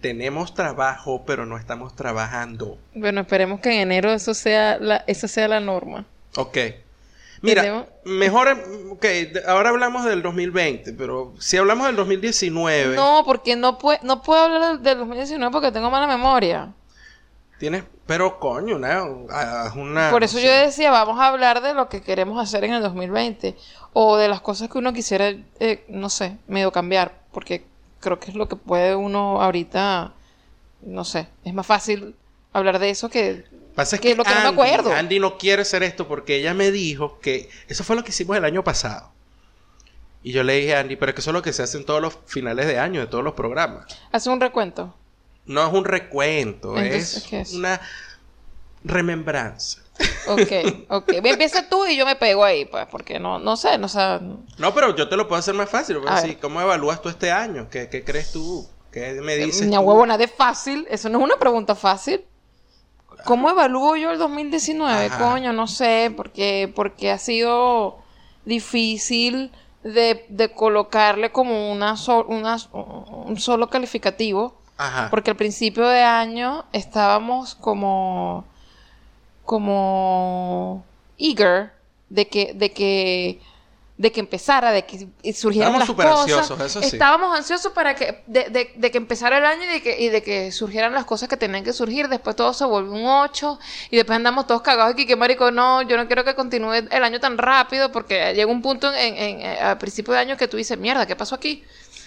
tenemos 0.00 0.52
trabajo, 0.54 1.22
pero 1.24 1.46
no 1.46 1.56
estamos 1.56 1.94
trabajando. 1.94 2.76
Bueno, 2.94 3.20
esperemos 3.20 3.60
que 3.60 3.72
en 3.72 3.80
enero 3.82 4.10
eso 4.12 4.34
sea 4.34 4.78
la, 4.78 5.04
esa 5.06 5.28
sea 5.28 5.46
la 5.46 5.60
norma. 5.60 6.06
Ok. 6.34 6.58
Mira, 7.42 7.86
mejor... 8.04 8.48
Ok, 8.90 9.02
de- 9.02 9.42
ahora 9.46 9.70
hablamos 9.70 10.04
del 10.04 10.22
2020, 10.22 10.92
pero 10.92 11.32
si 11.38 11.56
hablamos 11.56 11.86
del 11.86 11.96
2019... 11.96 12.96
No, 12.96 13.22
porque 13.24 13.56
no, 13.56 13.78
puede, 13.78 13.98
no 14.02 14.22
puedo 14.22 14.42
hablar 14.42 14.72
del, 14.74 14.82
del 14.82 14.98
2019 14.98 15.52
porque 15.52 15.72
tengo 15.72 15.90
mala 15.90 16.06
memoria. 16.06 16.72
Tienes... 17.58 17.84
Pero 18.06 18.40
coño, 18.40 18.76
una... 18.76 20.10
Por 20.10 20.24
eso 20.24 20.38
no 20.38 20.42
yo 20.44 20.50
decía, 20.50 20.90
vamos 20.90 21.20
a 21.20 21.28
hablar 21.28 21.62
de 21.62 21.74
lo 21.74 21.88
que 21.88 22.02
queremos 22.02 22.42
hacer 22.42 22.64
en 22.64 22.72
el 22.74 22.82
2020 22.82 23.56
o 23.92 24.16
de 24.16 24.26
las 24.28 24.40
cosas 24.40 24.68
que 24.68 24.78
uno 24.78 24.92
quisiera, 24.92 25.32
eh, 25.60 25.84
no 25.88 26.10
sé, 26.10 26.36
medio 26.48 26.72
cambiar, 26.72 27.12
porque 27.30 27.64
creo 28.00 28.18
que 28.18 28.32
es 28.32 28.36
lo 28.36 28.48
que 28.48 28.56
puede 28.56 28.96
uno 28.96 29.40
ahorita, 29.40 30.12
no 30.82 31.04
sé, 31.04 31.28
es 31.44 31.54
más 31.54 31.66
fácil 31.66 32.16
hablar 32.52 32.80
de 32.80 32.90
eso 32.90 33.08
que... 33.10 33.44
Pasa 33.74 33.96
es 33.96 34.02
que 34.02 34.10
que, 34.10 34.14
lo 34.14 34.24
que 34.24 34.34
no 34.34 34.40
me 34.42 34.48
Andy, 34.48 34.52
acuerdo. 34.52 34.92
Andy 34.92 35.20
no 35.20 35.38
quiere 35.38 35.62
hacer 35.62 35.82
esto 35.82 36.06
porque 36.08 36.36
ella 36.36 36.54
me 36.54 36.70
dijo 36.70 37.18
que 37.20 37.48
eso 37.68 37.84
fue 37.84 37.96
lo 37.96 38.04
que 38.04 38.10
hicimos 38.10 38.36
el 38.36 38.44
año 38.44 38.64
pasado. 38.64 39.12
Y 40.22 40.32
yo 40.32 40.42
le 40.42 40.54
dije 40.54 40.74
a 40.76 40.80
Andy, 40.80 40.96
pero 40.96 41.10
es 41.10 41.14
que 41.14 41.20
eso 41.22 41.30
es 41.30 41.34
lo 41.34 41.42
que 41.42 41.52
se 41.52 41.62
hace 41.62 41.78
en 41.78 41.84
todos 41.86 42.02
los 42.02 42.18
finales 42.26 42.66
de 42.66 42.78
año, 42.78 43.00
de 43.00 43.06
todos 43.06 43.24
los 43.24 43.34
programas. 43.34 43.86
Hace 44.12 44.28
un 44.30 44.40
recuento. 44.40 44.94
No 45.46 45.66
es 45.66 45.72
un 45.72 45.84
recuento, 45.84 46.76
Entonces, 46.76 47.26
es, 47.32 47.52
una 47.54 47.80
remembranza. 48.84 49.80
Ok, 50.26 50.52
ok. 50.88 51.08
Empieza 51.24 51.68
tú 51.68 51.86
y 51.86 51.96
yo 51.96 52.06
me 52.06 52.16
pego 52.16 52.44
ahí, 52.44 52.64
pues, 52.66 52.86
porque 52.90 53.18
no, 53.18 53.38
no 53.38 53.56
sé, 53.56 53.78
no 53.78 53.88
sé. 53.88 53.98
No, 54.58 54.74
pero 54.74 54.94
yo 54.96 55.08
te 55.08 55.16
lo 55.16 55.26
puedo 55.28 55.38
hacer 55.40 55.54
más 55.54 55.70
fácil. 55.70 55.98
Voy 55.98 56.08
a 56.08 56.12
A 56.12 56.14
decir, 56.16 56.30
ver. 56.30 56.38
¿Cómo 56.40 56.60
evalúas 56.60 57.00
tú 57.02 57.08
este 57.08 57.30
año? 57.30 57.68
¿Qué, 57.70 57.88
qué 57.88 58.04
crees 58.04 58.32
tú? 58.32 58.68
¿Qué 58.92 59.20
me 59.22 59.36
dices 59.36 59.68
Ni 59.68 59.76
a 59.76 59.78
tú? 59.78 59.84
huevo 59.84 60.04
nada 60.06 60.18
de 60.18 60.28
fácil. 60.28 60.86
Eso 60.90 61.08
no 61.08 61.18
es 61.18 61.24
una 61.24 61.36
pregunta 61.38 61.74
fácil. 61.74 62.24
¿Cómo 63.24 63.50
evalúo 63.50 63.96
yo 63.96 64.10
el 64.10 64.18
2019? 64.18 65.06
Ajá. 65.06 65.18
Coño, 65.18 65.52
no 65.52 65.66
sé, 65.66 66.12
porque, 66.16 66.72
porque 66.74 67.10
ha 67.10 67.18
sido 67.18 67.98
difícil 68.44 69.50
de, 69.82 70.24
de 70.28 70.52
colocarle 70.52 71.30
como 71.32 71.70
una, 71.72 71.96
so- 71.96 72.24
una- 72.26 72.58
un 72.72 73.36
solo 73.38 73.68
calificativo. 73.70 74.54
Ajá. 74.76 75.08
Porque 75.10 75.30
al 75.30 75.36
principio 75.36 75.86
de 75.86 76.02
año 76.02 76.64
estábamos 76.72 77.54
como, 77.54 78.44
como 79.44 80.84
eager 81.18 81.72
de 82.08 82.28
que, 82.28 82.52
de 82.54 82.72
que, 82.72 83.40
de 84.00 84.10
que 84.10 84.20
empezara, 84.20 84.72
de 84.72 84.86
que 84.86 84.96
surgieran 85.34 85.74
Estábamos 85.74 85.78
las 85.80 85.86
súper 85.86 86.06
cosas. 86.06 86.20
ansiosos, 86.50 86.60
eso 86.62 86.80
sí. 86.80 86.86
Estábamos 86.96 87.36
ansiosos 87.36 87.70
para 87.72 87.94
que, 87.94 88.22
de, 88.26 88.48
de- 88.48 88.72
de 88.74 88.90
que 88.90 88.96
empezara 88.96 89.36
el 89.36 89.44
año 89.44 89.62
y 89.64 89.66
de 89.66 89.82
que, 89.82 90.00
y 90.00 90.08
de 90.08 90.22
que 90.22 90.50
surgieran 90.52 90.94
las 90.94 91.04
cosas 91.04 91.28
que 91.28 91.36
tenían 91.36 91.62
que 91.64 91.74
surgir. 91.74 92.08
Después 92.08 92.34
todo 92.34 92.54
se 92.54 92.64
volvió 92.64 92.92
un 92.92 93.04
8 93.04 93.58
y 93.90 93.96
después 93.96 94.16
andamos 94.16 94.46
todos 94.46 94.62
cagados 94.62 94.94
aquí, 94.94 95.04
que 95.04 95.16
marico, 95.16 95.50
no, 95.50 95.82
yo 95.82 95.98
no 95.98 96.06
quiero 96.06 96.24
que 96.24 96.34
continúe 96.34 96.72
el 96.90 97.04
año 97.04 97.20
tan 97.20 97.36
rápido 97.36 97.92
porque 97.92 98.32
llega 98.34 98.50
un 98.50 98.62
punto 98.62 98.90
en, 98.90 99.14
en- 99.14 99.40
en- 99.42 99.62
al 99.62 99.76
principio 99.76 100.14
de 100.14 100.20
año 100.20 100.36
que 100.38 100.48
tú 100.48 100.56
dices, 100.56 100.78
mierda, 100.78 101.04
¿qué 101.04 101.14
pasó 101.14 101.34
aquí? 101.34 101.62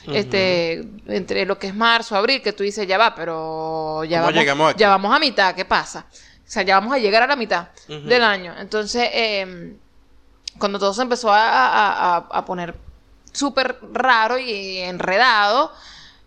Este, 0.07 0.83
entre 1.07 1.45
lo 1.45 1.59
que 1.59 1.67
es 1.67 1.75
marzo, 1.75 2.15
abril, 2.15 2.41
que 2.41 2.53
tú 2.53 2.63
dices, 2.63 2.87
ya 2.87 2.97
va, 2.97 3.13
pero 3.15 4.03
ya 4.03 4.17
¿Cómo 4.17 4.27
vamos, 4.29 4.39
llegamos 4.41 4.71
aquí? 4.71 4.79
ya 4.79 4.89
vamos 4.89 5.15
a 5.15 5.19
mitad, 5.19 5.53
¿qué 5.55 5.63
pasa? 5.65 6.07
O 6.11 6.51
sea, 6.53 6.63
ya 6.63 6.79
vamos 6.79 6.93
a 6.93 6.97
llegar 6.97 7.21
a 7.23 7.27
la 7.27 7.35
mitad 7.35 7.67
del 7.87 8.21
año. 8.23 8.53
Entonces, 8.59 9.09
eh, 9.13 9.75
cuando 10.57 10.79
todo 10.79 10.93
se 10.93 11.01
empezó 11.01 11.29
a, 11.31 12.43
poner 12.45 12.75
súper 13.31 13.77
raro 13.91 14.37
y 14.37 14.77
enredado, 14.79 15.71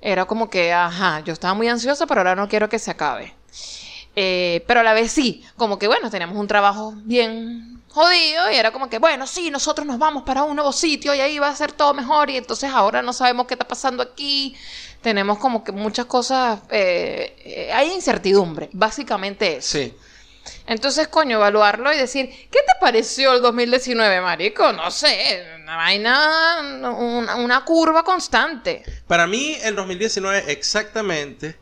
era 0.01 0.25
como 0.27 0.51
que, 0.51 0.73
ajá, 0.73 1.21
yo 1.21 1.33
estaba 1.33 1.55
muy 1.55 1.69
ansiosa, 1.69 2.07
pero 2.07 2.21
ahora 2.21 2.35
no 2.35 2.49
quiero 2.49 2.69
que 2.69 2.79
se 2.79 2.91
acabe. 2.91 3.35
Eh, 4.15 4.65
pero 4.67 4.81
a 4.81 4.83
la 4.83 4.95
vez 4.95 5.13
sí, 5.13 5.45
como 5.57 5.79
que 5.79 5.89
bueno, 5.89 6.11
teníamos 6.11 6.39
un 6.39 6.47
trabajo 6.47 6.95
bien 7.05 7.83
jodido 7.97 8.51
y 8.51 8.57
era 8.57 8.73
como 8.73 8.91
que, 8.91 8.99
bueno, 8.99 9.27
sí, 9.27 9.51
nosotros 9.51 9.87
nos 9.87 9.99
vamos 9.99 10.23
para 10.23 10.43
un 10.45 10.57
nuevo 10.57 10.71
sitio 10.73 11.15
y 11.15 11.21
ahí 11.21 11.39
va 11.39 11.49
a 11.49 11.57
ser 11.57 11.73
todo 11.73 11.95
mejor 11.95 12.29
y 12.29 12.37
entonces 12.37 12.71
ahora 12.71 13.01
no 13.01 13.15
sabemos 13.15 13.47
qué 13.47 13.55
está 13.55 13.67
pasando 13.67 14.03
aquí. 14.03 14.55
Tenemos 15.01 15.39
como 15.39 15.65
que 15.65 15.73
muchas 15.73 16.05
cosas, 16.05 16.61
eh, 16.71 17.37
eh, 17.45 17.73
hay 17.73 17.93
incertidumbre, 17.93 18.69
básicamente 18.73 19.57
eso. 19.57 19.79
Sí. 19.79 19.95
Entonces, 20.67 21.09
coño, 21.09 21.37
evaluarlo 21.37 21.93
y 21.93 21.97
decir, 21.97 22.29
¿qué 22.51 22.59
te 22.67 22.73
pareció 22.81 23.33
el 23.35 23.43
2019, 23.43 24.21
marico? 24.21 24.73
No 24.73 24.91
sé, 24.91 25.45
una 25.63 25.77
vaina, 25.77 26.59
una, 26.97 27.37
una 27.37 27.65
curva 27.65 28.03
constante. 28.03 28.83
Para 29.07 29.27
mí, 29.27 29.57
el 29.63 29.75
2019 29.77 30.45
exactamente 30.53 31.57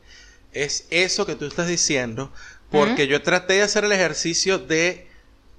es 0.53 0.87
eso 0.91 1.27
que 1.27 1.35
tú 1.35 1.47
estás 1.47 1.67
diciendo, 1.67 2.33
porque 2.71 3.07
yo 3.07 3.23
traté 3.23 3.55
de 3.55 3.63
hacer 3.63 3.85
el 3.85 3.93
ejercicio 3.93 4.59
de 4.59 5.09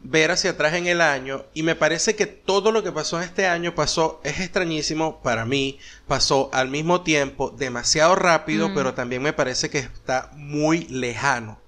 ver 0.07 0.29
hacia 0.29 0.51
atrás 0.51 0.75
en 0.75 0.85
el 0.85 1.01
año 1.01 1.45
y 1.55 1.63
me 1.63 1.73
parece 1.75 2.15
que 2.15 2.27
todo 2.27 2.71
lo 2.71 2.83
que 2.83 2.91
pasó 2.91 3.17
en 3.17 3.23
este 3.23 3.47
año 3.47 3.73
pasó, 3.73 4.21
es 4.23 4.39
extrañísimo 4.39 5.19
para 5.23 5.45
mí, 5.45 5.79
pasó 6.07 6.51
al 6.53 6.67
mismo 6.69 7.01
tiempo, 7.01 7.49
demasiado 7.49 8.15
rápido, 8.15 8.69
Mm. 8.69 8.75
pero 8.75 8.93
también 8.93 9.23
me 9.23 9.33
parece 9.33 9.71
que 9.71 9.79
está 9.79 10.29
muy 10.33 10.85
lejano. 10.89 11.59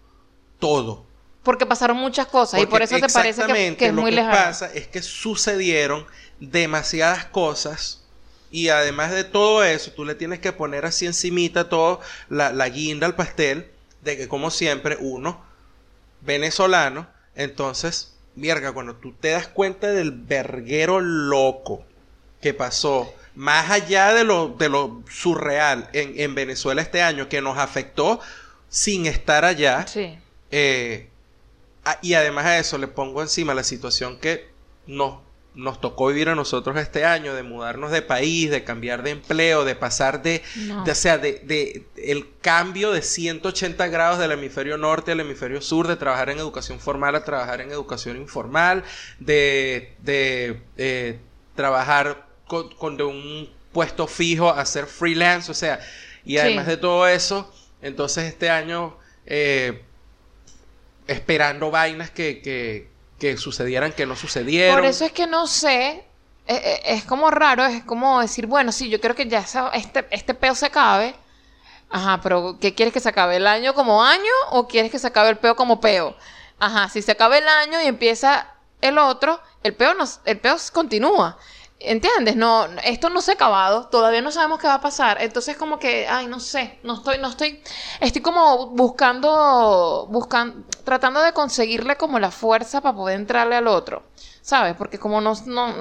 Todo. 0.60 1.07
Porque 1.48 1.66
pasaron 1.66 1.96
muchas 1.96 2.28
cosas 2.28 2.62
y 2.62 2.66
por 2.66 2.82
eso 2.82 3.00
te 3.00 3.08
parece 3.08 3.46
que, 3.46 3.78
que 3.78 3.86
es 3.86 3.94
lo 3.94 4.02
muy 4.02 4.10
que 4.10 4.18
lejano. 4.18 4.36
pasa 4.36 4.70
es 4.74 4.86
que 4.90 5.02
sucedieron 5.02 6.06
demasiadas 6.42 7.24
cosas 7.24 8.04
y 8.52 8.68
además 8.68 9.12
de 9.12 9.24
todo 9.24 9.64
eso, 9.64 9.94
tú 9.94 10.04
le 10.04 10.14
tienes 10.14 10.40
que 10.40 10.52
poner 10.52 10.86
así 10.86 11.06
encimita 11.06 11.70
todo 11.70 12.02
la, 12.28 12.52
la 12.52 12.68
guinda 12.68 13.08
al 13.08 13.16
pastel 13.16 13.72
de 14.02 14.18
que 14.18 14.28
como 14.28 14.52
siempre 14.52 14.98
uno 15.00 15.42
venezolano, 16.20 17.08
entonces, 17.34 18.14
mierda, 18.36 18.74
cuando 18.74 18.96
tú 18.96 19.14
te 19.14 19.30
das 19.30 19.48
cuenta 19.48 19.88
del 19.88 20.12
verguero 20.12 21.00
loco 21.00 21.86
que 22.42 22.54
pasó 22.54 23.14
más 23.36 23.72
allá 23.72 24.14
de 24.14 24.26
lo, 24.26 24.50
de 24.50 24.68
lo 24.68 25.02
surreal 25.10 25.90
en, 25.94 26.20
en 26.20 26.36
Venezuela 26.36 26.82
este 26.82 27.02
año 27.02 27.30
que 27.30 27.42
nos 27.42 27.58
afectó 27.58 28.20
sin 28.68 29.06
estar 29.06 29.46
allá. 29.46 29.88
Sí. 29.88 30.20
Eh, 30.52 31.08
y 32.02 32.14
además 32.14 32.46
a 32.46 32.60
eso 32.60 32.78
le 32.78 32.88
pongo 32.88 33.22
encima 33.22 33.54
la 33.54 33.64
situación 33.64 34.20
que 34.20 34.50
nos, 34.86 35.20
nos 35.56 35.82
tocó 35.82 36.08
vivir 36.08 36.30
a 36.30 36.36
nosotros 36.36 36.78
este 36.78 37.04
año, 37.06 37.34
de 37.34 37.44
mudarnos 37.44 37.92
de 37.92 38.02
país, 38.02 38.50
de 38.52 38.64
cambiar 38.64 39.02
de 39.04 39.12
empleo, 39.12 39.66
de 39.66 39.76
pasar 39.76 40.22
de, 40.22 40.44
No. 40.68 40.84
de- 40.84 40.92
o 40.92 40.96
sea, 40.96 41.18
de, 41.18 41.34
de- 41.44 41.86
el 41.98 42.28
cambio 42.42 42.92
de 42.92 43.02
180 43.02 43.88
grados 43.88 44.20
del 44.20 44.32
hemisferio 44.32 44.78
norte 44.78 45.12
al 45.14 45.20
hemisferio 45.20 45.62
sur, 45.62 45.88
de 45.88 45.96
trabajar 45.96 46.30
en 46.30 46.38
educación 46.40 46.80
formal 46.80 47.16
a 47.16 47.24
trabajar 47.24 47.62
en 47.62 47.72
educación 47.72 48.18
informal, 48.18 48.84
de, 49.20 49.96
de 50.04 50.62
eh, 50.78 51.20
trabajar 51.56 52.28
con, 52.48 52.70
con 52.76 52.98
de 52.98 53.04
un 53.04 53.50
puesto 53.72 54.08
fijo 54.08 54.50
a 54.52 54.64
ser 54.66 54.86
freelance, 54.86 55.52
o 55.52 55.56
sea, 55.56 55.80
y 56.24 56.38
además 56.38 56.66
Sí. 56.66 56.72
de 56.72 56.78
todo 56.78 57.08
eso, 57.08 57.52
entonces 57.82 58.26
este 58.26 58.50
año 58.50 58.98
eh, 59.26 59.82
esperando 61.08 61.72
vainas 61.72 62.10
que, 62.12 62.42
que, 62.42 62.90
que 63.20 63.38
sucedieran 63.38 63.94
que 63.94 64.06
no 64.06 64.16
sucedieron. 64.16 64.76
Por 64.78 64.86
eso 64.86 65.06
es 65.06 65.12
que 65.12 65.28
no 65.28 65.48
sé, 65.48 65.88
eh, 65.90 66.04
eh, 66.48 66.82
es 66.86 67.04
como 67.06 67.32
raro, 67.32 67.66
es 67.66 67.84
como 67.84 68.22
decir, 68.22 68.46
bueno, 68.48 68.72
sí, 68.72 68.90
yo 68.90 69.00
quiero 69.00 69.16
que 69.16 69.28
ya 69.28 69.40
esa- 69.40 69.70
este, 69.70 70.06
este 70.12 70.34
peo 70.34 70.56
se 70.56 70.68
acabe. 70.68 71.16
Ajá, 71.90 72.20
pero 72.22 72.58
¿qué 72.60 72.76
quieres 72.76 72.94
que 72.94 73.00
se 73.00 73.10
acabe? 73.10 73.38
¿El 73.38 73.48
año 73.48 73.74
como 73.74 74.04
año 74.04 74.32
o 74.52 74.68
quieres 74.68 74.92
que 74.92 75.00
se 75.00 75.08
acabe 75.08 75.30
el 75.30 75.38
peo 75.38 75.56
como 75.56 75.80
peo? 75.80 76.16
Ajá, 76.60 76.90
si 76.90 77.02
se 77.02 77.12
acaba 77.14 77.38
el 77.38 77.48
año 77.48 77.82
y 77.82 77.86
empieza 77.86 78.48
el 78.82 78.98
otro, 78.98 79.40
el 79.64 79.74
peo, 79.74 79.94
no, 79.94 80.04
el 80.26 80.38
peo 80.40 80.58
continúa. 80.74 81.38
¿Entiendes? 81.80 82.36
No, 82.36 82.66
esto 82.84 83.10
no 83.10 83.22
se 83.22 83.32
ha 83.32 83.34
acabado, 83.36 83.88
todavía 83.88 84.22
no 84.22 84.32
sabemos 84.32 84.60
qué 84.60 84.66
va 84.68 84.76
a 84.76 84.82
pasar. 84.82 85.22
Entonces 85.22 85.56
como 85.58 85.78
que, 85.78 86.08
ay, 86.08 86.26
no 86.26 86.40
sé, 86.40 86.80
no 86.82 86.96
estoy, 86.96 87.20
no 87.20 87.28
estoy, 87.30 87.62
estoy 88.00 88.22
como 88.24 88.68
buscando, 88.68 90.08
buscando, 90.10 90.66
tratando 90.84 91.22
de 91.22 91.34
conseguirle 91.34 91.96
como 91.96 92.18
la 92.20 92.32
fuerza 92.32 92.82
para 92.82 92.96
poder 92.96 93.20
entrarle 93.20 93.56
al 93.56 93.68
otro. 93.68 94.04
¿Sabes? 94.42 94.76
Porque 94.78 94.98
como 94.98 95.20
no, 95.20 95.34
no 95.46 95.74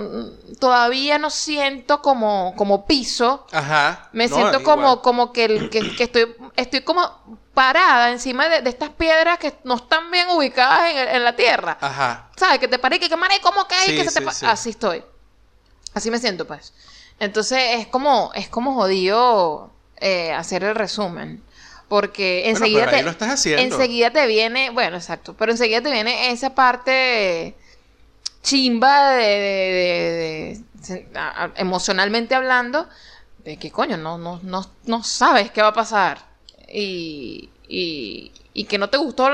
todavía 0.58 1.18
no 1.18 1.30
siento 1.30 2.02
como, 2.02 2.52
como 2.56 2.84
piso. 2.84 3.46
Ajá. 3.52 4.08
Me 4.12 4.26
No, 4.26 4.34
siento 4.34 4.60
igual. 4.60 4.76
como, 4.76 5.02
como 5.02 5.32
que, 5.32 5.44
el- 5.44 5.70
que, 5.70 5.94
que 5.94 6.02
estoy, 6.02 6.34
estoy 6.56 6.80
como 6.82 7.38
parada 7.54 8.10
encima 8.10 8.48
de, 8.48 8.62
de 8.62 8.68
estas 8.70 8.90
piedras 8.90 9.38
que 9.38 9.54
no 9.64 9.76
están 9.76 10.10
bien 10.10 10.28
ubicadas 10.30 10.90
en, 10.90 10.98
en 11.08 11.24
la 11.24 11.36
tierra. 11.36 11.78
Ajá. 11.80 12.28
¿Sabes? 12.36 12.58
Que 12.58 12.68
te 12.68 12.78
paré 12.80 12.98
que, 12.98 13.08
que 13.08 13.16
¿cómo 13.40 13.66
que 13.68 13.74
hay? 13.76 13.86
Sí, 13.86 13.96
que 13.96 14.10
se 14.10 14.20
te 14.20 14.30
sí. 14.32 14.44
Así 14.44 14.70
estoy. 14.70 15.04
Así 15.96 16.10
me 16.10 16.18
siento, 16.18 16.46
pues. 16.46 16.74
Entonces 17.18 17.58
es 17.78 17.86
como, 17.86 18.30
es 18.34 18.48
como 18.50 18.74
jodido 18.74 19.72
eh, 19.96 20.30
hacer 20.32 20.62
el 20.62 20.74
resumen. 20.74 21.42
Porque 21.88 22.42
Bueno, 22.44 22.58
enseguida 22.58 22.80
pero 22.84 22.90
ahí 22.90 22.98
te. 22.98 23.04
lo 23.04 23.10
estás 23.12 23.30
haciendo. 23.30 23.62
Enseguida 23.62 24.10
te 24.10 24.26
viene. 24.26 24.68
Bueno, 24.70 24.96
exacto. 24.98 25.34
Pero 25.38 25.52
enseguida 25.52 25.80
te 25.80 25.90
viene 25.90 26.30
esa 26.32 26.54
parte 26.54 27.54
chimba 28.42 29.12
de, 29.12 29.24
de- 29.24 30.60
de- 30.88 30.94
de- 30.94 31.18
a- 31.18 31.44
a- 31.44 31.52
emocionalmente 31.56 32.34
hablando. 32.34 32.88
De 33.44 33.56
que 33.56 33.70
coño, 33.70 33.96
no, 33.96 34.18
no, 34.18 34.38
no, 34.42 34.68
no 34.84 35.02
sabes 35.02 35.50
qué 35.50 35.62
va 35.62 35.68
a 35.68 35.72
pasar. 35.72 36.18
Y, 36.68 37.48
y, 37.68 38.32
y 38.58 38.64
que 38.64 38.78
no 38.78 38.88
te 38.88 38.96
gustó, 38.96 39.28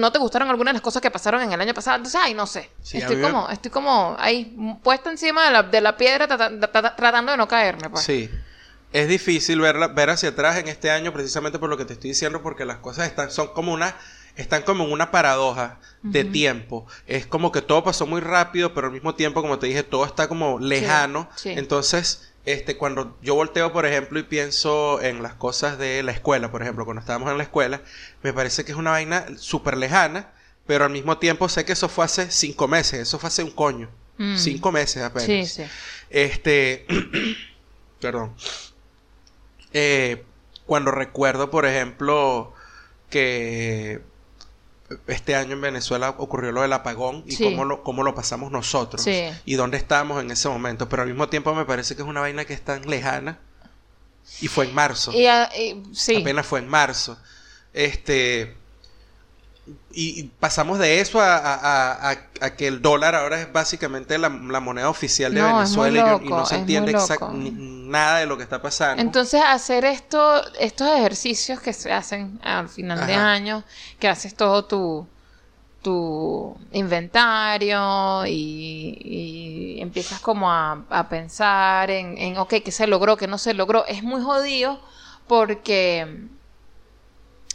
no 0.00 0.10
te 0.12 0.18
gustaron 0.18 0.48
algunas 0.50 0.72
de 0.72 0.76
las 0.78 0.82
cosas 0.82 1.00
que 1.00 1.10
pasaron 1.10 1.40
en 1.42 1.52
el 1.52 1.60
año 1.60 1.72
pasado. 1.74 1.96
Entonces, 1.96 2.20
ay, 2.22 2.34
no 2.34 2.46
sé. 2.46 2.70
Sí, 2.82 2.98
estoy 2.98 3.20
como, 3.22 3.48
estoy 3.48 3.70
como 3.70 4.16
ahí, 4.18 4.56
puesta 4.82 5.10
encima 5.10 5.44
de 5.44 5.50
la, 5.52 5.62
de 5.62 5.80
la 5.80 5.96
piedra, 5.96 6.26
trata- 6.26 6.50
trata- 6.58 6.96
tratando 6.96 7.30
de 7.32 7.38
no 7.38 7.46
caerme, 7.46 7.88
pues. 7.88 8.04
Sí. 8.04 8.28
Es 8.92 9.08
difícil 9.08 9.60
verla, 9.60 9.88
ver 9.88 10.10
hacia 10.10 10.30
atrás 10.30 10.56
en 10.56 10.68
este 10.68 10.90
año 10.90 11.12
precisamente 11.12 11.58
por 11.58 11.68
lo 11.70 11.76
que 11.76 11.84
te 11.84 11.92
estoy 11.94 12.10
diciendo, 12.10 12.42
porque 12.42 12.64
las 12.64 12.78
cosas 12.78 13.06
están, 13.06 13.30
son 13.30 13.48
como 13.54 13.72
una, 13.72 13.96
están 14.36 14.62
como 14.62 14.84
en 14.84 14.92
una 14.92 15.10
paradoja 15.12 15.78
de 16.02 16.24
tiempo. 16.24 16.86
Es 17.06 17.26
como 17.26 17.52
que 17.52 17.62
todo 17.62 17.84
pasó 17.84 18.06
muy 18.06 18.20
rápido, 18.20 18.74
pero 18.74 18.88
al 18.88 18.92
mismo 18.92 19.14
tiempo, 19.14 19.40
como 19.40 19.58
te 19.60 19.66
dije, 19.68 19.84
todo 19.84 20.04
está 20.04 20.26
como 20.28 20.58
lejano. 20.58 21.28
sí. 21.36 21.50
Entonces, 21.50 22.32
este, 22.44 22.76
cuando 22.76 23.16
yo 23.22 23.34
volteo, 23.34 23.72
por 23.72 23.86
ejemplo, 23.86 24.18
y 24.18 24.22
pienso 24.22 25.00
en 25.00 25.22
las 25.22 25.34
cosas 25.34 25.78
de 25.78 26.02
la 26.02 26.12
escuela, 26.12 26.50
por 26.50 26.62
ejemplo, 26.62 26.84
cuando 26.84 27.00
estábamos 27.00 27.30
en 27.30 27.38
la 27.38 27.44
escuela, 27.44 27.80
me 28.22 28.32
parece 28.32 28.64
que 28.64 28.72
es 28.72 28.78
una 28.78 28.90
vaina 28.90 29.26
súper 29.36 29.76
lejana, 29.76 30.32
pero 30.66 30.84
al 30.84 30.90
mismo 30.90 31.18
tiempo 31.18 31.48
sé 31.48 31.64
que 31.64 31.72
eso 31.72 31.88
fue 31.88 32.04
hace 32.04 32.30
cinco 32.30 32.68
meses, 32.68 33.00
eso 33.00 33.18
fue 33.18 33.28
hace 33.28 33.42
un 33.42 33.50
coño. 33.50 33.88
Mm. 34.18 34.36
Cinco 34.36 34.72
meses 34.72 35.02
apenas. 35.02 35.26
Sí, 35.26 35.46
sí. 35.46 35.62
Este, 36.10 36.86
perdón. 38.00 38.34
Eh, 39.72 40.24
cuando 40.66 40.90
recuerdo, 40.90 41.50
por 41.50 41.66
ejemplo, 41.66 42.52
que 43.10 44.00
este 45.06 45.34
año 45.34 45.52
en 45.52 45.60
Venezuela 45.60 46.10
ocurrió 46.18 46.52
lo 46.52 46.62
del 46.62 46.72
apagón 46.72 47.24
y 47.26 47.32
Sí. 47.32 47.44
cómo, 47.44 47.64
lo, 47.64 47.82
cómo 47.82 48.02
lo 48.02 48.14
pasamos 48.14 48.50
nosotros 48.52 49.02
Sí. 49.02 49.24
y 49.44 49.54
dónde 49.54 49.76
estábamos 49.78 50.22
en 50.22 50.30
ese 50.30 50.48
momento, 50.48 50.88
pero 50.88 51.02
al 51.02 51.08
mismo 51.08 51.28
tiempo 51.28 51.54
me 51.54 51.64
parece 51.64 51.96
que 51.96 52.02
es 52.02 52.08
una 52.08 52.20
vaina 52.20 52.44
que 52.44 52.52
es 52.54 52.62
tan 52.62 52.82
lejana 52.88 53.38
y 54.40 54.48
fue 54.48 54.66
en 54.66 54.74
marzo. 54.74 55.12
Y, 55.12 55.26
y- 55.26 55.82
sí. 55.94 56.16
Apenas 56.16 56.46
fue 56.46 56.58
en 56.60 56.68
marzo. 56.68 57.18
Este. 57.72 58.56
Y, 59.92 60.24
pasamos 60.40 60.78
de 60.78 61.00
eso 61.00 61.20
a, 61.20 61.36
a- 61.36 61.54
a- 61.54 62.10
a- 62.10 62.18
a 62.40 62.56
que 62.56 62.66
el 62.66 62.82
dólar 62.82 63.14
ahora 63.14 63.40
es 63.40 63.50
básicamente 63.52 64.18
la, 64.18 64.28
la 64.28 64.60
moneda 64.60 64.90
oficial 64.90 65.32
de 65.32 65.40
No, 65.40 65.54
Venezuela 65.56 65.98
y 65.98 66.02
no- 66.02 66.06
y, 66.08 66.24
loco, 66.24 66.36
no 66.36 66.46
se 66.46 66.56
entiende 66.56 66.92
exact- 66.92 67.30
nada 67.32 68.18
de 68.18 68.26
lo 68.26 68.36
que 68.36 68.42
está 68.42 68.60
pasando. 68.60 69.00
Entonces, 69.00 69.40
hacer 69.46 69.84
esto, 69.86 70.42
estos 70.58 70.88
ejercicios 70.88 71.60
que 71.60 71.72
se 71.72 71.92
hacen 71.92 72.38
al 72.42 72.68
final 72.68 73.06
de 73.06 73.14
año, 73.14 73.64
que 73.98 74.08
haces 74.08 74.34
todo 74.34 74.64
tu, 74.66 75.06
tu 75.82 76.56
inventario 76.72 78.26
y, 78.26 78.98
y 79.76 79.80
empiezas 79.80 80.20
como 80.20 80.50
a, 80.50 80.82
a 80.90 81.08
pensar 81.08 81.90
en, 81.90 82.18
en, 82.18 82.38
ok, 82.38 82.54
qué 82.64 82.70
se 82.72 82.86
logró, 82.86 83.16
qué 83.16 83.26
no 83.28 83.38
se 83.38 83.54
logró, 83.54 83.86
es 83.86 84.02
muy 84.02 84.22
jodido 84.22 84.80
porque, 85.28 86.26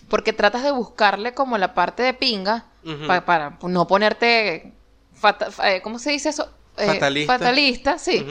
porque 0.09 0.33
tratas 0.33 0.63
de 0.63 0.71
buscarle 0.71 1.33
como 1.33 1.57
la 1.57 1.73
parte 1.73 2.03
de 2.03 2.13
pinga 2.13 2.65
pa- 3.07 3.25
para 3.25 3.57
no 3.61 3.87
ponerte, 3.87 4.73
fata- 5.13 5.49
eh, 5.69 5.81
¿cómo 5.81 5.99
se 5.99 6.11
dice 6.11 6.29
eso? 6.29 6.49
Eh, 6.77 6.85
Fatalista. 6.87 7.33
fatalista, 7.37 7.97
sí. 7.99 8.25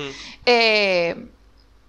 Eh, 0.47 1.29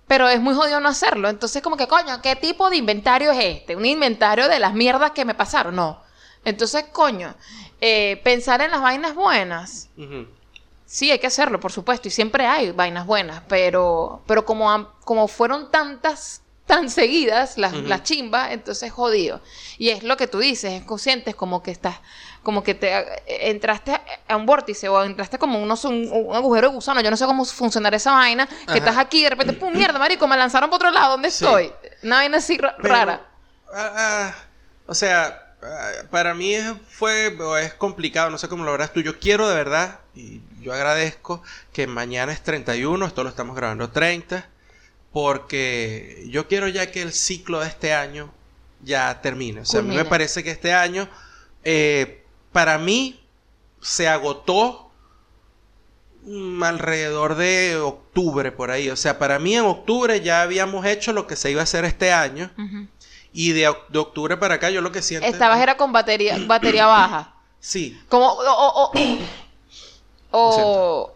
pero 0.08 0.28
es 0.28 0.40
muy 0.42 0.56
jodido 0.56 0.80
no 0.80 0.90
hacerlo. 0.90 1.30
Entonces, 1.30 1.62
como 1.62 1.78
que, 1.78 1.88
coño, 1.88 2.22
¿qué 2.22 2.36
tipo 2.36 2.70
de 2.70 2.78
inventario 2.78 3.32
es 3.32 3.44
este? 3.44 3.76
¿Un 3.76 3.86
inventario 3.86 4.48
de 4.48 4.60
las 4.60 4.74
mierdas 4.74 5.12
que 5.12 5.24
me 5.26 5.36
pasaron? 5.36 5.76
No. 5.76 6.02
Entonces, 6.46 6.86
coño, 6.92 7.36
eh, 7.80 8.20
pensar 8.24 8.62
en 8.62 8.72
las 8.72 8.82
vainas 8.82 9.14
buenas. 9.16 9.90
Sí, 10.86 11.12
hay 11.12 11.20
que 11.20 11.28
hacerlo, 11.28 11.60
por 11.60 11.72
supuesto, 11.72 12.08
y 12.08 12.12
siempre 12.12 12.48
hay 12.48 12.72
vainas 12.72 13.06
buenas, 13.06 13.44
pero, 13.48 14.24
pero 14.26 14.44
como, 14.46 14.90
como 15.06 15.28
fueron 15.28 15.70
tantas, 15.70 16.42
tan 16.70 16.90
seguidas 16.90 17.58
las, 17.58 17.74
Ujú. 17.74 17.82
las 17.88 18.04
chimbas, 18.04 18.52
entonces 18.52 18.84
es 18.84 18.94
jodido. 18.94 19.42
Y 19.80 19.90
es 19.90 20.04
lo 20.04 20.16
que 20.18 20.28
tú 20.28 20.38
dices, 20.38 20.72
es 20.74 20.84
consciente, 20.84 21.32
es 21.32 21.36
como 21.36 21.64
que 21.64 21.72
estás, 21.72 21.98
como 22.44 22.64
que 22.64 22.76
te 22.76 22.96
eh, 22.96 23.50
entraste 23.50 23.92
a- 24.28 24.36
un 24.38 24.46
vórtice 24.46 24.88
o 24.88 25.04
entraste 25.04 25.40
como 25.40 25.60
unos, 25.62 25.84
un, 25.84 26.08
un 26.12 26.36
agujero 26.36 26.70
de 26.70 26.76
gusano, 26.76 27.02
yo 27.02 27.10
no 27.10 27.18
sé 27.18 27.26
cómo 27.26 27.44
funcionará 27.44 27.98
esa 27.98 28.12
vaina, 28.14 28.48
que 28.72 28.78
estás 28.78 28.98
aquí 28.98 29.22
y 29.22 29.24
de 29.24 29.32
repente, 29.32 29.54
pum, 29.54 29.74
mierda, 29.74 29.98
marico, 29.98 30.28
me 30.28 30.38
lanzaron 30.38 30.70
por 30.70 30.78
otro 30.78 30.92
lado, 30.92 31.12
¿dónde 31.14 31.32
Sí. 31.32 31.44
estoy? 31.44 31.74
Una 32.04 32.18
vaina 32.18 32.38
así 32.38 32.56
Pero, 32.58 32.72
rara. 32.78 33.26
ah, 33.74 33.92
ah, 33.98 34.36
o 34.86 34.94
sea, 34.94 35.56
ah, 35.64 35.92
para 36.12 36.34
mí 36.36 36.54
es, 36.54 36.66
fue 36.88 37.36
es 37.64 37.74
complicado, 37.74 38.30
no 38.30 38.38
sé 38.38 38.48
cómo 38.48 38.64
lo 38.64 38.72
verás 38.72 38.94
tú. 38.94 39.02
Yo 39.02 39.20
quiero 39.20 39.50
de 39.50 39.56
verdad, 39.56 40.00
y 40.14 40.42
yo 40.62 40.72
agradezco 40.74 41.42
que 41.74 41.88
mañana 41.88 42.32
es 42.32 42.42
31, 42.44 43.06
esto 43.08 43.24
lo 43.24 43.30
estamos 43.30 43.56
grabando 43.56 43.90
30, 43.90 44.48
porque 45.12 46.26
yo 46.30 46.48
quiero 46.48 46.68
ya 46.68 46.92
que 46.92 47.02
el 47.02 47.14
ciclo 47.14 47.60
de 47.60 47.68
este 47.68 47.94
año 47.94 48.32
ya 48.84 49.22
termine. 49.22 49.62
O 49.62 49.66
sea, 49.66 49.80
a 49.82 49.84
mí 49.84 49.96
me 49.96 50.06
parece 50.06 50.44
que 50.44 50.52
este 50.52 50.74
año, 50.74 51.08
eh, 51.64 52.24
para 52.52 52.78
mí, 52.78 53.20
se 53.82 54.08
agotó 54.08 54.92
alrededor 56.62 57.36
de 57.36 57.78
octubre 57.78 58.52
por 58.52 58.72
ahí. 58.72 58.90
O 58.90 58.96
sea, 58.96 59.18
para 59.18 59.40
mí 59.40 59.56
en 59.56 59.66
octubre 59.66 60.22
ya 60.22 60.42
habíamos 60.42 60.86
hecho 60.86 61.14
lo 61.14 61.28
que 61.28 61.36
se 61.36 61.50
iba 61.52 61.62
a 61.62 61.64
hacer 61.64 61.86
este 61.86 62.12
año. 62.12 62.52
Y 63.32 63.52
de, 63.52 63.70
oc- 63.70 63.88
de 63.90 64.00
octubre 64.00 64.38
para 64.38 64.56
acá 64.56 64.70
yo 64.70 64.82
lo 64.82 64.92
que 64.92 65.02
siento... 65.02 65.28
Estabas 65.28 65.60
era 65.62 65.78
con 65.78 65.92
batería, 65.92 66.38
batería 66.48 66.86
baja. 66.88 67.34
Sí. 67.60 68.00
Como, 68.10 68.28
o, 68.28 68.42
o, 68.42 68.92
o, 70.32 71.12
o, 71.12 71.16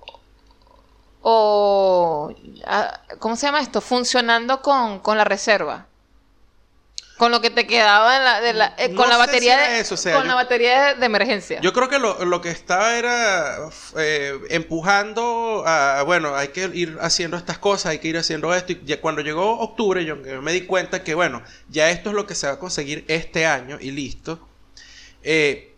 o- 1.23 2.33
¿cómo 3.19 3.35
se 3.35 3.45
llama 3.47 3.61
esto? 3.61 3.81
Funcionando 3.81 4.61
con, 4.61 4.99
con 4.99 5.17
la 5.17 5.23
reserva. 5.23 5.87
Con 7.17 7.31
lo 7.31 7.41
que 7.41 7.51
te 7.51 7.67
quedaba 7.67 8.17
en 8.17 8.23
la, 8.23 8.41
de 8.41 8.53
la- 8.53 8.73
eh, 8.77 8.89
No 8.89 8.95
con 9.01 9.07
la 9.09 9.17
batería 9.17 9.55
si 9.65 9.71
de, 9.73 9.79
eso, 9.79 9.93
o 9.93 9.97
sea, 9.97 10.13
con 10.15 10.23
yo- 10.23 10.27
la 10.29 10.35
batería 10.35 10.87
de, 10.93 10.95
de 10.99 11.05
emergencia. 11.05 11.61
Yo 11.61 11.71
creo 11.71 11.87
que 11.87 11.99
lo, 11.99 12.25
lo 12.25 12.41
que 12.41 12.49
estaba 12.49 12.95
era 12.97 13.69
eh, 13.97 14.37
empujando 14.49 15.63
a, 15.65 16.01
bueno, 16.03 16.35
hay 16.35 16.49
que 16.49 16.69
ir 16.73 16.97
haciendo 17.01 17.37
estas 17.37 17.59
cosas, 17.59 17.91
hay 17.91 17.99
que 17.99 18.07
ir 18.09 18.17
haciendo 18.17 18.53
esto. 18.53 18.73
Y 18.73 18.81
ya 18.83 18.99
cuando 18.99 19.21
llegó 19.21 19.59
octubre, 19.59 20.03
yo 20.03 20.15
me 20.17 20.51
di 20.51 20.65
cuenta 20.65 21.03
que, 21.03 21.13
bueno, 21.13 21.43
ya 21.69 21.89
esto 21.91 22.09
es 22.09 22.15
lo 22.15 22.25
que 22.25 22.35
se 22.35 22.47
va 22.47 22.53
a 22.53 22.59
conseguir 22.59 23.05
este 23.07 23.45
año 23.45 23.77
y 23.79 23.91
listo. 23.91 24.39
Eh, 25.21 25.72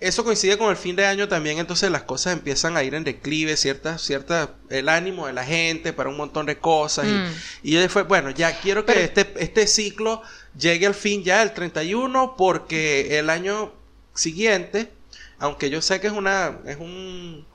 eso 0.00 0.24
coincide 0.24 0.56
con 0.56 0.70
el 0.70 0.76
fin 0.76 0.96
de 0.96 1.04
año 1.04 1.28
también, 1.28 1.58
entonces 1.58 1.90
las 1.90 2.02
cosas 2.04 2.32
empiezan 2.32 2.76
a 2.76 2.82
ir 2.82 2.94
en 2.94 3.04
declive, 3.04 3.56
ciertas, 3.56 4.00
ciertas, 4.02 4.48
el 4.70 4.88
ánimo 4.88 5.26
de 5.26 5.32
la 5.34 5.44
gente 5.44 5.92
para 5.92 6.08
un 6.08 6.16
montón 6.16 6.46
de 6.46 6.56
cosas. 6.58 7.06
y- 7.06 7.10
Mm. 7.10 7.26
Y, 7.62 7.70
yo 7.72 7.88
fue, 7.88 8.02
bueno, 8.04 8.30
ya 8.30 8.58
quiero 8.60 8.84
que 8.86 8.92
Pero- 8.94 9.04
este, 9.04 9.34
este 9.44 9.66
ciclo 9.66 10.22
llegue 10.58 10.86
al 10.86 10.94
fin 10.94 11.22
ya 11.22 11.42
el 11.42 11.52
31 11.52 12.34
porque 12.36 13.18
el 13.18 13.28
año 13.30 13.72
siguiente, 14.14 14.90
aunque 15.38 15.70
yo 15.70 15.82
sé 15.82 16.00
que 16.00 16.06
es 16.06 16.12
una, 16.12 16.58
es 16.66 16.76
un, 16.78 17.46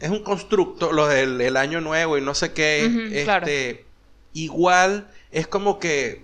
es 0.00 0.10
un 0.10 0.22
constructo, 0.22 0.92
lo 0.92 1.06
del 1.06 1.40
el 1.40 1.56
año 1.56 1.80
nuevo 1.80 2.18
y 2.18 2.20
no 2.20 2.34
sé 2.34 2.52
qué, 2.52 2.84
este, 3.12 3.24
claro. 3.24 3.46
igual 4.32 5.08
es 5.30 5.46
como 5.46 5.78
que 5.78 6.22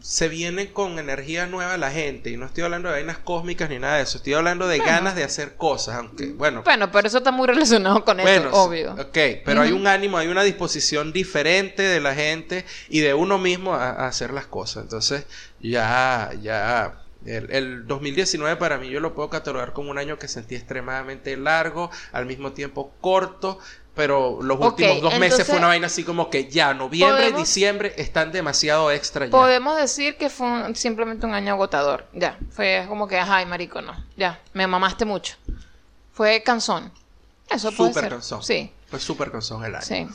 se 0.00 0.28
viene 0.28 0.72
con 0.72 0.98
energía 0.98 1.46
nueva 1.46 1.76
la 1.78 1.90
gente 1.90 2.30
y 2.30 2.36
no 2.36 2.46
estoy 2.46 2.64
hablando 2.64 2.88
de 2.88 2.94
vainas 2.94 3.18
cósmicas 3.18 3.68
ni 3.70 3.78
nada 3.78 3.96
de 3.96 4.02
eso, 4.04 4.18
estoy 4.18 4.34
hablando 4.34 4.66
de 4.68 4.80
Bueno. 4.80 4.84
ganas 4.84 5.14
de 5.16 5.24
hacer 5.24 5.56
cosas, 5.56 5.96
aunque 5.96 6.32
bueno, 6.32 6.64
Bueno, 6.64 6.90
pero 6.90 7.06
eso 7.08 7.18
está 7.18 7.30
muy 7.32 7.46
relacionado 7.46 8.04
con 8.04 8.18
bueno, 8.20 8.50
eso, 8.50 8.52
obvio. 8.52 8.98
Ok, 8.98 9.16
pero 9.44 9.60
hay 9.62 9.72
un 9.72 9.86
ánimo, 9.86 10.18
hay 10.18 10.28
una 10.28 10.42
disposición 10.42 11.12
diferente 11.12 11.82
de 11.82 12.00
la 12.00 12.14
gente 12.14 12.64
y 12.88 13.00
de 13.00 13.14
uno 13.14 13.38
mismo 13.38 13.74
a, 13.74 13.90
a 13.90 14.06
hacer 14.08 14.32
las 14.32 14.46
cosas. 14.46 14.82
Entonces, 14.84 15.26
ya, 15.60 16.32
ya, 16.42 17.02
El, 17.24 17.50
el 17.52 17.86
2019 17.86 18.56
para 18.56 18.78
mí 18.78 18.88
yo 18.90 19.00
lo 19.00 19.14
puedo 19.14 19.30
catalogar 19.30 19.72
como 19.72 19.90
un 19.90 19.98
año 19.98 20.18
que 20.18 20.28
sentí 20.28 20.54
extremadamente 20.56 21.36
largo, 21.36 21.90
al 22.12 22.26
mismo 22.26 22.52
tiempo 22.52 22.96
corto, 23.00 23.58
pero 23.96 24.38
los 24.42 24.60
últimos 24.60 25.00
dos 25.00 25.18
meses 25.18 25.46
fue 25.46 25.56
una 25.56 25.66
vaina 25.68 25.86
así 25.88 26.04
como 26.04 26.28
que 26.30 26.48
ya 26.48 26.74
noviembre 26.74 27.22
y 27.28 27.30
Podemos- 27.30 27.40
diciembre 27.48 27.94
están 27.96 28.30
demasiado 28.30 28.90
extra 28.92 29.24
ya. 29.24 29.30
Podemos 29.32 29.76
decir 29.76 30.16
que 30.18 30.28
fue 30.30 30.46
un- 30.46 30.76
simplemente 30.76 31.24
un 31.26 31.32
año 31.34 31.54
agotador. 31.54 32.06
Ya, 32.12 32.38
fue 32.50 32.84
como 32.88 33.08
que, 33.08 33.18
ay, 33.18 33.46
marico, 33.46 33.80
no. 33.80 33.92
Ya, 34.16 34.40
me 34.52 34.66
mamaste 34.66 35.04
mucho. 35.06 35.34
Fue 36.12 36.42
cansón. 36.44 36.92
Eso 37.50 37.72
puede 37.72 37.90
Súper 37.90 38.02
ser. 38.04 38.12
cansón. 38.12 38.42
Sí, 38.42 38.70
Fue 38.88 39.00
súper 39.00 39.32
cansón 39.32 39.64
el 39.64 39.74
año. 39.74 39.84
sí. 39.84 40.06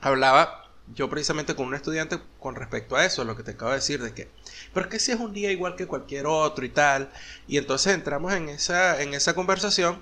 Hablaba 0.00 0.58
yo 0.94 1.08
precisamente 1.08 1.54
con 1.54 1.66
un 1.66 1.74
estudiante 1.74 2.18
con 2.40 2.54
respecto 2.56 2.96
a 2.96 3.04
eso, 3.04 3.24
lo 3.24 3.36
que 3.36 3.42
te 3.44 3.52
acabo 3.52 3.70
de 3.70 3.76
decir, 3.76 4.02
de 4.02 4.12
que, 4.12 4.28
pero 4.74 4.86
es 4.86 4.90
que 4.90 4.98
si 4.98 5.12
es 5.12 5.20
un 5.20 5.32
día 5.32 5.50
igual 5.52 5.76
que 5.76 5.86
cualquier 5.86 6.26
otro 6.26 6.64
y 6.64 6.70
tal, 6.70 7.10
y 7.46 7.56
entonces 7.58 7.94
entramos 7.94 8.32
en 8.32 8.48
esa, 8.48 9.00
en 9.00 9.14
esa 9.14 9.34
conversación 9.34 10.00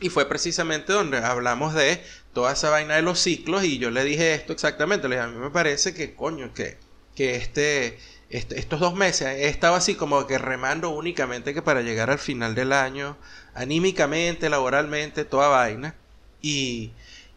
y 0.00 0.08
fue 0.08 0.28
precisamente 0.28 0.92
donde 0.92 1.18
hablamos 1.18 1.74
de 1.74 2.02
toda 2.32 2.52
esa 2.52 2.70
vaina 2.70 2.96
de 2.96 3.02
los 3.02 3.20
ciclos 3.20 3.64
y 3.64 3.78
yo 3.78 3.90
le 3.90 4.04
dije 4.04 4.34
esto 4.34 4.52
exactamente, 4.52 5.08
le 5.08 5.16
dije, 5.16 5.26
a 5.26 5.30
mí 5.30 5.38
me 5.38 5.50
parece 5.50 5.94
que 5.94 6.14
coño, 6.14 6.52
que, 6.52 6.78
que 7.14 7.36
este, 7.36 7.98
estos 8.28 8.80
dos 8.80 8.94
meses 8.94 9.28
he 9.28 9.48
estado 9.48 9.76
así 9.76 9.94
como 9.94 10.26
que 10.26 10.38
remando 10.38 10.90
únicamente 10.90 11.54
que 11.54 11.62
para 11.62 11.82
llegar 11.82 12.10
al 12.10 12.18
final 12.18 12.54
del 12.54 12.72
año, 12.72 13.16
anímicamente, 13.54 14.48
laboralmente, 14.48 15.24
toda 15.24 15.48
vaina, 15.48 15.94
y, 16.42 16.90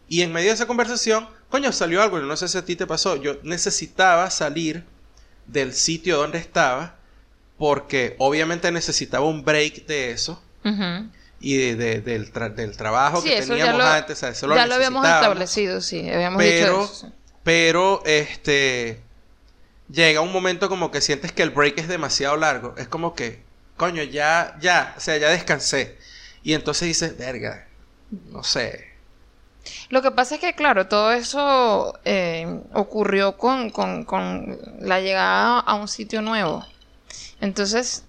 y 0.08 0.22
en 0.22 0.32
medio 0.32 0.48
de 0.48 0.54
esa 0.54 0.66
conversación, 0.66 1.28
coño, 1.50 1.72
salió 1.72 2.02
algo, 2.02 2.18
yo 2.18 2.26
no 2.26 2.36
sé 2.36 2.48
si 2.48 2.58
a 2.58 2.64
ti 2.64 2.74
te 2.74 2.86
pasó, 2.86 3.16
yo 3.16 3.38
necesitaba 3.44 4.30
salir 4.30 4.84
del 5.46 5.72
sitio 5.72 6.18
donde 6.18 6.38
estaba, 6.38 6.96
porque 7.56 8.16
obviamente 8.18 8.70
necesitaba 8.72 9.26
un 9.26 9.44
break 9.44 9.86
de 9.86 10.10
eso. 10.10 10.42
Y 11.40 11.56
de- 11.56 11.76
de- 11.76 12.00
del, 12.00 12.32
tra- 12.32 12.52
del 12.54 12.76
trabajo 12.76 13.20
Sí, 13.22 13.28
que 13.28 13.38
eso 13.38 13.54
ya 13.56 13.64
teníamos 13.66 13.78
lo, 13.78 13.86
antes, 13.90 14.16
o 14.18 14.20
sea, 14.20 14.28
eso 14.30 14.46
lo 14.48 14.56
ya 14.56 14.66
lo 14.66 14.74
habíamos 14.74 15.06
establecido, 15.06 15.80
sí, 15.80 16.08
habíamos 16.10 16.38
Pero, 16.42 16.80
dicho 16.80 16.84
eso. 16.92 17.06
sí. 17.06 17.12
pero, 17.44 18.02
este, 18.06 19.00
llega 19.90 20.20
un 20.20 20.32
momento 20.32 20.68
como 20.68 20.90
que 20.90 21.00
sientes 21.00 21.32
que 21.32 21.42
el 21.42 21.50
break 21.50 21.78
es 21.78 21.88
demasiado 21.88 22.36
largo. 22.36 22.74
Es 22.76 22.88
como 22.88 23.14
que, 23.14 23.42
coño, 23.76 24.02
ya, 24.02 24.56
ya, 24.60 24.94
o 24.96 25.00
sea, 25.00 25.16
ya 25.16 25.28
descansé. 25.30 25.96
Y 26.42 26.54
entonces 26.54 26.88
dices, 26.88 27.16
verga, 27.16 27.66
no 28.30 28.42
sé. 28.42 28.86
Lo 29.90 30.00
que 30.02 30.10
pasa 30.10 30.36
es 30.36 30.40
que, 30.40 30.54
claro, 30.54 30.88
todo 30.88 31.12
eso 31.12 31.98
eh, 32.04 32.60
ocurrió 32.72 33.36
con, 33.36 33.70
con- 33.70 34.04
con 34.04 34.58
la 34.80 35.00
llegada 35.00 35.60
a 35.60 35.74
un 35.74 35.88
sitio 35.88 36.20
nuevo. 36.22 36.66
Entonces, 37.40 38.04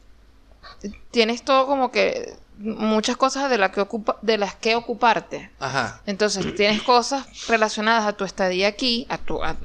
tienes 1.12 1.44
todo 1.44 1.66
como 1.68 1.92
que 1.92 2.34
muchas 2.60 3.18
cosas 3.18 3.50
de, 3.50 3.58
la 3.58 3.72
que 3.72 3.82
ocupa, 3.82 4.18
de 4.22 4.38
las 4.38 4.54
que 4.56 4.76
ocuparte. 4.76 5.50
Ajá. 5.60 6.02
Entonces, 6.06 6.54
tienes 6.56 6.82
cosas 6.84 7.26
relacionadas 7.48 8.06
a 8.06 8.14
tu 8.14 8.26
estadía 8.26 8.68
aquí, 8.68 9.08
a, 9.10 9.18
tu, 9.18 9.42
a, 9.44 9.56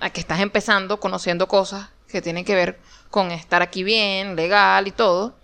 a- 0.00 0.10
que 0.10 0.20
estás 0.20 0.40
empezando, 0.40 1.00
conociendo 1.00 1.48
cosas 1.48 1.88
que 2.08 2.20
tienen 2.22 2.44
que 2.44 2.54
ver 2.54 2.78
con 3.10 3.30
estar 3.32 3.62
aquí 3.62 3.82
bien, 3.82 4.36
legal 4.36 4.86
y 4.86 4.90
todo. 4.92 5.34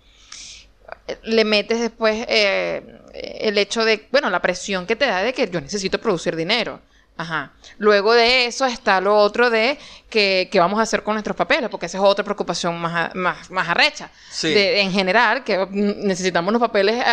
Le 1.23 1.43
metes 1.45 1.79
después 1.79 2.25
eh, 2.29 2.83
el 3.13 3.57
hecho 3.57 3.83
de, 3.85 4.07
bueno, 4.11 4.29
la 4.29 4.41
presión 4.41 4.85
que 4.85 4.95
te 4.95 5.05
da 5.05 5.21
de 5.23 5.33
que 5.33 5.49
yo 5.49 5.59
necesito 5.61 5.99
producir 5.99 6.35
dinero. 6.35 6.79
Ajá. 7.17 7.51
Luego 7.79 8.13
de 8.13 8.45
eso 8.45 8.65
está 8.65 9.01
lo 9.01 9.17
otro 9.17 9.49
de 9.49 9.77
que, 10.09 10.49
que 10.51 10.59
vamos 10.59 10.79
a 10.79 10.83
hacer 10.83 11.01
con 11.03 11.15
nuestros 11.15 11.35
papeles, 11.35 11.69
porque 11.69 11.87
esa 11.87 11.97
es 11.97 12.03
otra 12.03 12.23
preocupación 12.23 12.79
más, 12.79 13.09
a- 13.11 13.11
más, 13.15 13.49
más 13.49 13.67
arrecha. 13.67 14.09
Sí. 14.29 14.53
De- 14.53 14.81
en 14.81 14.91
general, 14.91 15.43
que 15.43 15.67
necesitamos 15.71 16.51
los 16.53 16.59
papeles, 16.61 17.03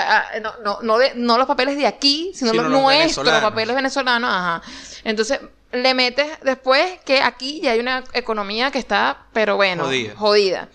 no, 0.43 0.53
no, 0.63 0.79
no, 0.83 0.99
de- 0.99 1.13
no 1.15 1.39
los 1.39 1.47
papeles 1.47 1.77
de 1.77 1.87
aquí, 1.87 2.33
sino, 2.35 2.51
Sino 2.51 2.63
los, 2.65 2.73
los 2.73 2.81
nuestros 2.83 3.25
venezolanos. 3.25 3.51
papeles 3.51 3.77
venezolanos. 3.77 4.31
Ajá. 4.31 4.63
Entonces, 5.05 5.41
le 5.73 5.93
metes 5.95 6.29
después 6.43 7.01
que 7.05 7.21
aquí 7.21 7.61
ya 7.63 7.73
hay 7.73 7.81
una 7.81 8.05
economía 8.13 8.71
que 8.71 8.79
está, 8.79 9.27
pero 9.33 9.57
bueno, 9.57 9.85
Jodida. 9.85 10.15
jodida. 10.17 10.69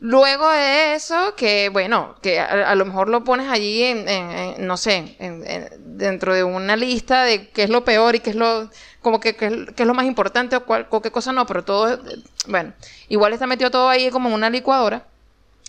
Luego 0.00 0.48
de 0.50 0.94
eso, 0.94 1.34
que 1.34 1.70
bueno, 1.70 2.14
que 2.22 2.38
a, 2.38 2.74
lo 2.76 2.84
mejor 2.84 3.08
lo 3.08 3.24
pones 3.24 3.48
allí 3.50 3.82
en, 3.82 4.64
no 4.64 4.76
sé, 4.76 5.16
en- 5.18 5.44
en- 5.44 5.98
dentro 5.98 6.32
de 6.34 6.44
una 6.44 6.76
lista 6.76 7.24
de 7.24 7.48
qué 7.48 7.64
es 7.64 7.70
lo 7.70 7.84
peor 7.84 8.14
y 8.14 8.20
qué 8.20 8.30
es 8.30 8.36
lo, 8.36 8.70
como 9.02 9.18
que, 9.18 9.34
qué 9.34 9.46
es- 9.46 9.86
lo 9.86 9.94
más 9.94 10.06
importante 10.06 10.54
o, 10.56 11.02
qué 11.02 11.10
cosa 11.10 11.32
no, 11.32 11.46
pero 11.46 11.64
todo, 11.64 11.98
bueno, 12.46 12.74
igual 13.08 13.32
está 13.32 13.48
metido 13.48 13.72
todo 13.72 13.88
ahí 13.88 14.08
como 14.10 14.28
en 14.28 14.34
una 14.36 14.50
licuadora. 14.50 15.04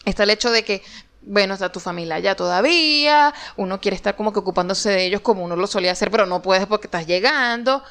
Está 0.06 0.24
el 0.24 0.30
hecho 0.30 0.52
de 0.52 0.64
que, 0.64 0.84
bueno, 1.22 1.56
está 1.56 1.72
tu 1.72 1.80
familia 1.80 2.16
allá 2.16 2.36
todavía, 2.36 3.34
uno 3.58 3.82
quiere 3.82 3.96
estar 3.96 4.16
como 4.16 4.32
que 4.32 4.40
ocupándose 4.40 4.90
de 4.92 5.06
ellos 5.06 5.22
como 5.22 5.44
uno 5.44 5.56
lo 5.56 5.66
solía 5.68 5.92
hacer, 5.94 6.12
pero 6.12 6.28
no 6.28 6.42
puedes 6.44 6.68
porque 6.68 6.86
estás 6.88 7.08
llegando, 7.08 7.84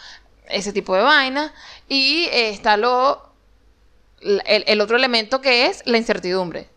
ese 0.48 0.72
tipo 0.72 0.94
de 0.94 1.02
vaina. 1.02 1.52
Y 1.88 2.26
eh, 2.32 2.50
está 2.50 2.76
lo, 2.76 3.27
el, 4.20 4.64
el 4.66 4.80
otro 4.80 4.96
elemento 4.96 5.40
que 5.40 5.66
es 5.66 5.82
la 5.86 5.98
incertidumbre. 5.98 6.68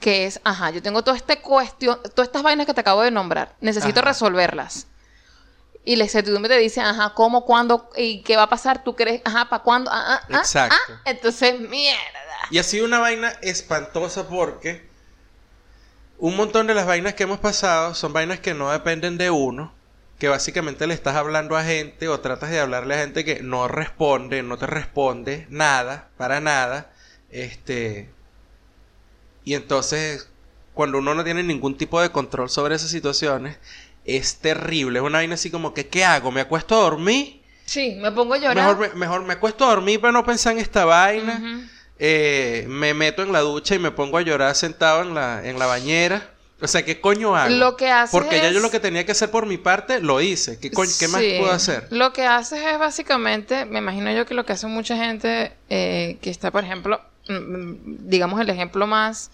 Que 0.00 0.26
es, 0.26 0.40
ajá, 0.44 0.70
yo 0.70 0.82
tengo 0.82 1.02
toda 1.02 1.16
esta 1.16 1.40
cuestión, 1.40 1.98
todas 2.14 2.28
estas 2.28 2.42
vainas 2.42 2.66
que 2.66 2.74
te 2.74 2.80
acabo 2.80 3.02
de 3.02 3.10
nombrar, 3.10 3.54
necesito 3.60 4.00
Ajá. 4.00 4.08
resolverlas. 4.08 4.86
Y 5.86 5.96
la 5.96 6.04
incertidumbre 6.04 6.54
te 6.54 6.60
dice, 6.60 6.80
ajá, 6.80 7.12
¿cómo, 7.14 7.44
cuándo 7.44 7.90
y 7.96 8.22
qué 8.22 8.36
va 8.36 8.44
a 8.44 8.48
pasar? 8.48 8.84
¿Tú 8.84 8.96
crees? 8.96 9.22
Ajá, 9.24 9.48
¿para 9.48 9.62
cuándo? 9.62 9.90
Ah, 9.92 10.14
ah, 10.14 10.20
ah, 10.30 10.38
Exacto. 10.38 10.76
ah. 10.78 11.00
Entonces, 11.04 11.60
mierda. 11.60 11.98
Y 12.50 12.58
ha 12.58 12.62
sido 12.62 12.84
una 12.84 12.98
vaina 12.98 13.30
espantosa 13.42 14.28
porque 14.28 14.86
un 16.18 16.36
montón 16.36 16.66
de 16.66 16.74
las 16.74 16.86
vainas 16.86 17.14
que 17.14 17.24
hemos 17.24 17.38
pasado 17.38 17.94
son 17.94 18.12
vainas 18.12 18.40
que 18.40 18.54
no 18.54 18.70
dependen 18.70 19.18
de 19.18 19.30
uno, 19.30 19.72
que 20.24 20.28
básicamente 20.30 20.86
le 20.86 20.94
estás 20.94 21.16
hablando 21.16 21.54
a 21.54 21.64
gente 21.64 22.08
o 22.08 22.18
tratas 22.18 22.48
de 22.48 22.58
hablarle 22.58 22.94
a 22.94 23.00
gente 23.00 23.26
que 23.26 23.42
no 23.42 23.68
responde, 23.68 24.42
no 24.42 24.56
te 24.56 24.66
responde 24.66 25.46
nada, 25.50 26.08
para 26.16 26.40
nada. 26.40 26.90
Este 27.28 28.08
y 29.44 29.52
entonces 29.52 30.30
cuando 30.72 30.96
uno 30.96 31.14
no 31.14 31.24
tiene 31.24 31.42
ningún 31.42 31.76
tipo 31.76 32.00
de 32.00 32.08
control 32.08 32.48
sobre 32.48 32.74
esas 32.74 32.88
situaciones 32.88 33.58
es 34.06 34.36
terrible, 34.36 34.98
es 34.98 35.04
una 35.04 35.18
vaina 35.18 35.34
así 35.34 35.50
como 35.50 35.74
que 35.74 35.88
¿qué 35.88 36.06
hago? 36.06 36.32
¿Me 36.32 36.40
acuesto 36.40 36.74
a 36.74 36.80
dormir? 36.80 37.42
Sí, 37.66 37.98
me 38.00 38.10
pongo 38.10 38.32
a 38.32 38.38
llorar. 38.38 38.56
Mejor 38.56 38.78
me, 38.78 38.94
mejor 38.94 39.24
me 39.24 39.34
acuesto 39.34 39.66
a 39.66 39.74
dormir 39.74 40.00
para 40.00 40.14
no 40.14 40.24
pensar 40.24 40.54
en 40.54 40.60
esta 40.60 40.86
vaina. 40.86 41.68
Eh, 41.98 42.64
me 42.66 42.94
meto 42.94 43.22
en 43.22 43.30
la 43.30 43.40
ducha 43.40 43.74
y 43.74 43.78
me 43.78 43.90
pongo 43.90 44.16
a 44.16 44.22
llorar 44.22 44.54
sentado 44.54 45.02
en 45.02 45.12
la, 45.12 45.46
en 45.46 45.58
la 45.58 45.66
bañera. 45.66 46.33
O 46.64 46.68
sea, 46.68 46.84
¿qué 46.84 47.00
coño 47.00 47.36
hago? 47.36 47.54
Lo 47.54 47.76
que 47.76 47.90
haces 47.90 48.10
Porque 48.10 48.38
ya 48.38 48.50
yo 48.50 48.60
lo 48.60 48.70
que 48.70 48.80
tenía 48.80 49.04
que 49.04 49.12
hacer 49.12 49.30
por 49.30 49.46
mi 49.46 49.58
parte, 49.58 50.00
lo 50.00 50.20
hice. 50.20 50.58
¿Qué, 50.58 50.70
coño- 50.70 50.90
qué 50.98 51.08
más 51.08 51.20
Sí. 51.20 51.36
puedo 51.38 51.52
hacer? 51.52 51.86
Lo 51.90 52.12
que 52.12 52.26
haces 52.26 52.60
es 52.64 52.78
básicamente, 52.78 53.64
me 53.66 53.78
imagino 53.80 54.10
yo 54.12 54.24
que 54.26 54.34
lo 54.34 54.44
que 54.46 54.54
hace 54.54 54.66
mucha 54.66 54.96
gente 54.96 55.52
eh, 55.68 56.18
que 56.22 56.30
está, 56.30 56.50
por 56.50 56.64
ejemplo, 56.64 57.00
mm, 57.28 57.32
mm, 57.34 57.78
digamos 58.08 58.40
el 58.40 58.48
ejemplo 58.50 58.86
más, 58.86 59.30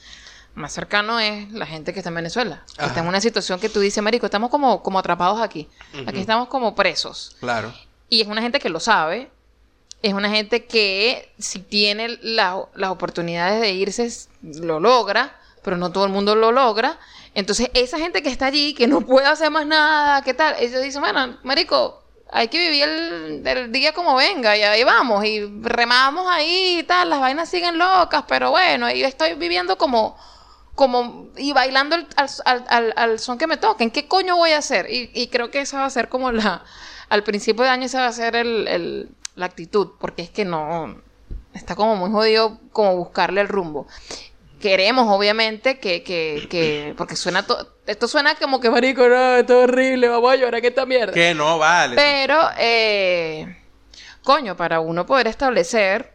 más 0.55 0.73
cercano 0.73 1.21
es 1.21 1.51
la 1.53 1.64
gente 1.66 1.93
que 1.93 2.01
está 2.01 2.09
en 2.11 2.16
Venezuela. 2.16 2.64
Que 2.79 2.85
está 2.87 3.01
en 3.01 3.07
una 3.07 3.21
situación 3.21 3.61
que 3.61 3.69
tú 3.69 3.79
dices, 3.81 4.03
Marico, 4.03 4.27
estamos 4.27 4.51
como, 4.51 4.83
como 4.83 4.99
atrapados 4.99 5.40
aquí. 5.40 5.69
Aquí 6.07 6.19
estamos 6.21 6.49
como 6.49 6.75
presos. 6.75 7.37
Claro. 7.40 7.73
Y 8.09 8.21
es 8.21 8.27
una 8.27 8.43
gente 8.43 8.59
que 8.59 8.69
lo 8.69 8.81
sabe. 8.81 9.31
Es 10.03 10.14
una 10.14 10.31
gente 10.31 10.64
que 10.64 11.31
si 11.38 11.61
tiene 11.61 12.19
la- 12.23 12.64
las 12.75 12.90
oportunidades 12.90 13.61
de 13.61 13.71
irse, 13.73 14.11
lo 14.43 14.81
logra, 14.81 15.37
pero 15.62 15.77
no 15.77 15.93
todo 15.93 16.05
el 16.07 16.11
mundo 16.11 16.35
lo 16.35 16.53
logra. 16.53 16.99
Entonces, 17.35 17.71
esa 17.75 17.99
gente 17.99 18.23
que 18.23 18.29
está 18.31 18.47
allí, 18.47 18.75
que 18.75 18.87
no 18.87 19.01
puede 19.07 19.27
hacer 19.27 19.51
más 19.51 19.66
nada, 19.66 20.23
¿qué 20.23 20.35
tal? 20.35 20.57
Ellos 20.59 20.83
dicen, 20.83 21.01
bueno, 21.03 21.38
marico, 21.43 22.03
hay 22.33 22.49
que 22.49 22.59
vivir 22.59 22.85
el, 22.85 23.73
día 23.73 23.93
como 23.93 24.14
venga, 24.16 24.57
y 24.57 24.62
ahí 24.62 24.85
vamos, 24.85 25.25
y 25.25 25.40
remamos 25.62 26.27
ahí 26.29 26.79
y 26.79 26.83
tal, 26.85 27.11
las 27.11 27.21
vainas 27.21 27.49
siguen 27.49 27.79
locas, 27.79 28.25
pero 28.29 28.51
bueno, 28.51 28.90
yo 28.90 29.07
estoy 29.07 29.35
viviendo 29.35 29.77
como, 29.79 30.16
como, 30.75 31.29
y 31.37 31.53
bailando 31.53 31.97
al, 32.16 33.19
son 33.19 33.37
que 33.37 33.47
me 33.47 33.57
toquen, 33.57 33.90
¿qué 33.90 34.07
coño 34.07 34.37
voy 34.37 34.53
a 34.53 34.59
hacer? 34.59 34.87
Y, 34.90 35.11
y 35.12 35.27
creo 35.29 35.51
que 35.51 35.61
esa 35.61 35.81
va 35.81 35.87
a 35.87 35.90
ser 35.90 36.09
como 36.09 36.31
la, 36.31 36.64
al 37.09 37.25
principio 37.25 37.64
de 37.64 37.71
año 37.71 37.87
esa 37.87 38.01
va 38.03 38.07
a 38.07 38.12
ser 38.12 38.37
el- 38.37 39.09
la 39.37 39.47
actitud, 39.47 39.93
porque 39.99 40.23
es 40.23 40.31
que 40.31 40.45
no, 40.45 41.01
está 41.55 41.74
como 41.74 41.97
muy 41.97 42.11
jodido 42.11 42.59
como 42.72 42.97
buscarle 42.97 43.41
el 43.41 43.49
rumbo. 43.49 43.87
Queremos, 44.61 45.06
obviamente, 45.08 45.78
que, 45.78 46.02
que, 46.02 46.46
que 46.50 46.94
porque 46.96 47.16
suena 47.16 47.46
todo, 47.46 47.76
esto 47.86 48.06
suena 48.06 48.34
como 48.34 48.61
que, 48.61 48.70
marico, 48.70 49.08
no, 49.08 49.36
esto 49.36 49.58
es 49.58 49.64
horrible, 49.64 50.08
vamos 50.08 50.32
a 50.32 50.36
llorar, 50.36 50.61
que 50.61 50.68
esta 50.68 50.86
mierda. 50.86 51.12
Que 51.12 51.34
no 51.34 51.58
vale. 51.58 51.96
Pero, 51.96 52.38
eh, 52.58 53.56
coño, 54.22 54.56
para 54.56 54.80
uno 54.80 55.06
poder 55.06 55.26
establecer, 55.26 56.12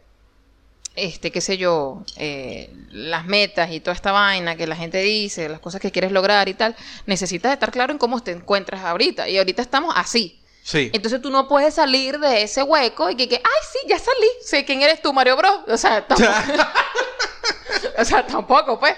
este, 0.96 1.32
qué 1.32 1.42
sé 1.42 1.58
yo, 1.58 2.04
eh, 2.18 2.72
las 2.92 3.26
metas 3.26 3.72
y 3.72 3.80
toda 3.82 3.94
esta 3.94 4.12
vaina 4.12 4.56
que 4.56 4.68
la 4.68 4.76
gente 4.76 5.00
dice, 5.00 5.50
las 5.50 5.60
cosas 5.60 5.82
que 5.82 5.92
quieres 5.92 6.12
lograr 6.12 6.48
y 6.48 6.54
tal, 6.54 6.76
necesitas 7.06 7.52
estar 7.52 7.72
claro 7.72 7.92
en 7.92 7.98
cómo 7.98 8.22
te 8.22 8.32
encuentras 8.32 8.84
ahorita. 8.84 9.28
Y 9.28 9.38
ahorita 9.38 9.62
estamos 9.62 9.94
así. 9.98 10.40
Sí. 10.68 10.90
Entonces 10.94 11.22
tú 11.22 11.30
no 11.30 11.48
puedes 11.48 11.76
salir 11.76 12.18
de 12.18 12.42
ese 12.42 12.64
hueco 12.64 13.08
y 13.12 13.16
que, 13.16 13.30
que 13.30 13.36
ay, 13.36 13.68
sí, 13.72 13.88
ya 13.88 14.00
salí. 14.00 14.28
Sé 14.44 14.66
quién 14.66 14.82
eres 14.82 15.00
tú, 15.00 15.14
Mario 15.14 15.38
Bros. 15.38 15.60
O 15.68 15.78
sea, 15.78 16.08
tampoco- 16.08 16.32
o 18.00 18.04
sea, 18.06 18.26
tampoco, 18.26 18.80
pues. 18.80 18.96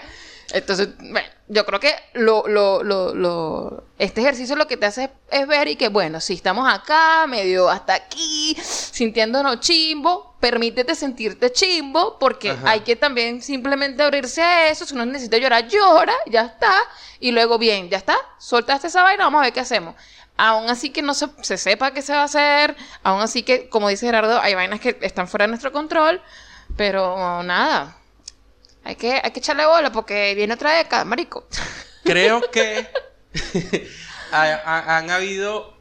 Entonces, 0.53 0.87
bueno, 0.97 1.27
yo 1.49 1.65
creo 1.65 1.81
que 1.81 1.93
lo, 2.13 2.47
lo, 2.47 2.81
lo, 2.81 3.13
lo, 3.13 3.83
este 3.99 4.21
ejercicio 4.21 4.55
lo 4.55 4.65
que 4.65 4.77
te 4.77 4.85
hace 4.85 5.11
es, 5.29 5.45
ver 5.45 5.67
y 5.67 5.75
que, 5.75 5.89
bueno, 5.89 6.21
si 6.21 6.35
estamos 6.35 6.73
acá, 6.73 7.27
medio 7.27 7.67
hasta 7.69 7.93
aquí, 7.95 8.55
sintiéndonos 8.63 9.59
chimbo, 9.59 10.37
permítete 10.39 10.95
sentirte 10.95 11.51
chimbo, 11.51 12.17
porque 12.17 12.51
Ajá. 12.51 12.69
hay 12.71 12.79
que 12.79 12.95
también 12.95 13.41
simplemente 13.41 14.01
abrirse 14.03 14.41
a 14.41 14.69
eso. 14.69 14.85
Si 14.85 14.93
uno 14.93 15.05
necesita 15.05 15.37
llorar, 15.37 15.67
llora, 15.67 16.13
ya 16.27 16.43
está. 16.45 16.73
Y 17.19 17.31
luego, 17.31 17.57
bien, 17.57 17.89
ya 17.89 17.97
está, 17.97 18.17
soltaste 18.39 18.87
esa 18.87 19.03
vaina, 19.03 19.25
vamos 19.25 19.39
a 19.39 19.43
ver 19.43 19.53
qué 19.53 19.59
hacemos. 19.59 19.95
Aún 20.37 20.69
así 20.69 20.91
que 20.91 21.01
no 21.01 21.13
se, 21.13 21.27
se 21.41 21.57
sepa 21.57 21.91
qué 21.91 22.01
se 22.01 22.13
va 22.13 22.21
a 22.21 22.25
hacer, 22.25 22.75
aún 23.03 23.21
así 23.21 23.41
que, 23.43 23.69
como 23.69 23.89
dice 23.89 24.05
Gerardo, 24.05 24.39
hay 24.39 24.53
vainas 24.55 24.79
que 24.79 24.97
están 25.01 25.27
fuera 25.27 25.45
de 25.45 25.49
nuestro 25.49 25.71
control, 25.71 26.21
pero 26.75 27.41
nada. 27.43 27.97
Hay 28.83 28.95
que, 28.95 29.19
hay 29.23 29.31
que 29.31 29.39
echarle 29.39 29.65
bola 29.65 29.91
porque 29.91 30.33
viene 30.35 30.53
otra 30.53 30.73
década, 30.73 31.03
marico. 31.05 31.47
Creo 32.03 32.41
que 32.51 32.87
ha- 34.31 34.61
ha- 34.63 34.97
han 34.97 35.09
habido, 35.09 35.73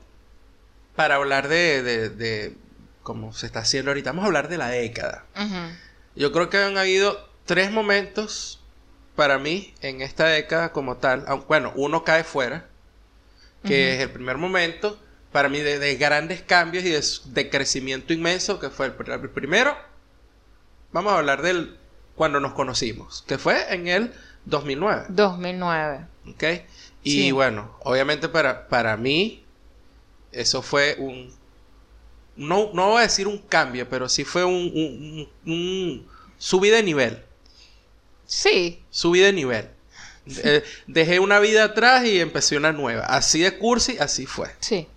para 0.94 1.16
hablar 1.16 1.48
de, 1.48 1.82
de, 1.82 2.09
de 2.09 2.57
como 3.02 3.32
se 3.32 3.46
está 3.46 3.61
haciendo 3.61 3.90
ahorita, 3.90 4.11
vamos 4.11 4.24
a 4.24 4.26
hablar 4.26 4.48
de 4.48 4.59
la 4.59 4.68
década. 4.68 5.24
Yo 6.14 6.32
creo 6.32 6.48
que 6.48 6.59
han 6.59 6.78
habido 6.78 7.28
tres 7.44 7.70
momentos 7.70 8.61
para 9.14 9.38
mí 9.38 9.74
en 9.82 10.00
esta 10.00 10.26
década 10.26 10.72
como 10.72 10.96
tal. 10.96 11.24
Bueno, 11.46 11.72
uno 11.76 12.02
cae 12.04 12.24
fuera, 12.24 12.66
que 13.66 13.94
es 13.94 14.00
el 14.00 14.10
primer 14.10 14.38
momento 14.38 14.98
para 15.32 15.48
mí 15.48 15.58
de, 15.60 15.78
de 15.78 15.96
grandes 15.96 16.40
cambios 16.42 16.84
y 16.84 16.90
de, 17.32 17.50
crecimiento 17.50 18.12
inmenso, 18.12 18.58
que 18.58 18.70
fue 18.70 18.86
el, 18.86 18.96
pr- 18.96 19.12
el 19.22 19.30
primero. 19.30 19.76
Vamos 20.92 21.12
a 21.12 21.18
hablar 21.18 21.42
del 21.42 21.76
cuando 22.14 22.40
nos 22.40 22.54
conocimos, 22.54 23.22
que 23.26 23.36
fue 23.36 23.74
en 23.74 23.88
el 23.88 24.14
2009. 24.46 25.06
2009. 25.10 26.06
¿Ok? 26.30 26.44
Y 27.02 27.10
Sí. 27.10 27.32
bueno, 27.32 27.76
obviamente 27.82 28.28
para, 28.28 28.68
para 28.68 28.96
mí, 28.96 29.44
eso 30.32 30.62
fue 30.62 30.96
un. 30.98 31.34
No, 32.36 32.70
no 32.72 32.88
voy 32.90 32.98
a 33.00 33.02
decir 33.02 33.26
un 33.28 33.38
cambio, 33.38 33.88
pero 33.88 34.08
sí 34.08 34.24
fue 34.24 34.44
un, 34.44 34.54
un, 34.74 35.28
un- 35.44 35.52
un 35.52 36.06
subí 36.38 36.70
de 36.70 36.82
nivel. 36.82 37.22
Sí, 38.26 38.82
Subí 38.90 39.20
de 39.20 39.32
nivel. 39.32 39.68
Eh, 40.43 40.64
dejé 40.87 41.20
una 41.20 41.39
vida 41.41 41.64
atrás 41.64 42.05
y 42.05 42.20
empecé 42.20 42.57
una 42.57 42.72
nueva. 42.72 43.05
Así 43.07 43.41
de 43.41 43.57
cursi, 43.59 43.97
así 43.99 44.27
fue. 44.27 44.49
sí. 44.61 44.89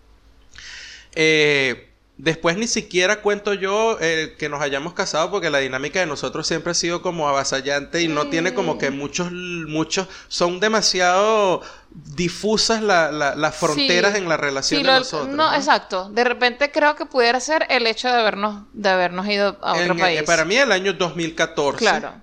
Eh, 1.15 1.87
después 2.17 2.57
ni 2.57 2.67
siquiera 2.67 3.21
cuento 3.21 3.53
yo 3.53 3.97
eh, 4.01 4.35
que 4.37 4.49
nos 4.49 4.61
hayamos 4.61 4.93
casado 4.93 5.31
porque 5.31 5.49
la 5.49 5.59
dinámica 5.59 5.99
de 6.01 6.05
nosotros 6.05 6.45
siempre 6.45 6.71
ha 6.71 6.75
sido 6.75 7.01
como 7.01 7.27
avasallante 7.29 8.01
y 8.01 8.07
no 8.07 8.27
tiene 8.27 8.53
como 8.53 8.77
que 8.77 8.91
muchos, 8.91 9.31
muchos, 9.31 10.07
son 10.27 10.59
demasiado 10.59 11.61
difusas 11.91 12.83
la- 12.83 13.11
la- 13.11 13.35
las 13.35 13.55
fronteras 13.55 14.11
Sí. 14.13 14.17
en 14.19 14.29
la 14.29 14.37
relación 14.37 14.79
Sí, 14.81 14.85
de 14.85 14.91
lo- 14.91 14.99
nosotros. 14.99 15.29
no, 15.29 15.49
¿no? 15.49 15.55
exacto. 15.55 16.09
De 16.09 16.23
repente 16.23 16.71
creo 16.71 16.95
que 16.95 17.05
pudiera 17.05 17.39
ser 17.39 17.65
el 17.69 17.87
hecho 17.87 18.07
de 18.09 18.15
habernos, 18.15 18.65
de 18.73 18.89
habernos 18.89 19.27
ido 19.27 19.57
a 19.61 19.73
otro 19.73 19.93
En- 19.93 19.97
país. 19.97 20.21
para 20.23 20.45
mí 20.45 20.57
el 20.57 20.71
año 20.71 20.93
2014, 20.93 21.79
Claro. 21.79 22.13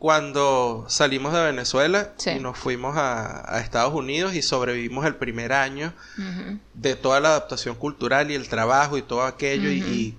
Cuando 0.00 0.86
salimos 0.88 1.34
de 1.34 1.42
Venezuela 1.44 2.12
Sí. 2.16 2.30
y 2.30 2.38
nos 2.40 2.56
fuimos 2.58 2.96
a, 2.96 3.54
a 3.54 3.60
Estados 3.60 3.92
Unidos 3.94 4.34
y 4.34 4.40
sobrevivimos 4.40 5.04
el 5.04 5.14
primer 5.16 5.52
año 5.52 5.92
de 6.74 6.96
toda 6.96 7.20
la 7.20 7.28
adaptación 7.28 7.74
cultural 7.76 8.30
y 8.30 8.34
el 8.34 8.48
trabajo 8.48 8.96
y 8.96 9.02
todo 9.02 9.22
aquello 9.24 9.70
y- 9.70 10.16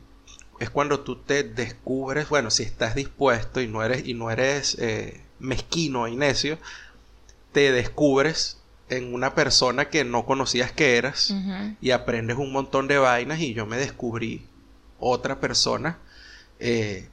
es 0.60 0.70
cuando 0.70 1.00
tú 1.00 1.16
te 1.16 1.42
descubres, 1.44 2.30
bueno, 2.30 2.52
si 2.52 2.62
estás 2.62 2.94
dispuesto 2.94 3.60
y 3.62 3.68
no 3.68 3.82
eres 3.84 4.06
y 4.08 4.14
no 4.14 4.30
eres 4.30 4.78
eh, 4.80 5.20
mezquino 5.40 6.08
y 6.08 6.16
necio, 6.16 6.60
te 7.52 7.72
descubres 7.72 8.60
en 8.90 9.16
una 9.16 9.34
persona 9.34 9.90
que 9.90 10.04
no 10.06 10.28
conocías 10.28 10.72
que 10.72 10.98
eras 10.98 11.34
y 11.82 11.90
aprendes 11.90 12.38
un 12.38 12.52
montón 12.52 12.88
de 12.88 13.00
vainas 13.00 13.40
y 13.40 13.56
yo 13.56 13.66
me 13.66 13.78
descubrí 13.78 14.46
otra 15.00 15.40
persona 15.40 15.98
eh, 16.60 17.10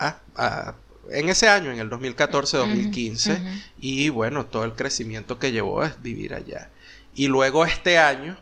ah, 0.00 0.18
ah, 0.34 0.74
en 1.10 1.28
ese 1.28 1.48
año, 1.48 1.70
en 1.72 1.78
el 1.80 1.90
2014-2015 1.90 3.32
Ujú, 3.34 3.42
ujú. 3.42 3.54
y 3.80 4.08
bueno, 4.08 4.46
todo 4.46 4.64
el 4.64 4.72
crecimiento 4.72 5.38
que 5.38 5.52
llevó 5.52 5.82
es 5.84 6.00
vivir 6.02 6.34
allá. 6.34 6.70
Y 7.14 7.26
luego 7.28 7.64
este 7.66 7.98
año, 7.98 8.36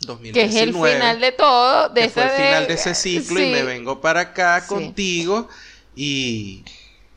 Que 0.00 0.06
2019, 0.06 0.46
es 0.48 0.56
el 0.56 0.74
final 0.74 1.20
de 1.20 1.32
todo. 1.32 1.88
De 1.90 2.02
que 2.02 2.08
fue 2.10 2.24
el 2.24 2.30
final 2.30 2.62
de- 2.62 2.68
de 2.68 2.74
ese 2.74 2.94
ciclo 2.94 3.40
y 3.40 3.50
me 3.50 3.62
vengo 3.62 4.00
para 4.00 4.20
acá 4.20 4.60
Sí. 4.60 4.66
contigo 4.68 5.48
y, 5.96 6.64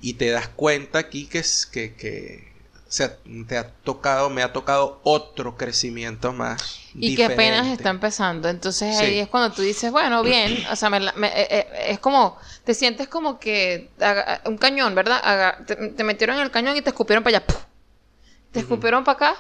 y 0.02 0.14
te 0.14 0.30
das 0.30 0.48
cuenta 0.50 1.00
aquí 1.00 1.26
que 1.26 1.44
que, 1.72 1.96
que 1.96 2.47
o 2.88 2.92
sea, 2.92 3.18
te 3.48 3.58
ha 3.58 3.70
tocado, 3.84 4.30
me 4.30 4.42
ha 4.44 4.54
tocado 4.54 5.00
otro 5.04 5.58
crecimiento 5.58 6.32
más. 6.32 6.80
Y 6.96 7.16
que 7.16 7.26
apenas 7.26 7.68
está 7.68 7.90
empezando. 7.90 8.48
Entonces 8.48 8.98
Sí. 8.98 9.04
ahí 9.04 9.20
es 9.20 9.28
cuando 9.28 9.54
tú 9.54 9.62
dices, 9.62 9.92
bueno, 9.92 10.24
bien, 10.24 10.58
o 10.72 10.76
sea, 10.76 10.90
me 10.90 10.98
eh, 10.98 11.12
eh, 11.50 11.68
es 11.90 12.00
como, 12.00 12.38
te 12.64 12.74
sientes 12.74 13.08
como 13.10 13.40
que 13.40 13.90
aga- 14.00 14.42
un 14.46 14.58
cañón, 14.58 14.96
¿verdad? 14.96 15.20
Aga- 15.24 15.66
te, 15.66 15.76
te 15.76 16.04
metieron 16.06 16.38
en 16.38 16.44
el 16.44 16.52
cañón 16.52 16.78
y 16.78 16.82
te 16.82 16.90
escupieron 16.92 17.24
para 17.24 17.38
allá. 17.38 17.46
¡puf! 17.48 17.58
Te 18.52 18.60
escupieron 18.62 19.04
para 19.04 19.16
acá, 19.18 19.36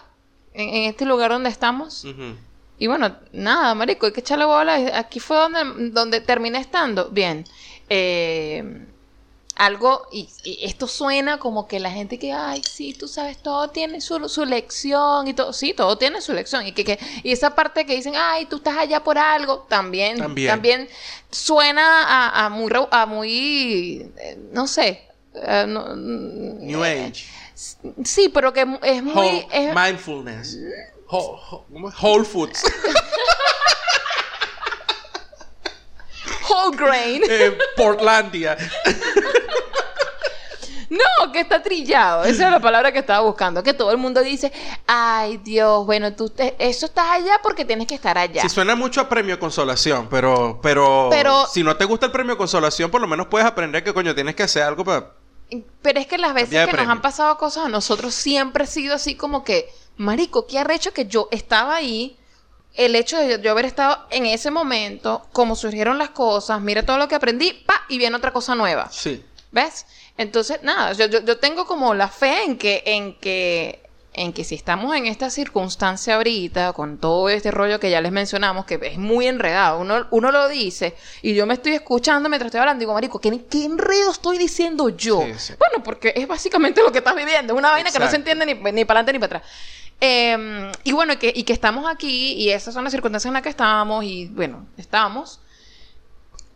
en, 0.53 0.69
en 0.69 0.83
este 0.89 1.05
lugar 1.05 1.31
donde 1.31 1.49
estamos. 1.49 2.05
Y 2.79 2.87
bueno, 2.87 3.15
nada, 3.31 3.73
marico, 3.75 4.05
hay 4.05 4.11
que 4.11 4.19
echarle 4.19 4.45
bola. 4.45 4.75
Aquí 4.99 5.19
fue 5.19 5.37
donde, 5.37 5.91
donde 5.91 6.19
terminé 6.21 6.59
estando. 6.59 7.09
Bien. 7.09 7.45
Eh, 7.89 8.85
algo, 9.57 10.07
y, 10.11 10.29
y 10.43 10.65
esto 10.65 10.87
suena 10.87 11.39
como 11.39 11.67
que 11.67 11.79
la 11.79 11.89
gente 11.91 12.17
que, 12.19 12.31
ay, 12.33 12.61
sí, 12.69 12.93
tú 12.93 13.07
sabes, 13.07 13.37
todo 13.37 13.69
tiene 13.69 13.99
su, 14.01 14.29
su 14.29 14.45
lección 14.45 15.27
y 15.27 15.33
todo. 15.33 15.51
Sí, 15.53 15.73
todo 15.73 15.97
tiene 15.97 16.21
su 16.21 16.33
lección. 16.33 16.65
Y, 16.65 16.71
que, 16.73 16.83
que- 16.85 16.99
y 17.23 17.31
esa 17.31 17.55
parte 17.55 17.85
que 17.85 17.95
dicen, 17.95 18.13
ay, 18.15 18.45
tú 18.45 18.57
estás 18.57 18.77
allá 18.77 19.03
por 19.03 19.17
algo, 19.17 19.65
también, 19.69 20.17
También. 20.17 20.47
también, 20.49 20.89
suena 21.31 22.03
a, 22.03 22.45
a 22.45 22.49
muy, 22.49 22.71
a 22.91 23.05
muy, 23.05 24.11
eh, 24.17 24.37
no 24.51 24.67
sé. 24.67 25.03
eh, 25.35 25.65
no- 25.67 25.95
New 25.95 26.83
eh, 26.83 27.05
Age. 27.11 27.25
Sí, 28.05 28.29
pero 28.29 28.53
que 28.53 28.61
es 28.83 29.03
muy... 29.03 29.13
Whole- 29.13 29.47
es- 29.51 29.75
mindfulness. 29.75 30.57
Whole, 31.09 31.39
whole- 31.49 31.93
Whole 32.01 32.25
Foods. 32.25 32.61
whole 36.65 36.75
grain. 36.77 37.21
Eh, 37.27 37.57
Portlandia. 37.75 38.57
No, 40.89 41.31
que 41.33 41.41
está 41.41 41.61
trillado. 41.61 42.23
Esa 42.23 42.45
es 42.45 42.51
la 42.51 42.61
palabra 42.61 42.93
que 42.93 42.99
estaba 42.99 43.19
buscando. 43.19 43.61
Que 43.61 43.73
todo 43.73 43.91
el 43.91 43.97
mundo 43.97 44.21
dice, 44.21 44.53
ay 44.85 45.35
Dios, 45.37 45.85
bueno, 45.85 46.13
tú 46.13 46.29
te- 46.29 46.55
eso 46.59 46.85
estás 46.85 47.07
allá 47.11 47.39
porque 47.43 47.65
tienes 47.65 47.87
que 47.87 47.95
estar 47.95 48.17
allá. 48.17 48.41
Si 48.41 48.47
suena 48.49 48.73
mucho 48.73 49.01
a 49.01 49.09
premio 49.09 49.37
consolación, 49.37 50.07
pero, 50.09 50.59
pero, 50.63 51.09
Pero- 51.11 51.45
si 51.47 51.61
no 51.61 51.75
te 51.75 51.83
gusta 51.83 52.05
el 52.05 52.13
premio 52.13 52.37
consolación, 52.37 52.89
por 52.89 53.01
lo 53.01 53.07
menos 53.07 53.27
puedes 53.27 53.45
aprender 53.45 53.83
que 53.83 53.93
coño 53.93 54.15
tienes 54.15 54.35
que 54.35 54.43
hacer 54.43 54.63
algo 54.63 54.85
para. 54.85 55.11
Pero 55.81 55.99
es 55.99 56.07
que 56.07 56.17
las 56.17 56.33
veces 56.33 56.65
que 56.67 56.73
nos 56.77 56.87
han 56.87 57.01
pasado 57.01 57.37
cosas 57.37 57.65
a 57.65 57.69
nosotros 57.69 58.13
siempre 58.13 58.63
ha 58.63 58.67
sido 58.67 58.95
así 58.95 59.15
como 59.15 59.43
que, 59.43 59.69
marico, 59.97 60.47
qué 60.47 60.59
arrecho 60.59 60.93
que 60.93 61.05
yo 61.05 61.27
estaba 61.31 61.75
ahí. 61.75 62.16
El 62.77 62.95
hecho 62.95 63.17
de 63.17 63.41
yo 63.41 63.51
haber 63.51 63.65
estado 63.65 64.05
en 64.11 64.27
ese 64.27 64.51
momento, 64.51 65.25
cómo 65.33 65.55
surgieron 65.55 65.97
las 65.97 66.11
cosas, 66.11 66.61
mira 66.61 66.85
todo 66.85 66.97
lo 66.97 67.07
que 67.07 67.15
aprendí, 67.15 67.51
pa, 67.51 67.81
y 67.89 67.97
viene 67.97 68.15
otra 68.15 68.31
cosa 68.31 68.55
nueva. 68.55 68.87
Sí. 68.91 69.25
¿Ves? 69.51 69.85
Entonces, 70.17 70.59
nada, 70.63 70.93
yo, 70.93 71.07
yo, 71.07 71.21
yo 71.21 71.37
tengo 71.37 71.65
como 71.65 71.93
la 71.93 72.07
fe 72.07 72.43
en 72.43 72.57
que, 72.57 72.83
en 72.85 73.15
que, 73.15 73.81
en 74.13 74.33
que 74.33 74.43
si 74.43 74.55
estamos 74.55 74.95
en 74.95 75.05
esta 75.05 75.29
circunstancia 75.29 76.15
ahorita, 76.15 76.73
con 76.73 76.97
todo 76.97 77.29
este 77.29 77.51
rollo 77.51 77.79
que 77.79 77.89
ya 77.89 78.01
les 78.01 78.11
mencionamos, 78.11 78.65
que 78.65 78.79
es 78.81 78.97
muy 78.97 79.27
enredado, 79.27 79.79
uno, 79.79 80.07
uno 80.11 80.31
lo 80.31 80.47
dice, 80.47 80.95
y 81.21 81.33
yo 81.33 81.45
me 81.45 81.53
estoy 81.53 81.73
escuchando 81.73 82.29
mientras 82.29 82.47
estoy 82.47 82.59
hablando, 82.59 82.79
digo, 82.79 82.93
marico, 82.93 83.19
¿qué, 83.19 83.45
qué 83.49 83.65
enredo 83.65 84.11
estoy 84.11 84.37
diciendo 84.37 84.89
yo? 84.89 85.21
Sí, 85.21 85.33
sí. 85.37 85.53
Bueno, 85.57 85.83
porque 85.83 86.13
es 86.15 86.27
básicamente 86.27 86.81
lo 86.81 86.91
que 86.91 86.99
estás 86.99 87.15
viviendo, 87.15 87.53
es 87.53 87.59
una 87.59 87.71
vaina 87.71 87.91
que 87.91 87.99
no 87.99 88.09
se 88.09 88.17
entiende 88.17 88.45
ni, 88.45 88.53
ni 88.53 88.85
para 88.85 88.99
adelante 88.99 89.13
ni 89.13 89.19
para 89.19 89.37
atrás. 89.37 89.51
Eh, 89.99 90.71
y 90.83 90.91
bueno, 90.91 91.13
y 91.13 91.17
que, 91.17 91.31
y 91.35 91.43
que 91.43 91.53
estamos 91.53 91.85
aquí, 91.89 92.33
y 92.33 92.49
esas 92.51 92.73
son 92.73 92.83
las 92.83 92.91
circunstancias 92.93 93.27
en 93.29 93.33
las 93.33 93.41
que 93.43 93.49
estábamos, 93.49 94.03
y 94.03 94.27
bueno, 94.27 94.67
estamos 94.77 95.39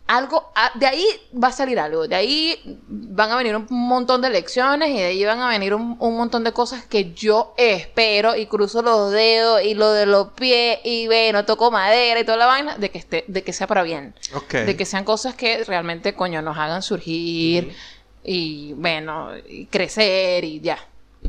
algo, 0.06 0.50
a- 0.54 0.72
de 0.74 0.86
ahí 0.86 1.06
va 1.42 1.48
a 1.48 1.52
salir 1.52 1.78
algo, 1.78 2.06
de 2.06 2.14
ahí 2.14 2.60
van 2.86 3.30
a 3.30 3.36
venir 3.36 3.56
un 3.56 3.66
montón 3.70 4.20
de 4.20 4.28
lecciones 4.30 4.90
y 4.90 4.94
de 4.94 5.04
ahí 5.06 5.24
van 5.24 5.40
a 5.40 5.48
venir 5.48 5.72
un, 5.74 5.96
un 5.98 6.16
montón 6.16 6.44
de 6.44 6.52
cosas 6.52 6.84
que 6.84 7.14
yo 7.14 7.54
espero 7.56 8.36
y 8.36 8.46
cruzo 8.46 8.82
los 8.82 9.10
dedos 9.10 9.62
y 9.62 9.72
lo 9.74 9.90
de 9.92 10.04
los 10.04 10.28
pies 10.32 10.80
y 10.84 11.06
bueno, 11.06 11.44
toco 11.46 11.70
madera 11.70 12.20
y 12.20 12.24
toda 12.24 12.36
la 12.36 12.46
vaina, 12.46 12.76
de 12.76 12.90
que 12.90 12.98
esté, 12.98 13.24
de 13.26 13.42
que 13.42 13.52
sea 13.54 13.66
para 13.66 13.82
bien, 13.84 14.14
Ok. 14.34 14.52
de 14.54 14.76
que 14.76 14.84
sean 14.84 15.04
cosas 15.04 15.34
que 15.34 15.64
realmente, 15.64 16.14
coño, 16.14 16.42
nos 16.42 16.58
hagan 16.58 16.82
surgir 16.82 17.74
y 18.22 18.74
bueno, 18.74 19.30
y 19.48 19.66
crecer 19.66 20.44
y 20.44 20.60
ya, 20.60 20.78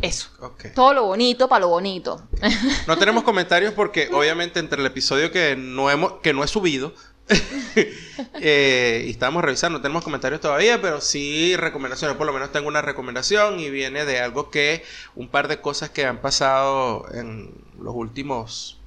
eso. 0.02 0.30
Todo 0.76 0.94
lo 0.94 1.06
bonito 1.06 1.48
para 1.48 1.62
lo 1.62 1.70
bonito. 1.70 2.22
No 2.88 2.98
tenemos 2.98 3.24
comentarios 3.24 3.74
porque 3.74 4.10
obviamente 4.12 4.60
entre 4.60 4.80
el 4.80 4.86
episodio 4.86 5.32
que 5.32 5.56
no 5.56 5.90
hemos, 5.90 6.14
que 6.22 6.34
no 6.34 6.44
he 6.44 6.48
subido, 6.48 6.94
Eh, 8.36 9.06
y 9.08 9.12
estamos 9.12 9.44
revisando, 9.44 9.80
no 9.80 9.82
tenemos 9.82 10.04
comentarios 10.04 10.42
todavía, 10.42 10.82
pero 10.82 11.02
sí 11.02 11.56
recomendaciones. 11.56 12.18
Por 12.18 12.28
lo 12.28 12.34
menos 12.34 12.52
tengo 12.52 12.68
una 12.68 12.82
recomendación 12.82 13.60
y 13.60 13.70
viene 13.70 14.06
de 14.06 14.20
algo 14.20 14.50
que 14.52 14.84
un 15.16 15.30
par 15.30 15.48
de 15.48 15.62
cosas 15.62 15.90
que 15.90 16.06
han 16.06 16.18
pasado 16.20 17.06
en 17.14 17.52
los 17.80 17.96
últimos 17.96 18.80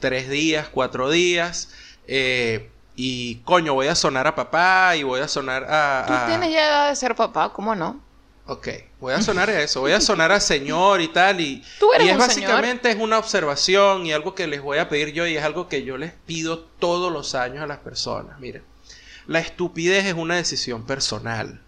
tres 0.00 0.28
días, 0.28 0.68
cuatro 0.70 1.10
días. 1.10 1.70
Eh, 2.06 2.70
y 2.96 3.36
coño, 3.44 3.74
voy 3.74 3.88
a 3.88 3.94
sonar 3.94 4.26
a 4.26 4.34
papá 4.34 4.96
y 4.96 5.02
voy 5.02 5.20
a 5.20 5.28
sonar 5.28 5.64
a. 5.68 6.04
Tú 6.06 6.12
a- 6.14 6.26
tienes 6.26 6.52
ya 6.52 6.66
edad 6.66 6.88
de 6.90 6.96
ser 6.96 7.14
papá, 7.14 7.52
¿cómo 7.52 7.74
no? 7.74 8.00
Ok, 8.46 8.68
voy 9.00 9.14
a 9.14 9.22
sonar 9.22 9.48
a 9.48 9.62
eso, 9.62 9.80
voy 9.80 9.92
a 9.92 10.02
sonar 10.02 10.30
a 10.30 10.38
señor 10.38 11.00
y 11.00 11.08
tal. 11.08 11.40
Y, 11.40 11.64
Tú 11.78 11.94
eres 11.94 12.06
y 12.06 12.10
es 12.10 12.16
un 12.16 12.20
señor. 12.22 12.50
básicamente 12.50 12.90
es 12.90 12.96
una 12.96 13.18
observación 13.18 14.04
y 14.04 14.12
algo 14.12 14.34
que 14.34 14.46
les 14.46 14.60
voy 14.60 14.76
a 14.76 14.90
pedir 14.90 15.14
yo 15.14 15.26
y 15.26 15.36
es 15.36 15.42
algo 15.42 15.66
que 15.68 15.82
yo 15.82 15.96
les 15.96 16.12
pido 16.12 16.58
todos 16.58 17.10
los 17.10 17.34
años 17.34 17.62
a 17.62 17.66
las 17.66 17.78
personas. 17.78 18.38
Miren, 18.40 18.62
la 19.26 19.38
estupidez 19.38 20.04
es 20.04 20.12
una 20.12 20.36
decisión 20.36 20.84
personal. 20.84 21.62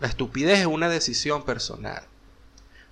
La 0.00 0.08
estupidez 0.08 0.58
es 0.58 0.66
una 0.66 0.88
decisión 0.88 1.44
personal. 1.44 2.02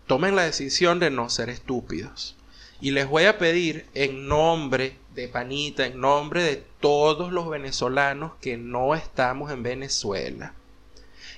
Tomen 0.07 0.37
la 0.37 0.45
decisión 0.45 1.01
de 1.01 1.11
no 1.11 1.29
ser 1.31 1.51
estúpidos. 1.51 2.37
Y 2.81 2.93
les 2.93 3.09
voy 3.09 3.25
a 3.25 3.39
pedir 3.39 3.87
en 3.95 4.29
nombre 4.29 4.97
de 5.17 5.27
Panita, 5.27 5.85
en 5.85 6.01
nombre 6.01 6.45
de 6.45 6.65
todos 6.79 7.33
los 7.33 7.49
venezolanos 7.49 8.33
que 8.41 8.57
no 8.57 8.95
estamos 8.95 9.51
en 9.51 9.65
Venezuela 9.65 10.53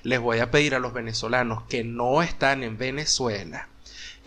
les 0.02 0.20
voy 0.20 0.38
a 0.38 0.50
pedir 0.50 0.74
a 0.74 0.78
los 0.78 0.92
venezolanos 0.92 1.62
que 1.68 1.84
no 1.84 2.22
están 2.22 2.62
en 2.62 2.78
Venezuela 2.78 3.68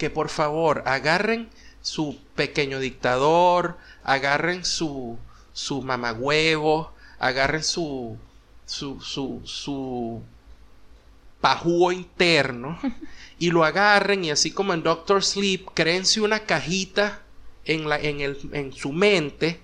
que 0.02 0.10
por 0.10 0.30
favor 0.30 0.82
agarren 0.88 1.48
su 1.84 2.18
pequeño 2.34 2.80
dictador, 2.80 3.78
agarren 4.04 4.66
su, 4.66 5.20
su 5.54 5.84
mamagüevo, 5.84 6.92
agarren 7.20 7.64
su, 7.64 8.18
su, 8.66 9.00
su, 9.00 9.42
su 9.46 10.24
pajúo 11.40 11.92
interno 11.92 12.80
y 13.38 13.52
lo 13.52 13.64
agarren 13.64 14.26
y 14.26 14.32
así 14.32 14.50
como 14.50 14.74
en 14.74 14.82
Doctor 14.82 15.24
Sleep, 15.24 15.68
créense 15.76 16.20
una 16.20 16.42
cajita 16.42 17.22
en, 17.66 17.88
la, 17.88 18.00
en, 18.00 18.22
el, 18.22 18.40
en 18.54 18.74
su 18.74 18.92
mente 18.92 19.60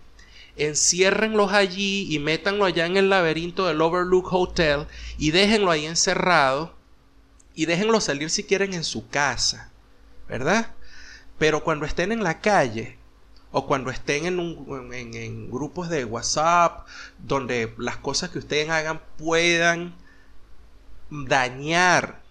enciérrenlos 0.58 1.54
allí 1.54 2.14
y 2.14 2.20
métanlo 2.20 2.66
allá 2.66 2.86
en 2.86 2.98
el 2.98 3.10
laberinto 3.10 3.68
del 3.68 3.82
Overlook 3.82 4.34
Hotel 4.34 4.88
y 5.18 5.32
déjenlo 5.32 5.72
ahí 5.72 5.86
encerrado 5.86 6.76
y 7.56 7.66
déjenlo 7.66 8.02
salir 8.02 8.30
si 8.30 8.44
quieren 8.44 8.74
en 8.74 8.84
su 8.84 9.08
casa, 9.10 9.72
¿verdad? 10.28 10.72
Pero 11.38 11.64
cuando 11.64 11.86
estén 11.86 12.12
en 12.12 12.24
la 12.24 12.42
calle 12.42 12.98
o 13.52 13.66
cuando 13.66 13.92
estén 13.92 14.26
en, 14.26 14.40
un, 14.40 14.94
en, 14.94 15.14
en 15.14 15.50
grupos 15.50 15.90
de 15.90 16.06
WhatsApp 16.06 16.88
donde 17.20 17.74
las 17.78 17.98
cosas 17.98 18.30
que 18.30 18.40
ustedes 18.40 18.70
hagan 18.70 19.02
puedan 19.18 19.96
dañar 21.10 22.22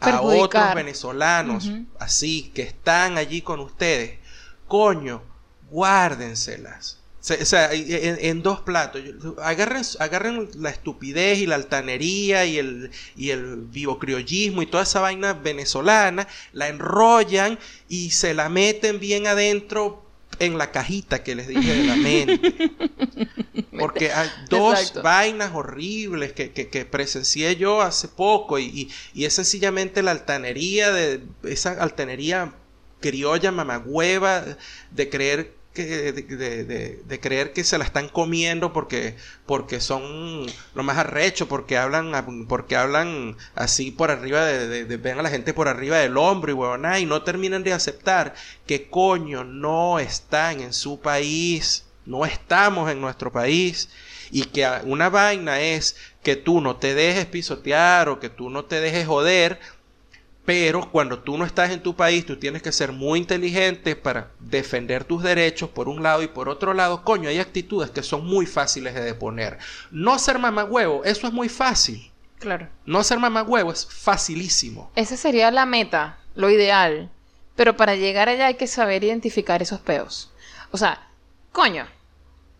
a 0.00 0.20
otros 0.20 0.74
venezolanos 0.74 1.70
así 1.98 2.50
que 2.54 2.62
están 2.62 3.18
allí 3.18 3.42
con 3.42 3.60
ustedes, 3.60 4.18
coño, 4.66 5.22
guárdenselas. 5.70 6.97
O 7.30 7.44
sea, 7.44 7.72
en, 7.72 8.18
en 8.20 8.42
dos 8.42 8.60
platos. 8.60 9.00
Agarren, 9.42 9.82
agarren 9.98 10.48
la 10.56 10.70
estupidez 10.70 11.38
y 11.38 11.46
la 11.46 11.56
altanería 11.56 12.44
y 12.46 12.58
el, 12.58 12.90
y 13.16 13.30
el 13.30 13.56
vivocriollismo 13.56 14.62
y 14.62 14.66
toda 14.66 14.82
esa 14.84 15.00
vaina 15.00 15.32
venezolana, 15.34 16.26
la 16.52 16.68
enrollan 16.68 17.58
y 17.88 18.10
se 18.10 18.34
la 18.34 18.48
meten 18.48 19.00
bien 19.00 19.26
adentro 19.26 20.04
en 20.40 20.56
la 20.56 20.70
cajita 20.70 21.24
que 21.24 21.34
les 21.34 21.48
dije 21.48 21.74
de 21.74 21.84
la 21.84 21.96
mente. 22.08 22.70
Porque 23.78 24.12
hay 24.12 24.28
dos 24.48 24.78
Exacto. 24.78 25.02
vainas 25.02 25.52
horribles 25.54 26.32
que, 26.32 26.52
que- 26.52 26.68
que 26.68 26.84
presencié 26.84 27.56
yo 27.56 27.82
hace 27.82 28.08
poco 28.08 28.58
y, 28.58 28.64
y- 28.66 28.90
y 29.14 29.24
es 29.24 29.34
sencillamente 29.34 30.02
la 30.02 30.12
altanería 30.12 30.92
de 30.92 31.22
esa 31.44 31.72
altanería 31.72 32.52
criolla 33.00 33.52
mamagüeva 33.52 34.44
de 34.90 35.08
creer 35.08 35.54
de, 35.84 37.20
creer 37.20 37.52
que 37.52 37.64
se 37.64 37.78
la 37.78 37.84
están 37.84 38.08
comiendo 38.08 38.72
porque 38.72 39.16
porque 39.46 39.80
son 39.80 40.46
lo 40.74 40.82
más 40.82 40.98
arrecho 40.98 41.48
porque 41.48 41.76
hablan 41.76 42.46
porque 42.48 42.76
hablan 42.76 43.36
así 43.54 43.90
por 43.90 44.10
arriba 44.10 44.44
de, 44.44 44.84
ven 44.96 45.18
a 45.18 45.22
la 45.22 45.30
gente 45.30 45.54
por 45.54 45.68
arriba 45.68 45.98
del 45.98 46.16
hombro 46.16 46.52
y 46.52 46.54
huevona 46.54 46.98
y 46.98 47.06
no 47.06 47.22
terminan 47.22 47.64
de 47.64 47.72
aceptar 47.72 48.34
que 48.66 48.88
coño 48.88 49.44
no 49.44 49.98
están 49.98 50.60
en 50.60 50.72
su 50.72 51.00
país 51.00 51.84
no 52.06 52.24
estamos 52.24 52.90
en 52.90 53.00
nuestro 53.00 53.32
país 53.32 53.88
y 54.30 54.44
que 54.44 54.68
una 54.84 55.08
vaina 55.08 55.60
es 55.60 55.96
que 56.22 56.36
tú 56.36 56.60
no 56.60 56.76
te 56.76 56.94
dejes 56.94 57.26
pisotear 57.26 58.08
o 58.08 58.20
que 58.20 58.28
tú 58.28 58.50
no 58.50 58.64
te 58.64 58.80
dejes 58.80 59.06
joder 59.06 59.60
pero 60.48 60.90
cuando 60.90 61.18
tú 61.18 61.36
no 61.36 61.44
estás 61.44 61.72
en 61.72 61.82
tu 61.82 61.94
país, 61.94 62.24
tú 62.24 62.38
tienes 62.38 62.62
que 62.62 62.72
ser 62.72 62.90
muy 62.90 63.18
inteligente 63.18 63.94
para 63.94 64.30
defender 64.40 65.04
tus 65.04 65.22
derechos 65.22 65.68
por 65.68 65.90
un 65.90 66.02
lado 66.02 66.22
y 66.22 66.28
por 66.28 66.48
otro 66.48 66.72
lado, 66.72 67.04
coño, 67.04 67.28
hay 67.28 67.38
actitudes 67.38 67.90
que 67.90 68.02
son 68.02 68.24
muy 68.24 68.46
fáciles 68.46 68.94
de 68.94 69.02
deponer. 69.02 69.58
No 69.90 70.18
ser 70.18 70.38
mamagüevo, 70.38 71.04
eso 71.04 71.26
es 71.26 71.34
muy 71.34 71.50
fácil. 71.50 72.10
Claro. 72.38 72.66
No 72.86 73.04
ser 73.04 73.18
mamagüevo 73.18 73.70
es 73.70 73.84
facilísimo. 73.84 74.90
Esa 74.96 75.18
sería 75.18 75.50
la 75.50 75.66
meta, 75.66 76.18
lo 76.34 76.48
ideal. 76.48 77.10
Pero 77.54 77.76
para 77.76 77.94
llegar 77.94 78.30
allá 78.30 78.46
hay 78.46 78.54
que 78.54 78.68
saber 78.68 79.04
identificar 79.04 79.60
esos 79.60 79.80
peos. 79.80 80.32
O 80.70 80.78
sea, 80.78 81.10
coño, 81.52 81.86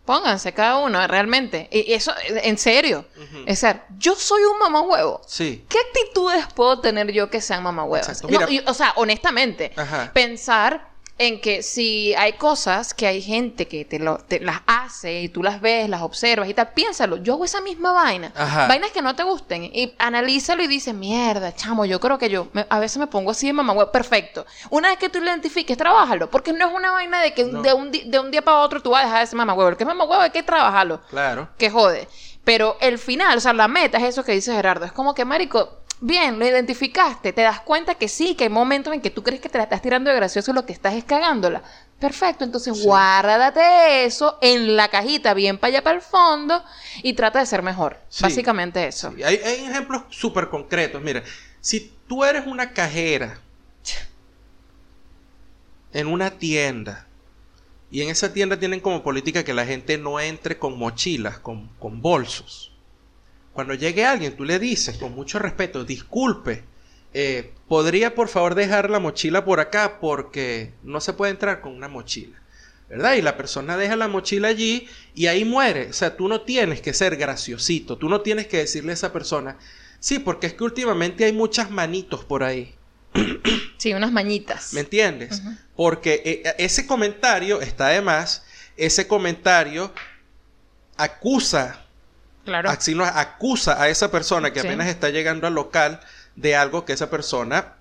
pónganse 0.09 0.53
cada 0.53 0.79
uno 0.79 1.05
realmente. 1.05 1.67
Y 1.71 1.93
eso, 1.93 2.11
en 2.27 2.57
serio. 2.57 3.05
Es 3.45 3.59
ser, 3.59 3.83
yo 3.99 4.15
soy 4.15 4.41
un 4.41 4.57
mamahuevo. 4.57 5.21
Sí. 5.27 5.63
¿Qué 5.69 5.77
actitudes 5.77 6.47
puedo 6.55 6.79
tener 6.79 7.11
yo 7.11 7.29
que 7.29 7.41
sean 7.41 7.61
mamahuevas? 7.61 8.23
No, 8.23 8.49
y- 8.49 8.63
o 8.65 8.73
sea, 8.73 8.93
honestamente, 8.95 9.71
Ajá. 9.75 10.09
pensar 10.11 10.89
en 11.19 11.41
que 11.41 11.61
si 11.63 12.15
hay 12.15 12.33
cosas 12.33 12.93
que 12.93 13.05
hay 13.05 13.21
gente 13.21 13.67
que 13.67 13.83
te, 13.83 13.99
lo, 13.99 14.17
te 14.19 14.39
las 14.39 14.61
hace 14.65 15.21
y 15.21 15.27
tú 15.29 15.43
las 15.43 15.59
ves, 15.59 15.89
las 15.89 16.01
observas 16.01 16.47
y 16.49 16.53
tal, 16.53 16.69
piénsalo, 16.73 17.17
yo 17.17 17.33
hago 17.33 17.43
esa 17.43 17.59
misma 17.59 17.91
vaina. 17.91 18.31
Ajá. 18.35 18.67
Vainas 18.67 18.91
que 18.91 19.01
no 19.01 19.13
te 19.15 19.23
gusten 19.23 19.65
y 19.65 19.93
analízalo 19.99 20.63
y 20.63 20.67
dices, 20.67 20.93
mierda, 20.95 21.53
chamo, 21.53 21.83
yo 21.83 21.99
creo 21.99 22.17
que 22.17 22.29
yo 22.29 22.47
me- 22.53 22.65
a 22.69 22.79
veces 22.79 22.97
me 22.99 23.07
pongo 23.07 23.31
así 23.31 23.47
de 23.47 23.53
mamá, 23.53 23.91
perfecto. 23.91 24.45
Una 24.69 24.87
vez 24.89 24.97
que 24.97 25.09
tú 25.09 25.19
lo 25.19 25.25
identifiques, 25.25 25.77
trabájalo, 25.77 26.29
porque 26.29 26.53
no 26.53 26.69
es 26.69 26.73
una 26.73 26.91
vaina 26.91 27.21
de 27.21 27.33
que 27.33 27.43
No. 27.43 27.61
de, 27.61 27.73
un 27.73 27.91
de 27.91 28.19
un 28.19 28.31
día 28.31 28.41
para 28.41 28.59
otro 28.61 28.81
tú 28.81 28.91
vas 28.91 29.03
a 29.03 29.05
dejar 29.07 29.19
de 29.19 29.27
ser 29.27 29.35
mamá 29.37 29.53
El 29.67 29.75
que 29.75 29.83
es 29.83 29.87
mamá 29.87 30.23
hay 30.23 30.29
que 30.31 30.41
trabajarlo 30.41 31.01
Claro. 31.09 31.49
que 31.57 31.69
jode. 31.69 32.07
Pero 32.45 32.77
el 32.79 32.97
final, 32.97 33.37
o 33.37 33.41
sea, 33.41 33.51
la 33.51 33.67
meta 33.67 33.97
es 33.97 34.05
eso 34.05 34.23
que 34.23 34.31
dice 34.31 34.53
Gerardo. 34.53 34.85
Es 34.85 34.93
como 34.93 35.13
que, 35.13 35.25
marico, 35.25 35.79
bien, 36.01 36.39
lo 36.39 36.45
identificaste, 36.47 37.33
te 37.33 37.41
das 37.41 37.59
cuenta 37.61 37.95
que 37.95 38.07
sí, 38.07 38.35
que 38.35 38.45
hay 38.45 38.49
momentos 38.49 38.93
en 38.93 39.01
que 39.01 39.09
tú 39.09 39.23
crees 39.23 39.41
que 39.41 39.49
te 39.49 39.57
la 39.57 39.65
estás 39.65 39.81
tirando 39.81 40.09
de 40.09 40.15
gracioso 40.15 40.51
y 40.51 40.53
lo 40.53 40.65
que 40.65 40.73
estás 40.73 40.93
es 40.93 41.03
cagándola. 41.03 41.61
Perfecto, 41.99 42.45
entonces 42.45 42.77
Sí. 42.77 42.83
guárdate 42.85 44.05
eso 44.05 44.37
en 44.41 44.75
la 44.77 44.87
cajita, 44.87 45.33
bien 45.33 45.57
para 45.57 45.73
allá 45.73 45.83
para 45.83 45.95
el 45.97 46.01
fondo, 46.01 46.63
y 47.03 47.13
trata 47.13 47.39
de 47.39 47.45
ser 47.45 47.61
mejor. 47.61 47.97
Sí. 48.09 48.23
Básicamente 48.23 48.87
eso. 48.87 49.11
Sí, 49.15 49.23
Hay, 49.23 49.35
hay 49.37 49.65
ejemplos 49.65 50.03
súper 50.09 50.49
concretos. 50.49 51.01
Mira, 51.01 51.23
si 51.59 51.91
tú 52.07 52.23
eres 52.23 52.47
una 52.47 52.71
cajera 52.73 53.39
en 55.91 56.07
una 56.07 56.31
tienda 56.31 57.07
y 57.91 58.01
en 58.03 58.09
esa 58.09 58.31
tienda 58.31 58.59
tienen 58.59 58.79
como 58.79 59.01
política 59.03 59.43
que 59.43 59.53
la 59.53 59.65
gente 59.65 59.97
no 59.97 60.19
entre 60.19 60.57
con 60.59 60.77
mochilas, 60.77 61.39
con, 61.39 61.67
con 61.79 62.01
bolsos. 62.01 62.68
Cuando 63.53 63.73
llegue 63.73 64.05
alguien, 64.05 64.35
tú 64.35 64.45
le 64.45 64.59
dices 64.59 64.97
con 64.97 65.13
mucho 65.13 65.39
respeto, 65.39 65.83
disculpe, 65.83 66.63
eh, 67.13 67.51
¿podría 67.67 68.15
por 68.15 68.27
favor 68.27 68.55
dejar 68.55 68.89
la 68.89 68.99
mochila 68.99 69.43
por 69.43 69.59
acá? 69.59 69.99
Porque 69.99 70.73
no 70.83 71.01
se 71.01 71.13
puede 71.13 71.31
entrar 71.31 71.61
con 71.61 71.73
una 71.73 71.87
mochila. 71.87 72.37
¿Verdad? 72.89 73.13
Y 73.13 73.21
la 73.21 73.37
persona 73.37 73.77
deja 73.77 73.95
la 73.95 74.07
mochila 74.07 74.47
allí 74.47 74.87
y 75.13 75.27
ahí 75.27 75.45
muere. 75.45 75.89
O 75.89 75.93
sea, 75.93 76.17
tú 76.17 76.27
no 76.27 76.41
tienes 76.41 76.81
que 76.81 76.93
ser 76.93 77.17
graciosito, 77.17 77.97
tú 77.97 78.09
no 78.09 78.21
tienes 78.21 78.47
que 78.47 78.57
decirle 78.57 78.91
a 78.91 78.93
esa 78.95 79.13
persona, 79.13 79.57
sí, 79.99 80.17
porque 80.17 80.47
es 80.47 80.53
que 80.55 80.63
últimamente 80.63 81.25
hay 81.25 81.33
muchas 81.33 81.69
manitos 81.69 82.25
por 82.25 82.43
ahí. 82.43 82.75
Sí, 83.77 83.93
unas 83.93 84.11
mañitas. 84.11 84.73
¿Me 84.73 84.81
entiendes? 84.81 85.41
Porque 85.75 86.21
eh, 86.25 86.55
ese 86.57 86.85
comentario 86.85 87.61
está 87.61 87.87
de 87.87 88.01
más, 88.01 88.43
ese 88.75 89.07
comentario 89.07 89.93
acusa, 90.97 91.85
Claro. 92.45 92.69
así 92.69 92.95
no, 92.95 93.03
acusa 93.05 93.81
a 93.81 93.89
esa 93.89 94.09
persona 94.11 94.51
que 94.53 94.61
Sí. 94.61 94.67
apenas 94.67 94.87
está 94.87 95.09
llegando 95.09 95.45
al 95.47 95.53
local 95.53 95.99
de 96.35 96.55
algo 96.55 96.85
que 96.85 96.93
esa 96.93 97.09
persona 97.09 97.75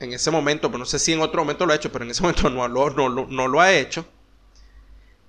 en 0.00 0.12
ese 0.12 0.30
momento, 0.30 0.70
pues 0.70 0.78
no 0.78 0.84
sé 0.86 0.98
si 0.98 1.12
en 1.12 1.20
otro 1.20 1.42
momento 1.42 1.64
lo 1.66 1.72
ha 1.72 1.76
hecho, 1.76 1.90
pero 1.92 2.04
en 2.04 2.10
ese 2.10 2.22
momento 2.22 2.50
no 2.50 2.66
lo, 2.68 2.90
no, 2.90 3.08
lo- 3.08 3.26
no 3.28 3.48
lo 3.48 3.60
ha 3.60 3.72
hecho. 3.72 4.06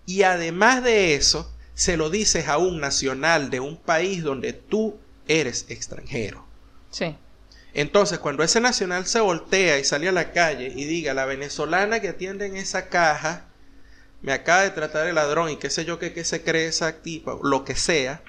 Y 0.05 0.23
además 0.23 0.83
de 0.83 1.15
eso, 1.15 1.51
se 1.73 1.97
lo 1.97 2.09
dices 2.09 2.47
a 2.47 2.57
un 2.57 2.79
nacional 2.79 3.49
de 3.49 3.59
un 3.59 3.77
país 3.77 4.23
donde 4.23 4.53
tú 4.53 4.97
eres 5.27 5.65
extranjero. 5.69 6.45
Sí. 6.91 7.15
Entonces, 7.73 8.17
cuando 8.19 8.43
ese 8.43 8.59
nacional 8.61 9.05
se 9.05 9.19
voltea 9.19 9.77
y 9.77 9.83
sale 9.83 10.07
a 10.07 10.11
la 10.13 10.31
calle 10.31 10.71
y 10.75 10.85
diga, 10.85 11.13
la 11.13 11.25
venezolana 11.25 11.99
que 11.99 12.09
atiende 12.09 12.45
en 12.45 12.55
esa 12.57 12.87
caja 12.89 13.43
me 14.21 14.33
acaba 14.33 14.63
de 14.63 14.71
tratar 14.71 15.05
de 15.05 15.13
ladrón 15.13 15.49
y 15.51 15.57
qué 15.57 15.69
sé 15.69 15.85
yo 15.85 15.99
qué, 15.99 16.11
qué 16.13 16.23
se 16.23 16.41
cree 16.43 16.67
esa 16.67 16.91
tipa, 17.01 17.37
lo 17.43 17.63
que 17.65 17.75
sea, 17.75 18.23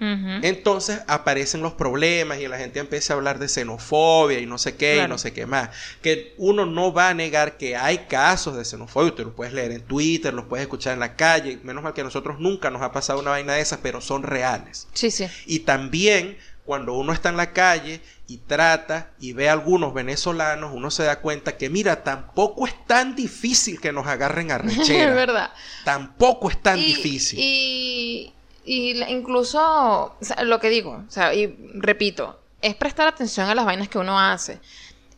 Entonces 0.00 1.02
aparecen 1.06 1.60
los 1.60 1.74
problemas 1.74 2.40
y 2.40 2.48
la 2.48 2.56
gente 2.56 2.80
empieza 2.80 3.12
a 3.12 3.16
hablar 3.16 3.38
de 3.38 3.48
xenofobia 3.48 4.40
y 4.40 4.46
no 4.46 4.56
sé 4.56 4.76
qué 4.76 5.02
y 5.04 5.08
no 5.08 5.18
sé 5.18 5.32
qué 5.32 5.46
más. 5.46 5.70
Que 6.00 6.34
uno 6.38 6.64
no 6.64 6.92
va 6.92 7.10
a 7.10 7.14
negar 7.14 7.58
que 7.58 7.76
hay 7.76 7.98
casos 8.08 8.56
de 8.56 8.64
xenofobia, 8.64 9.14
tú 9.14 9.24
los 9.24 9.34
puedes 9.34 9.52
leer 9.52 9.72
en 9.72 9.82
Twitter, 9.82 10.32
los 10.32 10.46
puedes 10.46 10.62
escuchar 10.62 10.94
en 10.94 11.00
la 11.00 11.16
calle, 11.16 11.58
menos 11.62 11.82
mal 11.82 11.92
que 11.92 12.00
a 12.00 12.04
nosotros 12.04 12.40
nunca 12.40 12.70
nos 12.70 12.82
ha 12.82 12.92
pasado 12.92 13.20
una 13.20 13.32
vaina 13.32 13.54
de 13.54 13.60
esas, 13.60 13.80
pero 13.82 14.00
son 14.00 14.22
reales. 14.22 14.88
Sí, 14.94 15.10
sí. 15.10 15.26
Y 15.46 15.60
también 15.60 16.38
cuando 16.64 16.94
uno 16.94 17.12
está 17.12 17.30
en 17.30 17.36
la 17.36 17.52
calle 17.52 18.00
y 18.26 18.38
trata 18.38 19.10
y 19.18 19.32
ve 19.32 19.48
a 19.48 19.52
algunos 19.52 19.92
venezolanos, 19.92 20.70
uno 20.72 20.90
se 20.90 21.02
da 21.02 21.20
cuenta 21.20 21.56
que 21.56 21.68
mira, 21.68 22.04
tampoco 22.04 22.66
es 22.66 22.86
tan 22.86 23.16
difícil 23.16 23.80
que 23.80 23.92
nos 23.92 24.06
agarren 24.06 24.52
a 24.52 24.56
es 24.64 24.76
rechera. 24.76 25.12
verdad. 25.14 25.50
Tampoco 25.84 26.48
es 26.48 26.62
tan 26.62 26.78
y, 26.78 26.84
difícil. 26.84 27.38
Y, 27.42 28.34
y 28.64 29.02
incluso, 29.04 30.16
lo 30.42 30.60
que 30.60 30.68
digo, 30.70 31.04
o 31.06 31.10
sea, 31.10 31.34
y 31.34 31.56
repito, 31.74 32.38
es 32.62 32.74
prestar 32.74 33.08
atención 33.08 33.48
a 33.48 33.54
las 33.54 33.64
vainas 33.64 33.88
que 33.88 33.98
uno 33.98 34.18
hace. 34.18 34.60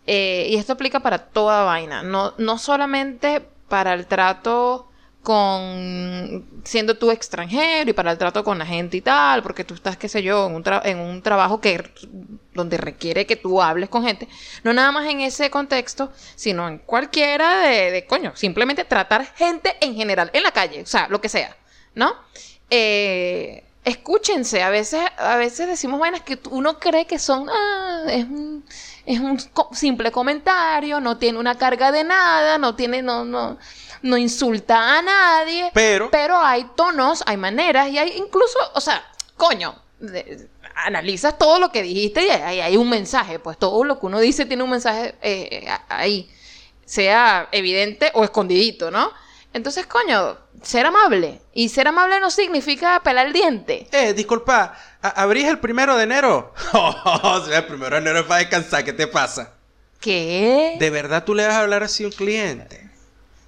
Eh, 0.07 0.49
y 0.51 0.57
esto 0.57 0.73
aplica 0.73 1.01
para 1.01 1.19
toda 1.27 1.63
vaina, 1.65 2.03
no, 2.03 2.35
no 2.39 2.59
solamente 2.59 3.41
para 3.69 3.95
el 3.95 4.07
trato 4.07 4.89
con 5.23 6.45
siendo 6.65 6.97
tú 6.97 7.13
extranjero 7.13 7.89
y 7.89 7.93
para 7.93 8.11
el 8.11 8.19
trato 8.19 8.43
con 8.43 8.59
la 8.59 8.67
gente 8.67 8.97
y 8.97 9.01
tal, 9.01 9.43
porque 9.43 9.63
tú 9.63 9.75
estás, 9.75 9.97
qué 9.97 10.09
sé 10.09 10.23
yo, 10.23 10.47
en 10.49 10.57
un, 10.57 10.65
tra- 10.65 10.83
en 10.85 10.99
un 10.99 11.23
trabajo 11.23 11.61
que 11.61 11.81
donde 12.53 12.77
requiere 12.77 13.25
que 13.27 13.37
tú 13.37 13.63
hables 13.63 13.89
con 13.89 14.05
gente, 14.05 14.29
no 14.65 14.73
nada 14.73 14.91
más 14.91 15.09
en 15.09 15.21
ese 15.21 15.49
contexto, 15.51 16.13
sino 16.35 16.67
en 16.67 16.79
cualquiera 16.79 17.61
de, 17.61 17.93
de 17.93 18.07
coño, 18.07 18.33
simplemente 18.35 18.85
tratar 18.85 19.25
gente 19.37 19.77
en 19.81 19.95
general, 19.95 20.31
en 20.33 20.43
la 20.43 20.51
calle, 20.51 20.83
o 20.83 20.87
sea, 20.87 21.07
lo 21.09 21.21
que 21.21 21.29
sea, 21.29 21.57
¿no? 21.95 22.13
Eh, 22.75 23.65
escúchense, 23.85 24.63
a 24.63 24.71
veces, 24.71 25.03
a 25.19 25.37
veces 25.37 25.67
decimos 25.67 26.01
vainas 26.01 26.23
que 26.23 26.39
uno 26.51 26.79
cree 26.79 27.07
que 27.07 27.19
son, 27.19 27.51
ah, 27.51 28.05
es 28.09 28.25
un, 28.25 28.65
es 29.05 29.21
un 29.21 29.39
simple 29.73 30.11
comentario, 30.11 30.99
no 30.99 31.19
tiene 31.19 31.39
una 31.39 31.59
carga 31.59 31.93
de 31.93 32.03
nada, 32.03 32.57
no 32.57 32.75
tiene, 32.75 33.03
no, 33.03 33.27
no, 33.27 33.59
no 34.01 34.17
insulta 34.17 34.99
a 34.99 35.03
nadie, 35.03 35.71
Pero, 35.75 36.11
pero 36.11 36.39
hay 36.39 36.65
tonos, 36.75 37.23
hay 37.27 37.37
maneras 37.37 37.91
y 37.91 37.99
hay 37.99 38.15
incluso, 38.17 38.59
o 38.73 38.81
sea, 38.81 39.05
coño, 39.37 39.75
de- 40.01 40.49
analizas 40.75 41.37
todo 41.37 41.59
lo 41.59 41.71
que 41.71 41.83
dijiste 41.83 42.25
y 42.27 42.31
hay, 42.31 42.61
hay 42.61 42.77
un 42.79 42.89
mensaje, 42.89 43.39
pues 43.39 43.59
todo 43.59 43.85
lo 43.85 44.01
que 44.01 44.07
uno 44.07 44.19
dice 44.19 44.47
tiene 44.47 44.63
un 44.63 44.71
mensaje 44.71 45.15
eh, 45.21 45.69
ahí, 45.91 46.31
sea 46.87 47.49
evidente 47.53 48.11
o 48.15 48.25
escondidito, 48.25 48.91
¿no? 48.91 49.11
Entonces, 49.55 49.87
coño, 49.87 50.39
ser 50.63 50.87
amable. 50.87 51.41
Y 51.53 51.69
ser 51.69 51.89
amable 51.89 52.21
no 52.21 52.31
significa 52.31 53.01
pelar 53.03 53.27
el 53.27 53.33
diente. 53.33 53.87
eh, 53.93 54.15
disculpa, 54.15 54.75
¿a- 55.03 55.23
¿abrís 55.23 55.47
el 55.47 55.59
primero 55.59 55.97
de 55.97 56.05
enero? 56.05 56.55
o 56.73 57.45
sea, 57.47 57.59
el 57.59 57.67
primero 57.67 57.97
de 57.97 58.03
enero 58.03 58.21
es 58.21 58.27
para 58.27 58.41
descansar, 58.41 58.85
¿qué 58.85 58.93
te 58.93 59.07
pasa? 59.07 59.55
¿Qué? 60.01 60.77
¿De 60.81 60.91
verdad 60.91 61.25
tú 61.25 61.35
le 61.35 61.47
vas 61.47 61.55
a 61.55 61.61
hablar 61.61 61.83
así 61.83 62.05
a 62.05 62.07
un 62.07 62.13
cliente? 62.13 62.89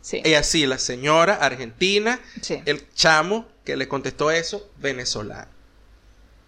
Sí. 0.00 0.20
Y 0.24 0.34
así, 0.34 0.66
la 0.66 0.78
señora 0.78 1.34
argentina, 1.40 2.20
Sí. 2.42 2.62
el 2.66 2.92
chamo 2.94 3.48
que 3.64 3.76
le 3.76 3.88
contestó 3.88 4.30
eso, 4.30 4.70
venezolano. 4.76 5.50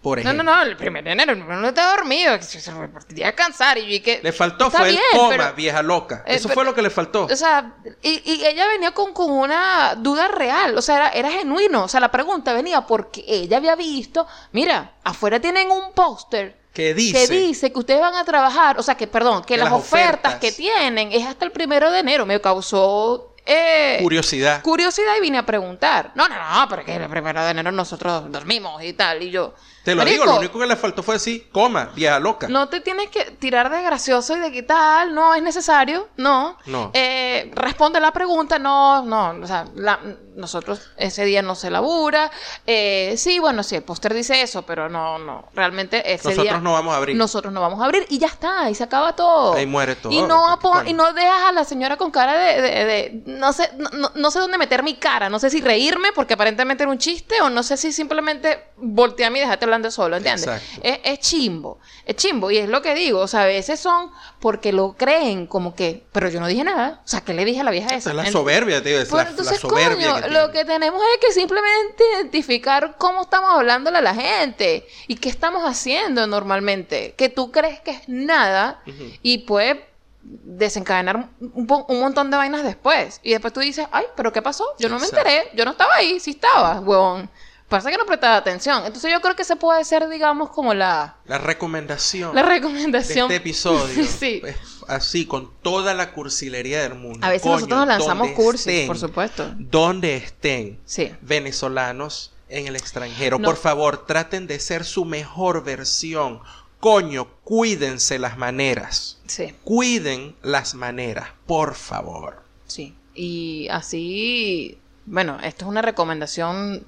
Por 0.01 0.19
No, 0.19 0.29
ejemplo. 0.29 0.43
no, 0.43 0.55
no, 0.55 0.61
el 0.63 0.77
primer 0.77 1.03
de 1.03 1.11
enero, 1.11 1.35
no 1.35 1.67
estaba 1.67 1.95
dormido, 1.97 2.37
que 2.37 2.43
se 2.43 2.61
se 2.61 2.71
partía 2.71 3.25
a 3.27 3.31
descansar 3.31 3.77
y 3.79 3.81
yo 3.81 3.87
dije, 3.87 4.19
Le 4.23 4.31
faltó 4.31 4.69
fue 4.69 4.89
bien, 4.89 5.01
el 5.13 5.19
coma, 5.19 5.29
pero- 5.37 5.53
vieja 5.55 5.81
loca. 5.81 6.23
Eh, 6.27 6.35
Eso 6.35 6.47
pero- 6.47 6.53
fue 6.53 6.65
lo 6.65 6.75
que 6.75 6.81
le 6.83 6.89
faltó. 6.91 7.25
O 7.25 7.35
sea, 7.35 7.73
y, 8.03 8.21
y 8.23 8.45
ella 8.45 8.67
venía 8.67 8.91
con, 8.91 9.11
con 9.13 9.31
una 9.31 9.95
duda 9.95 10.27
real, 10.27 10.77
o 10.77 10.81
sea, 10.81 10.95
era, 10.97 11.09
era 11.09 11.31
genuino. 11.31 11.83
O 11.85 11.87
sea, 11.87 11.99
la 11.99 12.11
pregunta 12.11 12.53
venía 12.53 12.81
porque 12.85 13.23
ella 13.27 13.57
había 13.57 13.75
visto, 13.75 14.27
mira, 14.51 14.93
afuera 15.03 15.39
tienen 15.39 15.71
un 15.71 15.91
póster 15.93 16.57
que 16.73 16.93
dice, 16.93 17.27
que 17.27 17.33
dice 17.33 17.73
que 17.73 17.79
ustedes 17.79 17.99
van 17.99 18.13
a 18.15 18.23
trabajar, 18.23 18.77
o 18.79 18.83
sea, 18.83 18.95
que, 18.95 19.07
perdón, 19.07 19.41
que, 19.41 19.55
Que 19.55 19.57
las, 19.57 19.71
las 19.71 19.79
ofertas, 19.79 20.33
ofertas. 20.35 20.35
que 20.35 20.51
tienen 20.51 21.11
es 21.11 21.25
hasta 21.25 21.43
el 21.43 21.51
primero 21.51 21.89
de 21.89 21.99
enero. 21.99 22.25
Me 22.27 22.39
causó 22.39 23.33
eh, 23.47 23.97
curiosidad. 24.01 24.61
curiosidad 24.61 25.15
y 25.17 25.21
vine 25.21 25.39
a 25.39 25.45
preguntar. 25.45 26.11
No, 26.13 26.27
no, 26.29 26.35
no, 26.35 26.69
porque 26.69 26.95
el 26.95 27.09
primero 27.09 27.43
de 27.43 27.49
enero 27.51 27.71
nosotros 27.71 28.31
dormimos 28.31 28.83
y 28.83 28.93
tal. 28.93 29.23
Y 29.23 29.31
yo, 29.31 29.55
Te 29.87 29.95
lo 29.95 30.03
digo, 30.03 30.25
"Marico, 30.25 30.33
lo 30.33 30.39
único 30.39 30.59
que 30.59 30.65
le 30.65 30.75
faltó 30.75 31.01
fue 31.01 31.15
decir, 31.15 31.49
coma, 31.49 31.91
vieja 31.95 32.19
loca. 32.19 32.47
no 32.49 32.67
te 32.67 32.81
tienes 32.81 33.07
que 33.09 33.23
tirar 33.39 33.69
de 33.69 33.81
gracioso 33.83 34.35
y 34.35 34.39
de 34.41 34.51
qué 34.51 34.63
tal, 34.63 35.15
no 35.15 35.33
es 35.33 35.41
necesario, 35.41 36.09
no. 36.17 36.57
No. 36.65 36.91
Eh, 36.93 37.49
responde 37.55 38.01
la 38.01 38.11
pregunta, 38.11 38.59
no, 38.59 39.01
no, 39.03 39.29
o 39.41 39.47
sea, 39.47 39.65
la- 39.75 39.99
nosotros 40.35 40.81
ese 40.97 41.25
día 41.25 41.41
no 41.41 41.55
se 41.55 41.71
labura. 41.71 42.29
Eh, 42.67 43.15
sí, 43.17 43.39
bueno, 43.39 43.63
sí, 43.63 43.75
el 43.75 43.81
póster 43.83 44.13
dice 44.13 44.41
eso, 44.41 44.61
pero 44.63 44.87
no, 44.89 45.17
no, 45.17 45.45
realmente 45.55 45.97
ese 46.13 46.25
Nosotros 46.29 46.43
día 46.43 46.59
no 46.59 46.73
vamos 46.73 46.93
a 46.93 46.97
abrir. 46.97 47.15
nosotros 47.15 47.51
no 47.53 47.59
vamos 47.61 47.81
a 47.81 47.85
abrir 47.85 48.05
y 48.09 48.19
ya 48.19 48.27
está, 48.27 48.69
y 48.69 48.75
se 48.75 48.83
acaba 48.83 49.15
todo. 49.15 49.53
Ahí 49.53 49.65
muere 49.65 49.95
todo, 49.95 50.11
Y 50.13 50.21
no, 50.21 50.59
y 50.85 50.93
no 50.93 51.11
dejas 51.13 51.41
a 51.47 51.51
la 51.53 51.63
señora 51.63 51.97
con 51.97 52.11
cara 52.11 52.33
de, 52.37 52.61
de- 52.61 52.85
de- 52.85 53.21
no 53.25 53.51
sé, 53.53 53.71
no, 53.77 53.89
no- 53.93 54.11
no 54.13 54.29
sé 54.31 54.39
dónde 54.39 54.57
meter 54.59 54.83
mi 54.83 54.95
cara, 54.97 55.29
no 55.29 55.39
sé 55.39 55.49
si 55.49 55.59
reírme 55.61 56.11
porque 56.13 56.33
aparentemente 56.35 56.83
era 56.83 56.91
un 56.91 56.97
chiste 56.99 57.41
o 57.41 57.49
no 57.49 57.63
sé 57.63 57.77
si 57.77 57.91
simplemente 57.91 58.63
voltearme 58.75 59.39
y 59.39 59.41
dejarte 59.41 59.65
hablando 59.77 59.91
solo, 59.91 60.17
¿entiendes? 60.17 60.49
Es, 60.81 60.99
es 61.03 61.19
chimbo, 61.19 61.79
es 62.05 62.15
chimbo 62.15 62.51
y 62.51 62.57
es 62.57 62.69
lo 62.69 62.81
que 62.81 62.95
digo, 62.95 63.19
o 63.21 63.27
sea, 63.27 63.43
a 63.43 63.45
veces 63.45 63.79
son 63.79 64.11
porque 64.39 64.71
lo 64.73 64.93
creen 64.93 65.47
como 65.47 65.75
que, 65.75 66.03
pero 66.11 66.29
yo 66.29 66.39
no 66.39 66.47
dije 66.47 66.63
nada, 66.63 67.01
o 67.03 67.07
sea, 67.07 67.21
¿qué 67.21 67.33
le 67.33 67.45
dije 67.45 67.61
a 67.61 67.63
la 67.63 67.71
vieja 67.71 67.95
esa? 67.95 68.09
Es 68.09 68.15
la 68.15 68.31
soberbia, 68.31 68.83
tío. 68.83 68.99
Es 68.99 69.09
pues 69.09 69.23
la, 69.23 69.29
entonces, 69.29 69.63
la 69.63 69.69
soberbia 69.69 70.11
coño, 70.13 70.23
que 70.23 70.29
lo 70.29 70.51
que 70.51 70.65
tenemos 70.65 71.01
es 71.13 71.27
que 71.27 71.33
simplemente 71.33 72.03
identificar 72.15 72.95
cómo 72.97 73.21
estamos 73.21 73.51
hablándole 73.51 73.97
a 73.97 74.01
la 74.01 74.15
gente 74.15 74.87
y 75.07 75.15
qué 75.15 75.29
estamos 75.29 75.63
haciendo 75.63 76.27
normalmente. 76.27 77.13
Que 77.17 77.29
tú 77.29 77.51
crees 77.51 77.79
que 77.81 77.91
es 77.91 78.09
nada 78.09 78.81
y 79.21 79.39
puede 79.39 79.85
desencadenar 80.21 81.29
un, 81.39 81.67
montón 81.99 82.31
de 82.31 82.37
vainas 82.37 82.63
después. 82.63 83.19
Y 83.23 83.31
después 83.31 83.53
tú 83.53 83.59
dices, 83.61 83.87
ay, 83.91 84.05
pero 84.15 84.33
¿qué 84.33 84.41
pasó? 84.41 84.65
Yo 84.79 84.89
no 84.89 84.99
me 84.99 85.05
enteré, 85.05 85.49
yo 85.53 85.65
no 85.65 85.71
estaba 85.71 85.95
ahí, 85.95 86.19
sí 86.19 86.31
estaba, 86.31 86.79
huevón. 86.79 87.29
Pasa 87.69 87.91
que 87.91 87.97
no 87.97 88.05
prestaba 88.05 88.37
atención. 88.37 88.85
Entonces 88.85 89.11
yo 89.11 89.19
creo 89.19 89.35
que 89.35 89.43
se 89.43 89.57
puede 89.57 89.83
ser, 89.83 90.07
digamos, 90.07 90.49
como 90.51 90.73
la, 90.73 91.17
La 91.25 91.37
recomendación 91.37 92.33
la 92.33 92.43
de 92.43 92.49
recomendación. 92.49 93.25
este 93.29 93.35
episodio. 93.35 94.05
sí. 94.19 94.41
es 94.45 94.55
así, 94.87 95.25
con 95.25 95.51
toda 95.61 95.93
la 95.93 96.13
cursilería 96.13 96.81
del 96.83 96.95
mundo. 96.95 97.25
A 97.25 97.29
veces 97.29 97.41
Coño, 97.43 97.55
nosotros 97.55 97.79
nos 97.79 97.87
lanzamos 97.89 98.29
cursis, 98.31 98.67
estén, 98.67 98.87
por 98.87 98.97
supuesto. 98.97 99.51
Donde 99.57 100.15
estén 100.15 100.79
Sí. 100.85 101.11
venezolanos 101.21 102.33
en 102.49 102.67
el 102.67 102.75
extranjero. 102.77 103.37
No. 103.39 103.45
Por 103.45 103.57
favor, 103.57 104.05
traten 104.05 104.47
de 104.47 104.59
ser 104.59 104.85
su 104.85 105.03
mejor 105.03 105.63
versión. 105.65 106.39
Coño, 106.79 107.27
cuídense 107.43 108.17
las 108.19 108.37
maneras. 108.37 109.19
Sí. 109.25 109.53
Cuiden 109.65 110.35
las 110.41 110.73
maneras, 110.75 111.29
por 111.45 111.75
favor. 111.75 112.43
Sí, 112.67 112.95
y 113.15 113.67
así, 113.69 114.77
bueno, 115.05 115.37
esto 115.43 115.65
es 115.65 115.69
una 115.69 115.81
recomendación 115.81 116.85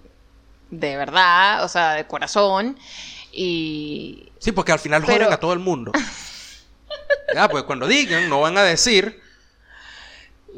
de 0.71 0.97
verdad, 0.97 1.63
o 1.63 1.67
sea, 1.67 1.93
de 1.93 2.05
corazón, 2.07 2.77
y 3.31 4.31
Sí, 4.39 4.51
porque 4.51 4.71
al 4.71 4.79
final 4.79 5.03
Pero- 5.05 5.19
joden 5.25 5.33
a 5.33 5.37
todo 5.37 5.53
el 5.53 5.59
mundo. 5.59 5.91
ya, 7.33 7.47
pues 7.49 7.63
cuando 7.63 7.87
digan, 7.87 8.29
no 8.29 8.41
van 8.41 8.57
a 8.57 8.63
decir. 8.63 9.21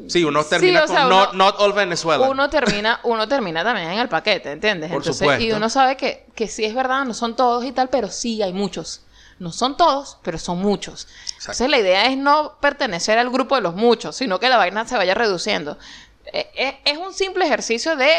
Sí, 0.08 0.24
uno 0.24 0.42
termina 0.44 0.84
o 0.84 0.88
sea, 0.88 1.02
con 1.02 1.06
uno- 1.12 1.24
not, 1.26 1.34
not 1.34 1.54
all 1.58 1.72
Venezuela. 1.74 2.28
uno 2.28 2.48
termina, 2.48 3.00
uno 3.02 3.28
termina 3.28 3.62
también 3.62 3.90
en 3.90 3.98
el 3.98 4.08
paquete, 4.08 4.52
¿entiendes? 4.52 4.88
Por 4.90 4.98
Entonces, 5.02 5.18
supuesto. 5.18 5.44
y 5.44 5.52
uno 5.52 5.68
sabe 5.68 5.96
que, 5.98 6.26
que 6.34 6.48
sí 6.48 6.64
es 6.64 6.74
verdad, 6.74 7.04
no 7.04 7.12
son 7.12 7.36
todos 7.36 7.62
y 7.64 7.72
tal, 7.72 7.90
pero 7.90 8.08
sí 8.08 8.40
hay 8.42 8.52
muchos. 8.54 9.02
No 9.38 9.52
son 9.52 9.76
todos, 9.76 10.18
pero 10.22 10.38
son 10.38 10.58
muchos. 10.58 11.08
Entonces 11.40 11.68
la 11.68 11.78
idea 11.78 12.06
es 12.06 12.16
no 12.16 12.56
pertenecer 12.60 13.18
al 13.18 13.28
grupo 13.30 13.54
de 13.56 13.60
los 13.60 13.74
muchos, 13.74 14.16
sino 14.16 14.40
que 14.40 14.48
la 14.48 14.56
vaina 14.56 14.86
se 14.86 14.96
vaya 14.96 15.14
reduciendo. 15.14 15.78
Eh, 16.32 16.50
eh, 16.54 16.80
es 16.84 16.96
un 16.96 17.12
simple 17.12 17.44
ejercicio 17.44 17.94
de 17.96 18.10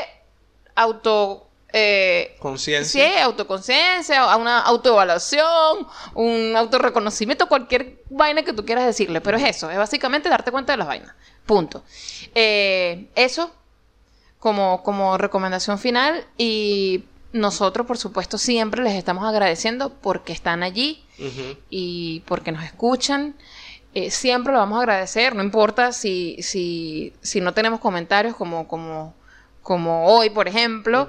auto... 0.75 1.49
eh, 1.73 2.35
Conciencia. 2.39 3.03
Sí, 3.03 3.19
autoconciencia, 3.19 4.35
una 4.37 4.61
autoevaluación, 4.61 5.87
un 6.13 6.55
autorreconocimiento, 6.55 7.49
cualquier 7.49 8.03
vaina 8.09 8.43
que 8.43 8.53
tú 8.53 8.63
quieras 8.63 8.85
decirle. 8.85 9.19
Pero 9.19 9.37
es 9.37 9.43
eso, 9.43 9.69
es 9.69 9.77
básicamente 9.77 10.29
darte 10.29 10.51
cuenta 10.51 10.73
de 10.73 10.77
las 10.77 10.87
vainas. 10.87 11.13
Punto. 11.45 11.83
Eh, 12.35 13.07
eso 13.15 13.51
como, 14.39 14.83
como 14.83 15.17
recomendación 15.17 15.79
final 15.79 16.25
y 16.37 17.05
nosotros, 17.31 17.87
por 17.87 17.97
supuesto, 17.97 18.37
siempre 18.37 18.83
les 18.83 18.93
estamos 18.93 19.25
agradeciendo 19.25 19.93
porque 19.93 20.33
están 20.33 20.63
allí 20.63 21.03
y 21.69 22.21
porque 22.27 22.51
nos 22.51 22.63
escuchan. 22.63 23.35
Eh, 23.95 24.11
siempre 24.11 24.53
lo 24.53 24.59
vamos 24.59 24.77
a 24.77 24.81
agradecer, 24.81 25.35
no 25.35 25.43
importa 25.43 25.91
si, 25.91 26.37
si, 26.41 27.13
si 27.21 27.41
no 27.41 27.53
tenemos 27.53 27.79
comentarios 27.79 28.35
como, 28.35 28.67
como, 28.67 29.13
como 29.61 30.07
hoy, 30.07 30.29
por 30.29 30.47
ejemplo. 30.47 31.07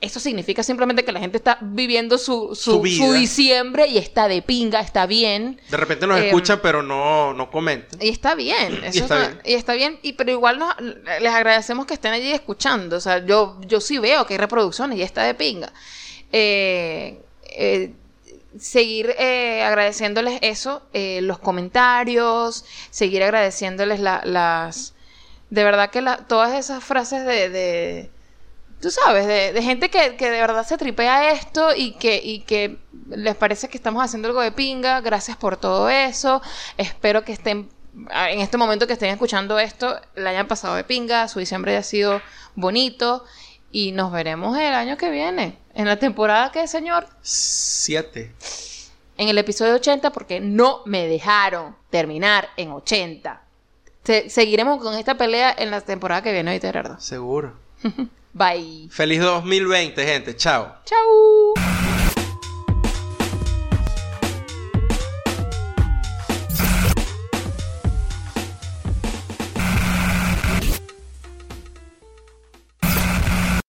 Eso 0.00 0.18
significa 0.18 0.62
simplemente 0.62 1.04
que 1.04 1.12
la 1.12 1.20
gente 1.20 1.36
está 1.36 1.58
viviendo 1.60 2.16
su, 2.16 2.54
su, 2.54 2.56
Su 2.56 2.70
su 2.72 2.80
vida. 2.82 3.12
diciembre 3.12 3.86
y 3.86 3.98
está 3.98 4.28
de 4.28 4.40
pinga, 4.40 4.80
está 4.80 5.04
bien. 5.06 5.60
De 5.70 5.76
repente 5.76 6.06
nos 6.06 6.18
Em, 6.18 6.24
escuchan, 6.26 6.60
pero 6.62 6.82
no, 6.82 7.34
no 7.34 7.50
comentan. 7.50 8.00
Y 8.02 8.08
está 8.08 8.34
bien, 8.34 8.80
eso 8.84 9.02
está 9.04 9.18
no- 9.18 9.26
bien. 9.28 9.40
y 9.44 9.52
está 9.54 9.74
bien, 9.74 9.98
y 10.02 10.14
pero 10.14 10.30
igual 10.30 10.58
nos- 10.58 10.74
les 11.20 11.32
agradecemos 11.32 11.84
que 11.86 11.94
estén 11.94 12.12
allí 12.12 12.30
escuchando. 12.32 12.96
O 12.96 13.00
sea, 13.00 13.24
yo, 13.26 13.58
yo 13.66 13.80
sí 13.80 13.98
veo 13.98 14.26
que 14.26 14.34
hay 14.34 14.38
reproducciones 14.38 14.98
y 14.98 15.02
está 15.02 15.22
de 15.24 15.34
pinga. 15.34 15.72
Eh, 16.32 17.20
eh, 17.56 17.92
seguir 18.58 19.14
eh, 19.18 19.62
agradeciéndoles 19.62 20.38
eso, 20.42 20.82
eh, 20.92 21.20
los 21.22 21.38
comentarios, 21.38 22.64
seguir 22.90 23.22
agradeciéndoles 23.22 24.00
la- 24.00 24.22
las... 24.24 24.94
De 25.50 25.62
verdad 25.64 25.90
que 25.90 26.00
la- 26.00 26.16
todas 26.26 26.54
esas 26.58 26.82
frases 26.82 27.24
de... 27.26 27.48
de- 27.50 28.10
Tú 28.80 28.90
sabes, 28.90 29.26
de, 29.26 29.52
de 29.52 29.62
gente 29.62 29.90
que, 29.90 30.16
que 30.16 30.30
de 30.30 30.40
verdad 30.40 30.66
se 30.66 30.78
tripea 30.78 31.32
esto 31.32 31.74
y 31.76 31.92
que, 31.92 32.16
y 32.22 32.40
que 32.40 32.78
les 33.08 33.36
parece 33.36 33.68
que 33.68 33.76
estamos 33.76 34.02
haciendo 34.02 34.28
algo 34.28 34.40
de 34.40 34.52
pinga. 34.52 35.00
Gracias 35.02 35.36
por 35.36 35.56
todo 35.58 35.90
eso. 35.90 36.40
Espero 36.78 37.22
que 37.24 37.32
estén, 37.32 37.68
ah, 38.10 38.30
en 38.30 38.40
este 38.40 38.56
momento 38.56 38.86
que 38.86 38.94
estén 38.94 39.10
escuchando 39.10 39.58
esto, 39.58 40.00
la 40.14 40.30
hayan 40.30 40.48
pasado 40.48 40.76
de 40.76 40.84
pinga, 40.84 41.28
su 41.28 41.40
diciembre 41.40 41.72
haya 41.72 41.82
sido 41.82 42.22
bonito. 42.54 43.24
Y 43.72 43.92
nos 43.92 44.10
veremos 44.12 44.56
el 44.58 44.72
año 44.74 44.96
que 44.96 45.10
viene. 45.10 45.58
En 45.74 45.86
la 45.86 45.98
temporada 45.98 46.50
que, 46.50 46.66
señor, 46.66 47.06
Siete. 47.22 48.32
en 49.18 49.28
el 49.28 49.38
episodio 49.38 49.74
80, 49.74 50.10
porque 50.10 50.40
no 50.40 50.80
me 50.86 51.06
dejaron 51.06 51.76
terminar 51.90 52.48
en 52.56 52.72
80. 52.72 53.42
Se- 54.04 54.28
seguiremos 54.30 54.82
con 54.82 54.94
esta 54.94 55.16
pelea 55.16 55.54
en 55.56 55.70
la 55.70 55.82
temporada 55.82 56.22
que 56.22 56.32
viene, 56.32 56.50
hoy 56.50 56.60
Gerardo. 56.60 56.98
Seguro. 56.98 57.54
Bye. 58.32 58.88
Feliz 58.90 59.20
2020, 59.20 60.04
gente. 60.04 60.34
Chao. 60.34 60.80
Chao. 60.84 61.89